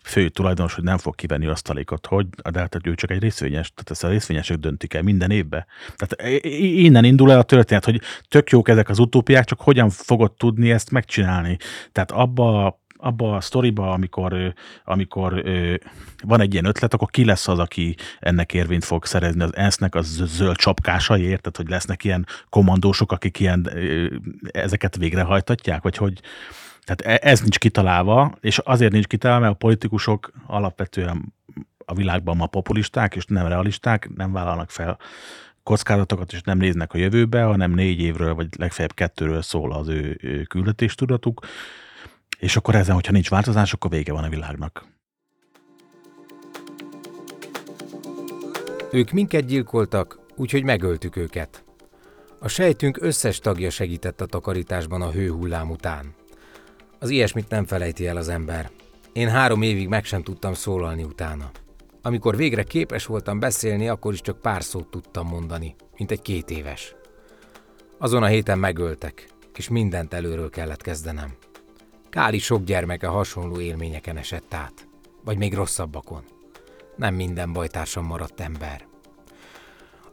fő 0.03 0.29
tulajdonos, 0.29 0.73
hogy 0.73 0.83
nem 0.83 0.97
fog 0.97 1.15
kivenni 1.15 1.45
asztalékot, 1.45 2.05
hogy 2.05 2.27
de 2.51 2.59
hát 2.59 2.77
ő 2.83 2.95
csak 2.95 3.11
egy 3.11 3.21
részvényes, 3.21 3.71
tehát 3.73 3.91
ezt 3.91 4.03
a 4.03 4.07
részvényesek 4.07 4.57
döntik 4.57 4.93
el 4.93 5.01
minden 5.01 5.31
évben. 5.31 5.65
Tehát 5.95 6.37
innen 6.61 7.03
indul 7.03 7.31
el 7.31 7.39
a 7.39 7.43
történet, 7.43 7.85
hogy 7.85 8.01
tök 8.27 8.49
jók 8.49 8.69
ezek 8.69 8.89
az 8.89 8.99
utópiák, 8.99 9.45
csak 9.45 9.61
hogyan 9.61 9.89
fogod 9.89 10.31
tudni 10.31 10.71
ezt 10.71 10.91
megcsinálni. 10.91 11.57
Tehát 11.91 12.11
abba 12.11 12.79
abba 13.01 13.35
a 13.35 13.41
sztoriba, 13.41 13.91
amikor, 13.91 14.53
amikor 14.83 15.43
van 16.23 16.41
egy 16.41 16.53
ilyen 16.53 16.65
ötlet, 16.65 16.93
akkor 16.93 17.09
ki 17.09 17.25
lesz 17.25 17.47
az, 17.47 17.59
aki 17.59 17.95
ennek 18.19 18.53
érvényt 18.53 18.85
fog 18.85 19.05
szerezni? 19.05 19.43
Az 19.43 19.55
ENSZ-nek, 19.55 19.95
az 19.95 20.23
zöld 20.25 20.55
csapkásai, 20.55 21.21
érted, 21.21 21.55
hogy 21.55 21.69
lesznek 21.69 22.03
ilyen 22.03 22.25
kommandósok, 22.49 23.11
akik 23.11 23.39
ilyen, 23.39 23.69
ezeket 24.51 24.95
végrehajtatják, 24.95 25.81
vagy 25.81 25.97
hogy 25.97 26.21
tehát 26.83 27.21
e- 27.21 27.29
ez 27.29 27.39
nincs 27.41 27.57
kitalálva, 27.57 28.35
és 28.41 28.57
azért 28.57 28.91
nincs 28.91 29.05
kitalálva, 29.05 29.41
mert 29.41 29.53
a 29.53 29.57
politikusok 29.57 30.31
alapvetően 30.47 31.33
a 31.85 31.93
világban 31.93 32.35
ma 32.35 32.47
populisták, 32.47 33.15
és 33.15 33.25
nem 33.25 33.47
realisták, 33.47 34.09
nem 34.15 34.31
vállalnak 34.31 34.69
fel 34.69 34.97
kockázatokat, 35.63 36.33
és 36.33 36.41
nem 36.41 36.57
néznek 36.57 36.93
a 36.93 36.97
jövőbe, 36.97 37.43
hanem 37.43 37.71
négy 37.71 37.99
évről, 37.99 38.33
vagy 38.33 38.47
legfeljebb 38.57 38.93
kettőről 38.93 39.41
szól 39.41 39.73
az 39.73 39.87
ő 39.87 40.19
küldetéstudatuk, 40.47 41.45
és 42.39 42.55
akkor 42.55 42.75
ezen, 42.75 42.95
hogyha 42.95 43.11
nincs 43.11 43.29
változás, 43.29 43.73
akkor 43.73 43.89
vége 43.89 44.11
van 44.11 44.23
a 44.23 44.29
világnak. 44.29 44.85
Ők 48.91 49.11
minket 49.11 49.45
gyilkoltak, 49.45 50.19
úgyhogy 50.35 50.63
megöltük 50.63 51.15
őket. 51.15 51.63
A 52.39 52.47
sejtünk 52.47 53.01
összes 53.01 53.39
tagja 53.39 53.69
segített 53.69 54.21
a 54.21 54.25
takarításban 54.25 55.01
a 55.01 55.11
hőhullám 55.11 55.69
után. 55.69 56.13
Az 56.99 57.09
ilyesmit 57.09 57.49
nem 57.49 57.65
felejti 57.65 58.07
el 58.07 58.17
az 58.17 58.29
ember. 58.29 58.69
Én 59.13 59.29
három 59.29 59.61
évig 59.61 59.87
meg 59.87 60.05
sem 60.05 60.23
tudtam 60.23 60.53
szólalni 60.53 61.03
utána. 61.03 61.51
Amikor 62.01 62.35
végre 62.35 62.63
képes 62.63 63.05
voltam 63.05 63.39
beszélni, 63.39 63.87
akkor 63.87 64.13
is 64.13 64.21
csak 64.21 64.41
pár 64.41 64.63
szót 64.63 64.87
tudtam 64.87 65.27
mondani, 65.27 65.75
mint 65.97 66.11
egy 66.11 66.21
két 66.21 66.49
éves. 66.49 66.95
Azon 67.97 68.23
a 68.23 68.27
héten 68.27 68.59
megöltek, 68.59 69.29
és 69.55 69.69
mindent 69.69 70.13
előről 70.13 70.49
kellett 70.49 70.81
kezdenem. 70.81 71.35
Káli 72.09 72.39
sok 72.39 72.63
gyermeke 72.63 73.07
hasonló 73.07 73.59
élményeken 73.59 74.17
esett 74.17 74.53
át, 74.53 74.87
vagy 75.23 75.37
még 75.37 75.53
rosszabbakon. 75.53 76.23
Nem 76.95 77.15
minden 77.15 77.53
bajtársam 77.53 78.05
maradt 78.05 78.39
ember. 78.39 78.87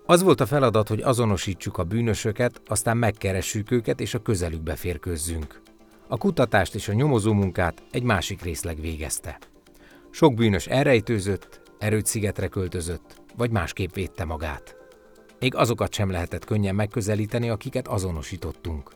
Az 0.06 0.22
volt 0.22 0.40
a 0.40 0.46
feladat, 0.46 0.88
hogy 0.88 1.00
azonosítsuk 1.02 1.78
a 1.78 1.84
bűnösöket, 1.84 2.60
aztán 2.66 2.96
megkeressük 2.96 3.70
őket 3.70 4.00
és 4.00 4.14
a 4.14 4.22
közelükbe 4.22 4.74
férkőzzünk. 4.74 5.62
A 6.08 6.16
kutatást 6.16 6.74
és 6.74 6.88
a 6.88 6.92
nyomozó 6.92 7.32
munkát 7.32 7.82
egy 7.90 8.02
másik 8.02 8.42
részleg 8.42 8.80
végezte. 8.80 9.38
Sok 10.10 10.34
bűnös 10.34 10.66
elrejtőzött, 10.66 11.60
erőt 11.78 12.06
szigetre 12.06 12.48
költözött, 12.48 13.22
vagy 13.36 13.50
másképp 13.50 13.94
védte 13.94 14.24
magát. 14.24 14.76
Még 15.38 15.54
azokat 15.54 15.92
sem 15.92 16.10
lehetett 16.10 16.44
könnyen 16.44 16.74
megközelíteni, 16.74 17.48
akiket 17.48 17.88
azonosítottunk. 17.88 18.90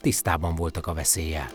Tisztában 0.00 0.54
voltak 0.54 0.86
a 0.86 0.94
veszéllyel. 0.94 1.48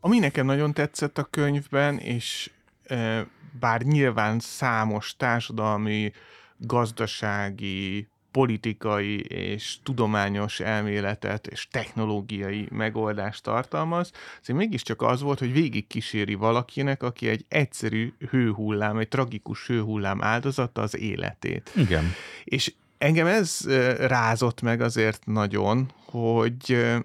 Ami 0.00 0.18
nekem 0.18 0.46
nagyon 0.46 0.72
tetszett 0.72 1.18
a 1.18 1.24
könyvben, 1.24 1.98
és 1.98 2.50
e, 2.84 3.26
bár 3.60 3.82
nyilván 3.82 4.38
számos 4.38 5.16
társadalmi, 5.16 6.12
gazdasági, 6.56 8.08
politikai 8.32 9.20
és 9.20 9.76
tudományos 9.82 10.60
elméletet 10.60 11.46
és 11.46 11.68
technológiai 11.70 12.68
megoldást 12.70 13.42
tartalmaz, 13.42 14.10
azért 14.40 14.58
mégiscsak 14.58 15.02
az 15.02 15.20
volt, 15.20 15.38
hogy 15.38 15.52
végig 15.52 15.86
kíséri 15.86 16.34
valakinek, 16.34 17.02
aki 17.02 17.28
egy 17.28 17.44
egyszerű 17.48 18.12
hőhullám, 18.30 18.98
egy 18.98 19.08
tragikus 19.08 19.66
hőhullám 19.66 20.22
áldozata 20.22 20.82
az 20.82 20.96
életét. 20.96 21.70
Igen. 21.76 22.12
És 22.44 22.72
engem 22.98 23.26
ez 23.26 23.58
ö, 23.66 24.06
rázott 24.06 24.60
meg 24.60 24.80
azért 24.80 25.26
nagyon, 25.26 25.90
hogy 26.04 26.72
ö, 26.72 26.96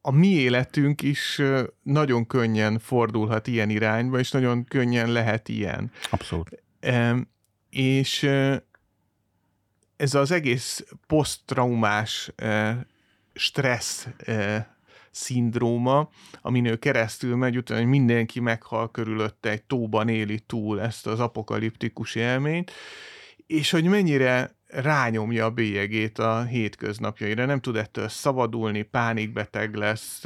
a 0.00 0.10
mi 0.10 0.28
életünk 0.28 1.02
is 1.02 1.42
nagyon 1.82 2.26
könnyen 2.26 2.78
fordulhat 2.78 3.46
ilyen 3.46 3.70
irányba, 3.70 4.18
és 4.18 4.30
nagyon 4.30 4.64
könnyen 4.64 5.12
lehet 5.12 5.48
ilyen. 5.48 5.90
Abszolút. 6.10 6.62
És 7.70 8.22
ez 9.96 10.14
az 10.14 10.30
egész 10.30 10.84
posztraumás 11.06 12.32
stressz 13.34 14.08
szindróma, 15.10 16.10
amin 16.40 16.64
ő 16.64 16.76
keresztül 16.76 17.36
megy, 17.36 17.56
utána, 17.56 17.80
hogy 17.80 17.88
mindenki 17.88 18.40
meghal 18.40 18.90
körülötte, 18.90 19.50
egy 19.50 19.62
tóban 19.62 20.08
éli 20.08 20.40
túl 20.40 20.80
ezt 20.80 21.06
az 21.06 21.20
apokaliptikus 21.20 22.14
élményt, 22.14 22.70
és 23.46 23.70
hogy 23.70 23.84
mennyire 23.84 24.58
rányomja 24.72 25.44
a 25.44 25.50
bélyegét 25.50 26.18
a 26.18 26.42
hétköznapjaira, 26.42 27.44
nem 27.44 27.60
tud 27.60 27.76
ettől 27.76 28.08
szabadulni, 28.08 28.82
pánikbeteg 28.82 29.74
lesz, 29.74 30.24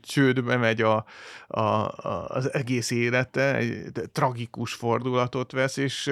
csődbe 0.00 0.56
megy 0.56 0.82
a, 0.82 1.04
a, 1.46 1.60
a, 1.60 2.26
az 2.28 2.52
egész 2.52 2.90
élete, 2.90 3.56
egy 3.56 3.92
tragikus 4.12 4.74
fordulatot 4.74 5.52
vesz, 5.52 5.76
és 5.76 6.10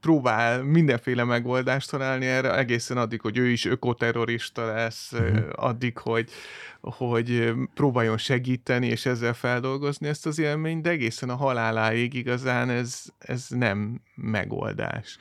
próbál 0.00 0.62
mindenféle 0.62 1.24
megoldást 1.24 1.90
találni 1.90 2.26
erre, 2.26 2.56
egészen 2.56 2.96
addig, 2.96 3.20
hogy 3.20 3.38
ő 3.38 3.48
is 3.48 3.64
ökoterrorista 3.64 4.66
lesz, 4.66 5.12
uh-huh. 5.12 5.44
addig, 5.52 5.98
hogy, 5.98 6.30
hogy 6.80 7.52
próbáljon 7.74 8.18
segíteni, 8.18 8.86
és 8.86 9.06
ezzel 9.06 9.34
feldolgozni 9.34 10.08
ezt 10.08 10.26
az 10.26 10.38
élményt, 10.38 10.82
de 10.82 10.90
egészen 10.90 11.28
a 11.30 11.36
haláláig 11.36 12.14
igazán 12.14 12.70
ez, 12.70 13.02
ez 13.18 13.46
nem 13.48 14.00
megoldás 14.14 15.18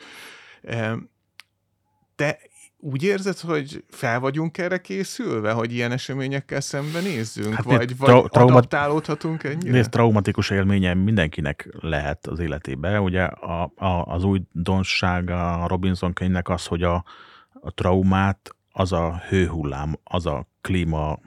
te 2.16 2.38
úgy 2.86 3.04
érzed, 3.04 3.40
hogy 3.40 3.84
fel 3.90 4.20
vagyunk 4.20 4.58
erre 4.58 4.78
készülve, 4.78 5.52
hogy 5.52 5.74
ilyen 5.74 5.92
eseményekkel 5.92 6.62
szembenézzünk? 6.62 7.54
Hát 7.54 7.64
vagy, 7.64 7.98
vagy 7.98 8.10
tra- 8.10 8.32
trauma- 8.32 8.52
adaptálódhatunk 8.52 9.44
ennyire? 9.44 9.72
Nézd, 9.72 9.90
traumatikus 9.90 10.50
élménye 10.50 10.94
mindenkinek 10.94 11.70
lehet 11.80 12.28
az 12.28 12.40
életébe. 12.40 13.00
Ugye 13.00 13.24
a, 13.24 13.72
a, 13.76 14.06
az 14.06 14.24
újdonság 14.24 15.30
a 15.30 15.68
Robinson 15.68 16.14
könyvnek 16.14 16.50
az, 16.50 16.66
hogy 16.66 16.84
a, 16.84 17.04
a 17.54 17.72
traumát 17.72 18.56
az 18.72 18.92
a 18.92 19.22
hőhullám, 19.30 19.96
az 20.04 20.26
a 20.26 20.48
klíma 20.62 21.20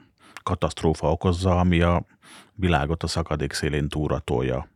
katasztrófa 0.42 1.10
okozza, 1.10 1.58
ami 1.58 1.80
a 1.80 2.06
világot 2.54 3.02
a 3.02 3.06
szakadék 3.06 3.52
szélén 3.52 3.88
túratolja 3.88 4.68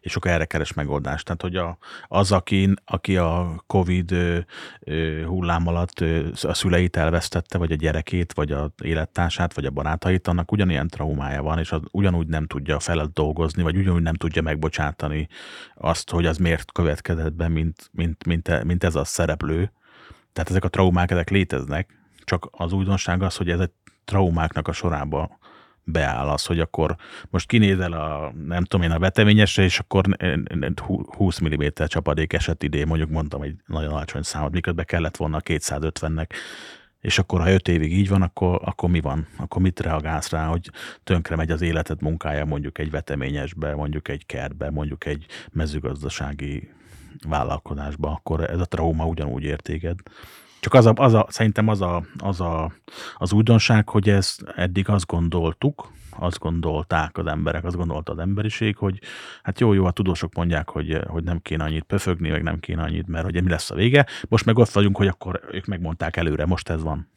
és 0.00 0.16
akkor 0.16 0.30
erre 0.30 0.44
keres 0.44 0.72
megoldást. 0.72 1.24
Tehát, 1.24 1.42
hogy 1.42 1.56
a, 1.56 1.78
az, 2.08 2.32
aki, 2.32 2.74
aki 2.84 3.16
a 3.16 3.62
Covid 3.66 4.12
ö, 4.12 4.38
ö, 4.80 5.24
hullám 5.24 5.66
alatt 5.66 6.04
a 6.42 6.54
szüleit 6.54 6.96
elvesztette, 6.96 7.58
vagy 7.58 7.72
a 7.72 7.74
gyerekét, 7.74 8.32
vagy 8.32 8.52
a 8.52 8.72
élettársát, 8.82 9.54
vagy 9.54 9.64
a 9.64 9.70
barátait, 9.70 10.28
annak 10.28 10.52
ugyanilyen 10.52 10.88
traumája 10.88 11.42
van, 11.42 11.58
és 11.58 11.72
az 11.72 11.80
ugyanúgy 11.90 12.26
nem 12.26 12.46
tudja 12.46 12.78
felett 12.78 13.12
dolgozni, 13.12 13.62
vagy 13.62 13.76
ugyanúgy 13.76 14.02
nem 14.02 14.14
tudja 14.14 14.42
megbocsátani 14.42 15.28
azt, 15.74 16.10
hogy 16.10 16.26
az 16.26 16.36
miért 16.36 16.72
következett 16.72 17.32
be, 17.32 17.48
mint, 17.48 17.90
mint, 17.92 18.24
mint, 18.24 18.64
mint 18.64 18.84
ez 18.84 18.94
a 18.94 19.04
szereplő. 19.04 19.72
Tehát 20.32 20.50
ezek 20.50 20.64
a 20.64 20.68
traumák, 20.68 21.10
ezek 21.10 21.30
léteznek, 21.30 21.98
csak 22.24 22.48
az 22.50 22.72
újdonság 22.72 23.22
az, 23.22 23.36
hogy 23.36 23.50
ezek 23.50 23.72
traumáknak 24.04 24.68
a 24.68 24.72
sorába 24.72 25.38
beáll 25.92 26.28
az, 26.28 26.44
hogy 26.44 26.60
akkor 26.60 26.96
most 27.30 27.46
kinézel 27.46 27.92
a, 27.92 28.32
nem 28.46 28.64
tudom 28.64 28.86
én, 28.86 28.92
a 28.92 28.98
veteményesre, 28.98 29.62
és 29.62 29.78
akkor 29.78 30.04
20 31.16 31.40
mm 31.40 31.66
csapadék 31.86 32.32
esett 32.32 32.62
idén, 32.62 32.86
mondjuk 32.86 33.10
mondtam 33.10 33.42
egy 33.42 33.54
nagyon 33.66 33.92
alacsony 33.92 34.22
számot, 34.22 34.52
miközben 34.52 34.84
kellett 34.84 35.16
volna 35.16 35.36
a 35.36 35.40
250-nek, 35.40 36.28
és 37.00 37.18
akkor 37.18 37.40
ha 37.40 37.52
öt 37.52 37.68
évig 37.68 37.92
így 37.92 38.08
van, 38.08 38.22
akkor, 38.22 38.60
akkor 38.64 38.90
mi 38.90 39.00
van? 39.00 39.26
Akkor 39.36 39.62
mit 39.62 39.80
reagálsz 39.80 40.30
rá, 40.30 40.46
hogy 40.46 40.70
tönkre 41.04 41.36
megy 41.36 41.50
az 41.50 41.60
életed 41.60 42.02
munkája 42.02 42.44
mondjuk 42.44 42.78
egy 42.78 42.90
veteményesbe, 42.90 43.74
mondjuk 43.74 44.08
egy 44.08 44.26
kertbe, 44.26 44.70
mondjuk 44.70 45.06
egy 45.06 45.26
mezőgazdasági 45.52 46.70
vállalkozásba, 47.28 48.10
akkor 48.10 48.50
ez 48.50 48.60
a 48.60 48.64
trauma 48.64 49.06
ugyanúgy 49.06 49.42
értéked. 49.42 49.98
Csak 50.60 50.74
az 50.74 50.86
a, 50.86 50.92
az 50.96 51.14
a, 51.14 51.26
szerintem 51.28 51.68
az, 51.68 51.80
a, 51.80 52.02
az, 52.18 52.40
a, 52.40 52.72
az 53.16 53.32
újdonság, 53.32 53.88
hogy 53.88 54.08
ezt 54.08 54.42
eddig 54.56 54.88
azt 54.88 55.06
gondoltuk, 55.06 55.92
azt 56.10 56.38
gondolták 56.38 57.18
az 57.18 57.26
emberek, 57.26 57.64
azt 57.64 57.76
gondolta 57.76 58.12
az 58.12 58.18
emberiség, 58.18 58.76
hogy 58.76 59.00
hát 59.42 59.60
jó, 59.60 59.72
jó, 59.72 59.84
a 59.84 59.90
tudósok 59.90 60.34
mondják, 60.34 60.68
hogy, 60.68 60.98
hogy 61.06 61.24
nem 61.24 61.40
kéne 61.42 61.64
annyit 61.64 61.84
pöfögni, 61.84 62.30
meg 62.30 62.42
nem 62.42 62.60
kéne 62.60 62.82
annyit, 62.82 63.06
mert 63.06 63.24
hogy 63.24 63.42
mi 63.42 63.50
lesz 63.50 63.70
a 63.70 63.74
vége. 63.74 64.06
Most 64.28 64.44
meg 64.44 64.58
ott 64.58 64.70
vagyunk, 64.70 64.96
hogy 64.96 65.06
akkor 65.06 65.40
ők 65.52 65.66
megmondták 65.66 66.16
előre, 66.16 66.46
most 66.46 66.68
ez 66.68 66.82
van. 66.82 67.08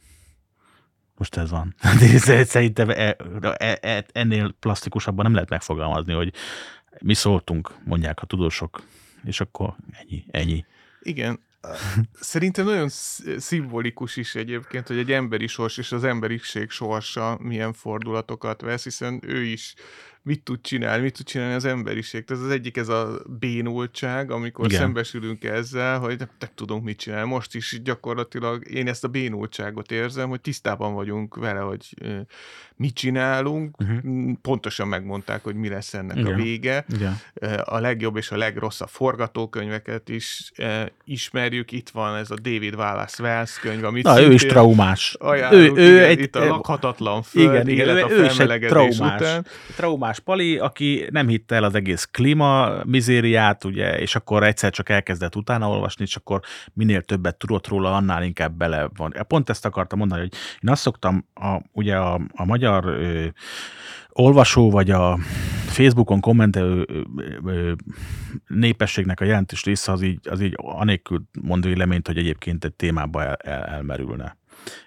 Most 1.18 1.38
ez 1.38 1.50
van. 1.50 1.76
Szerintem 2.44 2.90
e, 2.90 3.16
e, 3.58 3.78
e, 3.82 4.06
ennél 4.12 4.56
plastikusabban 4.60 5.26
nem 5.26 5.34
lehet 5.34 5.50
megfogalmazni, 5.50 6.14
hogy 6.14 6.34
mi 7.02 7.14
szóltunk, 7.14 7.76
mondják 7.84 8.22
a 8.22 8.26
tudósok, 8.26 8.84
és 9.24 9.42
akkor 9.42 9.76
ennyi, 9.92 10.26
ennyi. 10.32 10.66
Igen, 11.02 11.40
Szerintem 12.20 12.66
nagyon 12.66 12.90
szimbolikus 13.38 14.16
is 14.16 14.36
egyébként, 14.36 14.88
hogy 14.88 14.98
egy 14.98 15.12
emberi 15.12 15.48
sors 15.48 15.78
és 15.78 15.92
az 15.92 16.04
emberiség 16.04 16.70
sorsa 16.70 17.38
milyen 17.42 17.74
fordulatokat 17.74 18.62
vesz, 18.62 18.84
hiszen 18.84 19.20
ő 19.26 19.44
is 19.44 19.74
mit 20.24 20.44
tud 20.44 20.62
csinálni, 20.62 21.04
mit 21.04 21.14
tud 21.14 21.26
csinálni 21.26 21.54
az 21.54 21.66
emberiség. 21.66 22.26
Tehát 22.26 22.44
az 22.44 22.50
egyik 22.50 22.78
ez 22.78 22.88
a 22.88 23.22
bénultság, 23.40 24.32
amikor 24.32 24.66
Igen. 24.66 24.80
szembesülünk 24.80 25.44
ezzel, 25.44 26.00
hogy 26.00 26.18
nem, 26.18 26.30
nem 26.40 26.50
tudunk 26.56 26.84
mit 26.84 26.98
csinálni. 26.98 27.30
Most 27.30 27.56
is 27.56 27.82
gyakorlatilag 27.84 28.70
én 28.70 28.88
ezt 28.88 29.04
a 29.04 29.08
bénultságot 29.08 29.92
érzem, 29.92 30.30
hogy 30.30 30.42
tisztában 30.42 30.94
vagyunk 30.94 31.36
vele, 31.36 31.60
hogy 31.60 31.96
mit 32.76 32.94
csinálunk, 32.94 33.82
uh-huh. 33.82 34.32
pontosan 34.42 34.88
megmondták, 34.88 35.44
hogy 35.44 35.56
mi 35.56 35.70
lesz 35.70 35.94
ennek 35.94 36.18
Igen. 36.18 36.34
a 36.34 36.36
vége. 36.36 36.86
Igen. 36.94 37.20
A 37.64 37.80
legjobb 37.80 38.18
és 38.18 38.32
a 38.32 38.38
legrosszabb 38.38 38.90
forgatókönyveket 38.90 40.10
is 40.10 40.52
ismerjük. 41.06 41.72
Itt 41.72 41.90
van 41.90 42.16
ez 42.16 42.32
a 42.32 42.36
David 42.36 42.76
Wallace 42.76 43.24
Wells 43.24 43.60
könyv, 43.60 43.84
amit 43.84 44.04
Na, 44.04 44.22
ő 44.22 44.34
is 44.34 44.46
traumás. 44.46 45.16
Ajánlunk, 45.20 45.78
ő, 45.78 45.82
ő 45.82 45.96
igen, 45.96 46.10
egy, 46.10 46.20
itt 46.20 46.36
a 46.36 46.46
lakhatatlan 46.46 47.24
föld, 47.24 47.46
igen, 47.46 47.68
igen, 47.68 47.88
élet 47.88 48.12
ő, 48.12 48.16
a 48.16 48.20
ő 48.20 48.26
is 48.26 48.40
egy 48.40 48.60
traumás, 48.60 49.20
után. 49.20 49.46
Traumás 49.76 50.13
Pali, 50.20 50.58
aki 50.58 51.08
nem 51.12 51.28
hitte 51.28 51.56
el 51.56 51.64
az 51.64 51.76
egész 51.76 52.06
klíma 52.12 52.84
mizériát, 52.84 53.64
ugye, 53.64 54.00
és 54.00 54.16
akkor 54.16 54.44
egyszer 54.44 54.72
csak 54.72 54.90
elkezdett 54.90 55.36
utána 55.36 55.70
olvasni, 55.70 56.04
és 56.04 56.16
akkor 56.16 56.40
minél 56.74 57.02
többet 57.02 57.38
tudott 57.38 57.68
róla, 57.68 57.96
annál 57.96 58.24
inkább 58.24 58.54
bele 58.58 58.90
van. 58.96 59.14
Pont 59.28 59.50
ezt 59.50 59.66
akartam 59.66 60.00
mondani, 60.00 60.22
hogy 60.22 60.34
én 60.62 60.70
azt 60.70 60.82
szoktam, 60.82 61.28
a, 61.34 61.62
ugye 61.72 61.96
a, 61.98 62.22
a 62.36 62.46
magyar 62.46 62.86
ö, 62.86 63.26
olvasó, 64.10 64.72
vagy 64.72 64.92
a 64.92 65.18
Facebookon 65.66 66.20
kommentelő 66.20 66.86
népességnek 68.48 69.20
a 69.20 69.26
jelentős 69.26 69.64
része 69.64 69.92
az 69.92 70.02
így, 70.02 70.28
az 70.30 70.42
így 70.42 70.54
anélkül 70.58 71.24
mond 71.42 71.66
véleményt, 71.66 72.08
hogy 72.08 72.18
egyébként 72.18 72.66
egy 72.66 72.74
témába 72.74 73.24
el, 73.24 73.36
el, 73.36 73.64
elmerülne. 73.64 74.38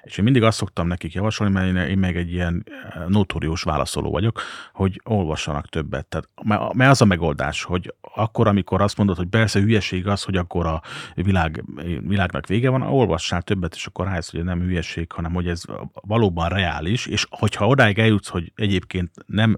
És 0.02 0.18
én 0.18 0.24
mindig 0.24 0.42
azt 0.42 0.56
szoktam 0.56 0.86
nekik 0.86 1.12
javasolni, 1.12 1.52
mert 1.52 1.66
én, 1.66 1.76
én 1.76 1.98
meg 1.98 2.16
egy 2.16 2.32
ilyen 2.32 2.64
eh, 2.66 3.02
notórius 3.08 3.62
válaszoló 3.62 4.10
vagyok, 4.10 4.40
hogy 4.72 5.00
olvassanak 5.04 5.68
többet. 5.68 6.06
Tehát, 6.06 6.28
mert 6.74 6.90
az 6.90 7.00
a 7.00 7.04
megoldás, 7.04 7.62
hogy 7.62 7.94
akkor, 8.00 8.46
amikor 8.46 8.82
azt 8.82 8.96
mondod, 8.96 9.16
hogy 9.16 9.28
persze 9.28 9.60
hülyeség 9.60 10.06
az, 10.06 10.22
hogy 10.22 10.36
akkor 10.36 10.66
a 10.66 10.82
világ, 11.14 11.64
világnak 12.00 12.46
vége 12.46 12.70
van, 12.70 12.82
olvassál 12.82 13.42
többet, 13.42 13.74
és 13.74 13.86
akkor 13.86 14.06
rájössz, 14.06 14.30
hogy 14.30 14.44
nem 14.44 14.60
hülyeség, 14.60 15.12
hanem 15.12 15.32
hogy 15.32 15.48
ez 15.48 15.62
valóban 15.92 16.48
reális, 16.48 17.06
és 17.06 17.26
hogyha 17.30 17.66
odáig 17.66 17.98
eljutsz, 17.98 18.28
hogy 18.28 18.52
egyébként 18.54 19.10
nem 19.26 19.56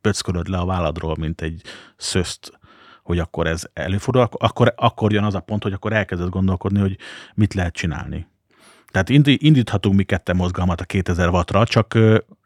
pöckölöd 0.00 0.48
le 0.48 0.58
a 0.58 0.64
válladról, 0.64 1.16
mint 1.18 1.40
egy 1.40 1.62
szözt, 1.96 2.58
hogy 3.02 3.18
akkor 3.18 3.46
ez 3.46 3.64
előfordul, 3.72 4.28
akkor, 4.30 4.72
akkor 4.76 5.12
jön 5.12 5.24
az 5.24 5.34
a 5.34 5.40
pont, 5.40 5.62
hogy 5.62 5.72
akkor 5.72 5.92
elkezded 5.92 6.28
gondolkodni, 6.28 6.80
hogy 6.80 6.98
mit 7.34 7.54
lehet 7.54 7.74
csinálni. 7.74 8.26
Tehát 8.90 9.08
indíthatunk 9.24 9.96
mi 9.96 10.02
ketten 10.02 10.36
mozgalmat 10.36 10.80
a 10.80 10.84
2000 10.84 11.28
wattra, 11.28 11.64
csak 11.64 11.98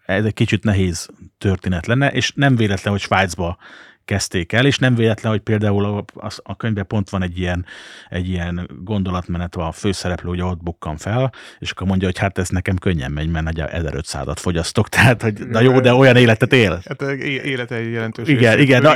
ez 0.07 0.25
egy 0.25 0.35
kicsit 0.35 0.65
nehéz 0.65 1.09
történet 1.39 1.87
lenne, 1.87 2.11
és 2.11 2.33
nem 2.35 2.57
véletlen, 2.57 2.93
hogy 2.93 3.03
Svájcba 3.03 3.57
kezdték 4.05 4.53
el, 4.53 4.67
és 4.67 4.79
nem 4.79 4.95
véletlen, 4.95 5.33
hogy 5.33 5.41
például 5.41 5.85
a, 5.85 6.05
a, 6.27 6.31
a 6.43 6.57
könyvben 6.57 6.87
pont 6.87 7.11
van 7.11 7.23
egy 7.23 7.39
ilyen, 7.39 7.67
egy 8.09 8.29
ilyen 8.29 8.71
gondolatmenet, 8.83 9.55
a 9.55 9.73
főszereplő 9.73 10.31
ugye 10.31 10.45
ott 10.45 10.63
bukkan 10.63 10.97
fel, 10.97 11.33
és 11.59 11.71
akkor 11.71 11.87
mondja, 11.87 12.07
hogy 12.07 12.19
hát 12.19 12.39
ez 12.39 12.49
nekem 12.49 12.77
könnyen 12.77 13.11
megy, 13.11 13.29
mert 13.31 13.45
nagy 13.45 13.63
1500-at 13.67 14.37
fogyasztok, 14.37 14.89
tehát 14.95 15.23
hogy 15.23 15.49
na 15.49 15.61
jó, 15.61 15.81
de 15.81 15.95
olyan 15.95 16.17
életet 16.17 16.53
él. 16.53 16.83
Hát 16.89 17.03
élete 17.03 17.83
jelentős 17.83 18.29
igen, 18.29 18.59
igen, 18.59 18.83
na, 18.83 18.95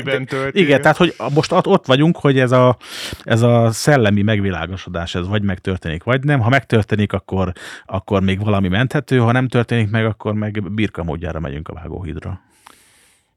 igen, 0.53 0.81
tehát 0.81 0.97
hogy 0.97 1.15
most 1.35 1.53
ott 1.53 1.87
vagyunk, 1.87 2.17
hogy 2.17 2.39
ez 2.39 2.53
a, 2.53 2.77
ez 3.23 3.43
a 3.43 3.71
szellemi 3.73 4.23
megvilágosodás, 4.23 5.15
ez 5.15 5.29
vagy 5.29 5.43
megtörténik, 5.43 6.03
vagy 6.03 6.25
nem. 6.25 6.41
Ha 6.41 6.49
megtörténik, 6.49 7.13
akkor, 7.13 7.53
akkor 7.87 8.23
még 8.23 8.45
valami 8.45 8.69
menthető, 8.69 9.19
ha 9.19 9.33
nem 9.33 9.49
történik 9.49 9.91
meg, 9.91 10.05
akkor 10.05 10.35
meg 10.35 10.73
birka 10.73 11.03
módjára 11.03 11.41
megyünk 11.41 11.69
a 11.69 11.73
vágóhídra. 11.73 12.41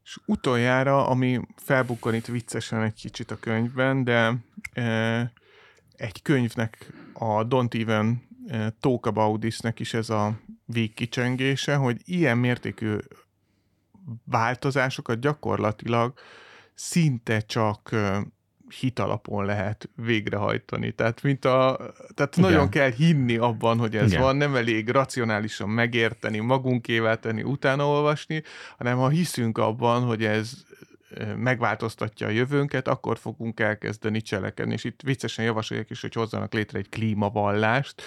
És 0.04 0.18
utoljára, 0.26 1.06
ami 1.06 1.40
felbukkan 1.56 2.14
itt 2.14 2.26
viccesen 2.26 2.82
egy 2.82 2.94
kicsit 2.94 3.30
a 3.30 3.38
könyvben, 3.38 4.04
de 4.04 4.34
e, 4.72 5.32
egy 5.96 6.22
könyvnek, 6.22 6.92
a 7.12 7.46
Don't 7.46 7.80
Even 7.80 8.22
e, 8.46 8.70
Talk 8.80 9.06
About 9.06 9.40
This-nek 9.40 9.80
is 9.80 9.94
ez 9.94 10.10
a 10.10 10.40
végkicsengése, 10.64 11.74
hogy 11.74 12.00
ilyen 12.04 12.38
mértékű 12.38 12.96
változásokat 14.24 15.20
gyakorlatilag 15.20 16.14
szinte 16.74 17.40
csak 17.40 17.90
hitalapon 18.80 19.44
lehet 19.44 19.90
végrehajtani. 19.96 20.92
Tehát, 20.92 21.22
mint 21.22 21.44
a, 21.44 21.78
tehát 22.14 22.36
nagyon 22.36 22.68
kell 22.68 22.90
hinni 22.90 23.36
abban, 23.36 23.78
hogy 23.78 23.96
ez 23.96 24.10
Igen. 24.10 24.22
van, 24.22 24.36
nem 24.36 24.56
elég 24.56 24.88
racionálisan 24.88 25.68
megérteni, 25.68 26.38
magunkével 26.38 27.18
tenni, 27.18 27.42
utána 27.42 27.86
olvasni, 27.88 28.42
hanem 28.78 28.98
ha 28.98 29.08
hiszünk 29.08 29.58
abban, 29.58 30.02
hogy 30.02 30.24
ez 30.24 30.52
megváltoztatja 31.36 32.26
a 32.26 32.30
jövőnket, 32.30 32.88
akkor 32.88 33.18
fogunk 33.18 33.60
elkezdeni 33.60 34.20
cselekedni. 34.20 34.72
És 34.72 34.84
itt 34.84 35.00
viccesen 35.04 35.44
javasolják 35.44 35.90
is, 35.90 36.00
hogy 36.00 36.14
hozzanak 36.14 36.52
létre 36.52 36.78
egy 36.78 36.88
klímavallást, 36.88 38.02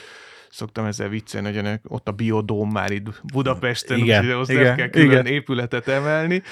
szoktam 0.49 0.85
ezzel 0.85 1.09
viccelni, 1.09 1.57
hogy 1.57 1.79
ott 1.83 2.07
a 2.07 2.11
biodóm 2.11 2.71
már 2.71 2.91
itt 2.91 3.21
Budapesten, 3.33 3.97
igen, 3.97 4.19
úgyhogy 4.19 4.33
ahhoz 4.33 4.49
igen, 4.49 4.63
nem 4.63 4.75
kell 4.75 4.89
külön 4.89 5.09
igen. 5.09 5.25
épületet 5.25 5.87
emelni. 5.87 6.43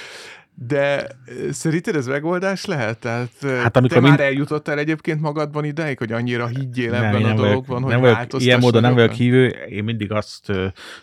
De 0.56 1.08
szerinted 1.52 1.96
ez 1.96 2.08
megoldás 2.08 2.66
lehet? 2.66 3.00
Tehát 3.00 3.30
hát, 3.42 3.78
amikor 3.78 3.98
te 3.98 4.04
mind... 4.04 4.18
már 4.18 4.28
eljutottál 4.28 4.78
egyébként 4.78 5.22
magadban 5.22 5.64
ideig, 5.64 5.98
hogy 5.98 6.12
annyira 6.12 6.48
higgyél 6.48 6.92
nem, 6.92 7.04
ebben 7.04 7.24
a 7.24 7.34
dologban, 7.34 7.82
hogy 7.82 7.92
nem 7.92 8.02
vagyok, 8.02 8.42
Ilyen 8.42 8.60
módon 8.60 8.82
nem 8.82 8.94
vagyok 8.94 9.12
hívő, 9.12 9.48
én 9.48 9.84
mindig 9.84 10.12
azt 10.12 10.52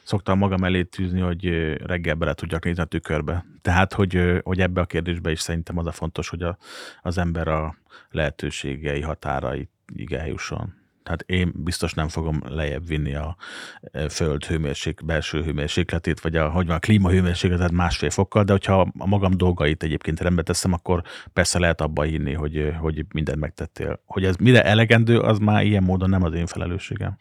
szoktam 0.02 0.38
magam 0.38 0.64
elé 0.64 0.82
tűzni, 0.82 1.20
hogy 1.20 1.44
reggel 1.86 2.14
bele 2.14 2.34
tudjak 2.34 2.64
nézni 2.64 2.82
a 2.82 2.86
tükörbe. 2.86 3.44
Tehát, 3.62 3.92
hogy, 3.92 4.40
hogy 4.42 4.60
ebbe 4.60 4.80
a 4.80 4.86
kérdésbe 4.86 5.30
is 5.30 5.40
szerintem 5.40 5.78
az 5.78 5.86
a 5.86 5.92
fontos, 5.92 6.28
hogy 6.28 6.42
a, 6.42 6.58
az 7.02 7.18
ember 7.18 7.48
a 7.48 7.76
lehetőségei 8.10 9.00
határait 9.00 9.70
eljusson. 10.10 10.79
Tehát 11.02 11.22
én 11.26 11.52
biztos 11.54 11.94
nem 11.94 12.08
fogom 12.08 12.40
lejjebb 12.44 12.86
vinni 12.86 13.14
a 13.14 13.36
e, 13.80 14.08
föld 14.08 14.44
hőmérsék, 14.44 15.04
belső 15.04 15.42
hőmérsékletét, 15.42 16.20
vagy 16.20 16.36
a, 16.36 16.48
hogy 16.48 16.66
van, 16.66 16.76
a 16.76 16.78
klímahőmérsékletet 16.78 17.70
másfél 17.70 18.10
fokkal, 18.10 18.44
de 18.44 18.52
hogyha 18.52 18.80
a 18.98 19.06
magam 19.06 19.36
dolgait 19.36 19.82
egyébként 19.82 20.20
rendbe 20.20 20.42
teszem, 20.42 20.72
akkor 20.72 21.02
persze 21.32 21.58
lehet 21.58 21.80
abba 21.80 22.02
hinni, 22.02 22.32
hogy, 22.32 22.74
hogy 22.80 23.04
mindent 23.12 23.38
megtettél. 23.38 24.02
Hogy 24.04 24.24
ez 24.24 24.36
mire 24.36 24.64
elegendő, 24.64 25.18
az 25.18 25.38
már 25.38 25.64
ilyen 25.64 25.82
módon 25.82 26.08
nem 26.08 26.22
az 26.22 26.34
én 26.34 26.46
felelősségem. 26.46 27.16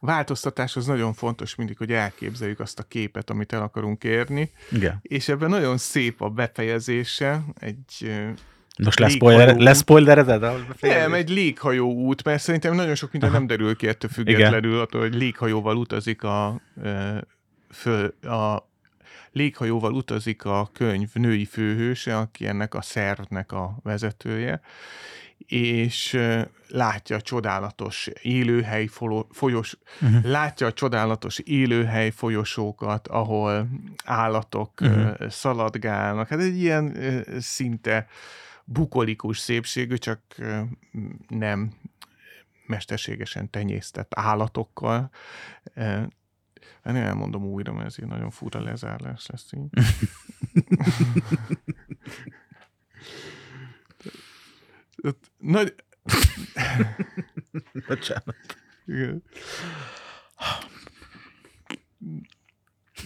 A 0.00 0.06
változtatás 0.06 0.76
az 0.76 0.86
nagyon 0.86 1.12
fontos 1.12 1.54
mindig, 1.54 1.76
hogy 1.76 1.92
elképzeljük 1.92 2.60
azt 2.60 2.78
a 2.78 2.82
képet, 2.82 3.30
amit 3.30 3.52
el 3.52 3.62
akarunk 3.62 4.04
érni. 4.04 4.50
Igen. 4.72 4.98
És 5.02 5.28
ebben 5.28 5.50
nagyon 5.50 5.76
szép 5.76 6.20
a 6.20 6.28
befejezése, 6.28 7.44
egy 7.54 8.10
most 8.84 8.98
leszpoiler, 8.98 9.56
leszpoilerezed? 9.56 10.40
Nem, 10.80 11.14
egy 11.14 11.28
léghajó 11.28 11.92
út, 11.92 12.24
mert 12.24 12.42
szerintem 12.42 12.74
nagyon 12.74 12.94
sok 12.94 13.12
minden 13.12 13.28
Aha. 13.28 13.38
nem 13.38 13.46
derül 13.46 13.76
ki 13.76 13.88
ettől 13.88 14.10
függetlenül, 14.10 14.70
Igen. 14.70 14.82
attól, 14.82 15.00
hogy 15.00 15.14
léghajóval 15.14 15.76
utazik 15.76 16.22
a, 16.22 16.60
föl, 17.70 18.14
a 18.22 18.68
léghajóval 19.32 19.92
utazik 19.92 20.44
a 20.44 20.70
könyv 20.72 21.08
női 21.12 21.44
főhőse, 21.44 22.16
aki 22.16 22.46
ennek 22.46 22.74
a 22.74 22.82
szervnek 22.82 23.52
a 23.52 23.78
vezetője, 23.82 24.60
és 25.46 26.18
látja 26.68 27.16
a 27.16 27.20
csodálatos 27.20 28.08
élőhely 28.22 28.88
folyos, 29.30 29.78
uh-huh. 30.00 30.24
látja 30.24 30.66
a 30.66 30.72
csodálatos 30.72 31.38
élőhely 31.38 32.10
folyosókat, 32.10 33.08
ahol 33.08 33.68
állatok 34.04 34.80
uh-huh. 34.80 35.28
szaladgálnak. 35.28 36.28
Hát 36.28 36.40
egy 36.40 36.60
ilyen 36.60 36.96
szinte 37.38 38.06
bukolikus 38.66 39.38
szépségű, 39.38 39.96
csak 39.96 40.20
nem 41.28 41.72
mesterségesen 42.66 43.50
tenyésztett 43.50 44.12
állatokkal. 44.14 45.10
Nem 46.82 46.96
elmondom 46.96 47.44
újra, 47.44 47.72
mert 47.72 47.86
ez 47.86 47.94
egy 47.98 48.06
nagyon 48.06 48.30
fura 48.30 48.62
lezárlás 48.62 49.26
lesz 49.26 49.50
így. 49.52 49.70
Nagy... 55.38 55.74
Bocsánat. 57.88 58.36
Igen 58.84 59.22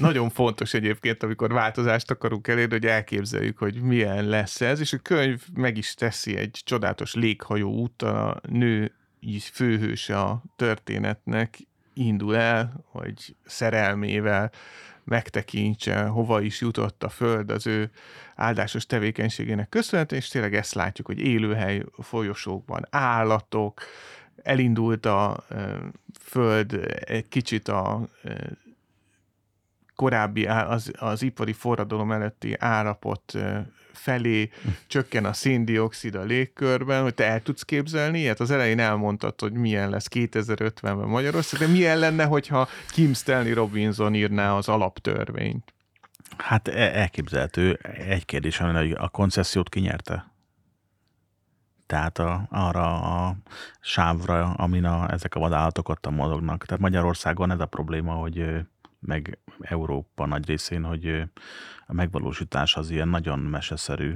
nagyon 0.01 0.31
fontos 0.31 0.75
egyébként, 0.75 1.23
amikor 1.23 1.53
változást 1.53 2.11
akarunk 2.11 2.49
elérni, 2.49 2.73
hogy 2.73 2.87
elképzeljük, 2.87 3.59
hogy 3.59 3.81
milyen 3.81 4.25
lesz 4.25 4.61
ez, 4.61 4.81
és 4.81 4.93
a 4.93 4.99
könyv 4.99 5.43
meg 5.55 5.77
is 5.77 5.95
teszi 5.95 6.37
egy 6.37 6.61
csodálatos 6.65 7.15
léghajó 7.15 7.73
úton, 7.73 8.15
a 8.15 8.41
nő 8.49 8.93
főhőse 9.53 10.19
a 10.19 10.43
történetnek 10.57 11.59
indul 11.95 12.37
el, 12.37 12.85
hogy 12.85 13.35
szerelmével 13.45 14.51
megtekintse, 15.05 16.03
hova 16.03 16.41
is 16.41 16.61
jutott 16.61 17.03
a 17.05 17.09
Föld 17.09 17.51
az 17.51 17.67
ő 17.67 17.91
áldásos 18.37 18.87
tevékenységének 18.87 19.69
köszönhetően, 19.69 20.21
és 20.21 20.29
tényleg 20.29 20.55
ezt 20.55 20.75
látjuk, 20.75 21.07
hogy 21.07 21.19
élőhely 21.19 21.83
folyosókban 21.99 22.87
állatok, 22.91 23.83
elindult 24.43 25.07
a 25.07 25.45
Föld 26.21 26.95
egy 27.05 27.29
kicsit 27.29 27.69
a 27.69 28.09
korábbi 30.01 30.47
az, 30.47 30.91
az 30.99 31.23
ipari 31.23 31.53
forradalom 31.53 32.13
előtti 32.13 32.57
állapot 32.59 33.39
felé 33.93 34.51
csökken 34.87 35.25
a 35.25 35.33
széndiokszid 35.33 36.15
a 36.15 36.23
légkörben, 36.23 37.03
hogy 37.03 37.15
te 37.15 37.25
el 37.25 37.43
tudsz 37.43 37.63
képzelni 37.63 38.19
ilyet? 38.19 38.41
Az 38.41 38.51
elején 38.51 38.79
elmondtad, 38.79 39.41
hogy 39.41 39.53
milyen 39.53 39.91
lesz 39.91 40.09
2050-ben 40.11 40.97
Magyarország, 41.09 41.61
de 41.61 41.67
milyen 41.67 41.99
lenne, 41.99 42.25
hogyha 42.25 42.69
Kim 42.91 43.13
Stanley 43.13 43.55
Robinson 43.55 44.15
írná 44.15 44.57
az 44.57 44.69
alaptörvényt? 44.69 45.75
Hát 46.37 46.69
e, 46.69 46.99
elképzelhető. 46.99 47.73
Egy 48.09 48.25
kérdés, 48.25 48.57
hogy 48.57 48.93
a 48.99 49.09
koncesziót 49.09 49.69
kinyerte? 49.69 50.33
Tehát 51.87 52.19
a, 52.19 52.47
arra 52.51 53.01
a 53.01 53.37
sávra, 53.81 54.53
amin 54.53 54.85
a, 54.85 55.13
ezek 55.13 55.35
a 55.35 55.41
vadállatok 55.41 55.89
ott 55.89 56.11
mozognak. 56.11 56.65
Tehát 56.65 56.83
Magyarországon 56.83 57.51
ez 57.51 57.61
a 57.61 57.67
probléma, 57.67 58.13
hogy 58.13 58.65
meg 59.01 59.39
Európa 59.61 60.27
nagy 60.27 60.47
részén, 60.47 60.85
hogy 60.85 61.23
a 61.87 61.93
megvalósítás 61.93 62.77
az 62.77 62.91
ilyen 62.91 63.09
nagyon 63.09 63.39
meseszerű. 63.39 64.15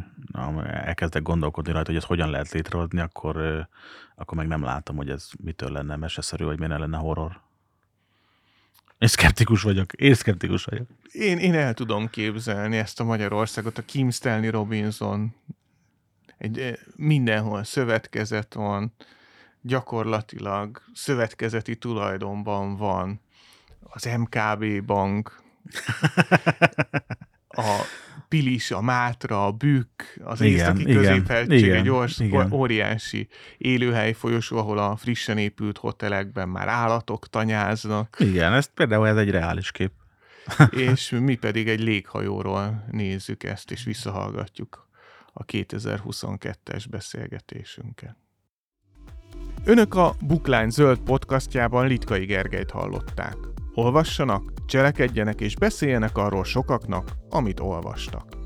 Elkezdek 0.64 1.22
gondolkodni 1.22 1.72
rajta, 1.72 1.89
hogy 1.89 1.99
ezt 1.99 2.07
hogyan 2.07 2.30
lehet 2.30 2.51
létrehozni, 2.51 3.01
akkor, 3.01 3.66
akkor 4.14 4.37
meg 4.37 4.47
nem 4.47 4.62
látom, 4.62 4.97
hogy 4.97 5.11
ez 5.11 5.28
mitől 5.43 5.70
lenne 5.70 5.97
meseszerű, 5.97 6.45
vagy 6.45 6.59
miért 6.59 6.78
lenne 6.78 6.97
horror. 6.97 7.43
Én 8.99 9.09
szkeptikus 9.09 9.62
vagyok. 9.62 9.93
Én 9.93 10.14
szkeptikus 10.14 10.64
vagyok. 10.64 10.89
Én, 11.12 11.39
én 11.39 11.55
el 11.55 11.74
tudom 11.74 12.09
képzelni 12.09 12.76
ezt 12.76 13.01
a 13.01 13.05
Magyarországot, 13.05 13.78
a 13.78 13.85
Kim 13.85 14.11
Stanley 14.11 14.51
Robinson 14.51 15.35
egy, 16.39 16.78
mindenhol 16.97 17.64
szövetkezet 17.64 18.55
van, 18.55 18.93
gyakorlatilag 19.61 20.82
szövetkezeti 20.93 21.76
tulajdonban 21.76 22.76
van 22.76 23.20
az 23.95 24.09
MKB 24.18 24.84
bank, 24.84 25.38
a 27.49 27.80
Pilis, 28.28 28.70
a 28.70 28.80
Mátra, 28.80 29.47
a 29.47 29.53
Bükk, 29.53 30.03
az 30.24 30.40
igen, 30.40 30.55
északi 30.55 30.84
középhegység, 30.84 31.70
egy 31.70 31.88
ors, 31.88 32.18
igen. 32.18 32.53
óriási 32.53 33.28
élőhely 33.59 34.12
folyosó, 34.12 34.57
ahol 34.57 34.78
a 34.78 34.97
frissen 34.97 35.38
épült 35.38 35.78
hotelekben 35.78 36.49
már 36.49 36.68
állatok 36.68 37.28
tanyáznak. 37.28 38.16
Igen, 38.18 38.53
ez 38.53 38.66
például 38.74 39.09
ez 39.09 39.16
egy 39.16 39.30
reális 39.30 39.70
kép. 39.70 39.92
és 40.88 41.11
mi 41.11 41.34
pedig 41.34 41.68
egy 41.68 41.80
léghajóról 41.80 42.84
nézzük 42.90 43.42
ezt, 43.42 43.70
és 43.70 43.84
visszahallgatjuk 43.84 44.88
a 45.32 45.45
2022-es 45.45 46.84
beszélgetésünket. 46.90 48.16
Önök 49.64 49.95
a 49.95 50.14
Bookline 50.20 50.68
zöld 50.68 50.99
podcastjában 50.99 51.86
Litkai 51.86 52.24
Gergelyt 52.24 52.70
hallották. 52.70 53.54
Olvassanak, 53.75 54.53
cselekedjenek 54.66 55.41
és 55.41 55.57
beszéljenek 55.57 56.16
arról 56.16 56.45
sokaknak, 56.45 57.11
amit 57.31 57.61
olvastak. 57.61 58.43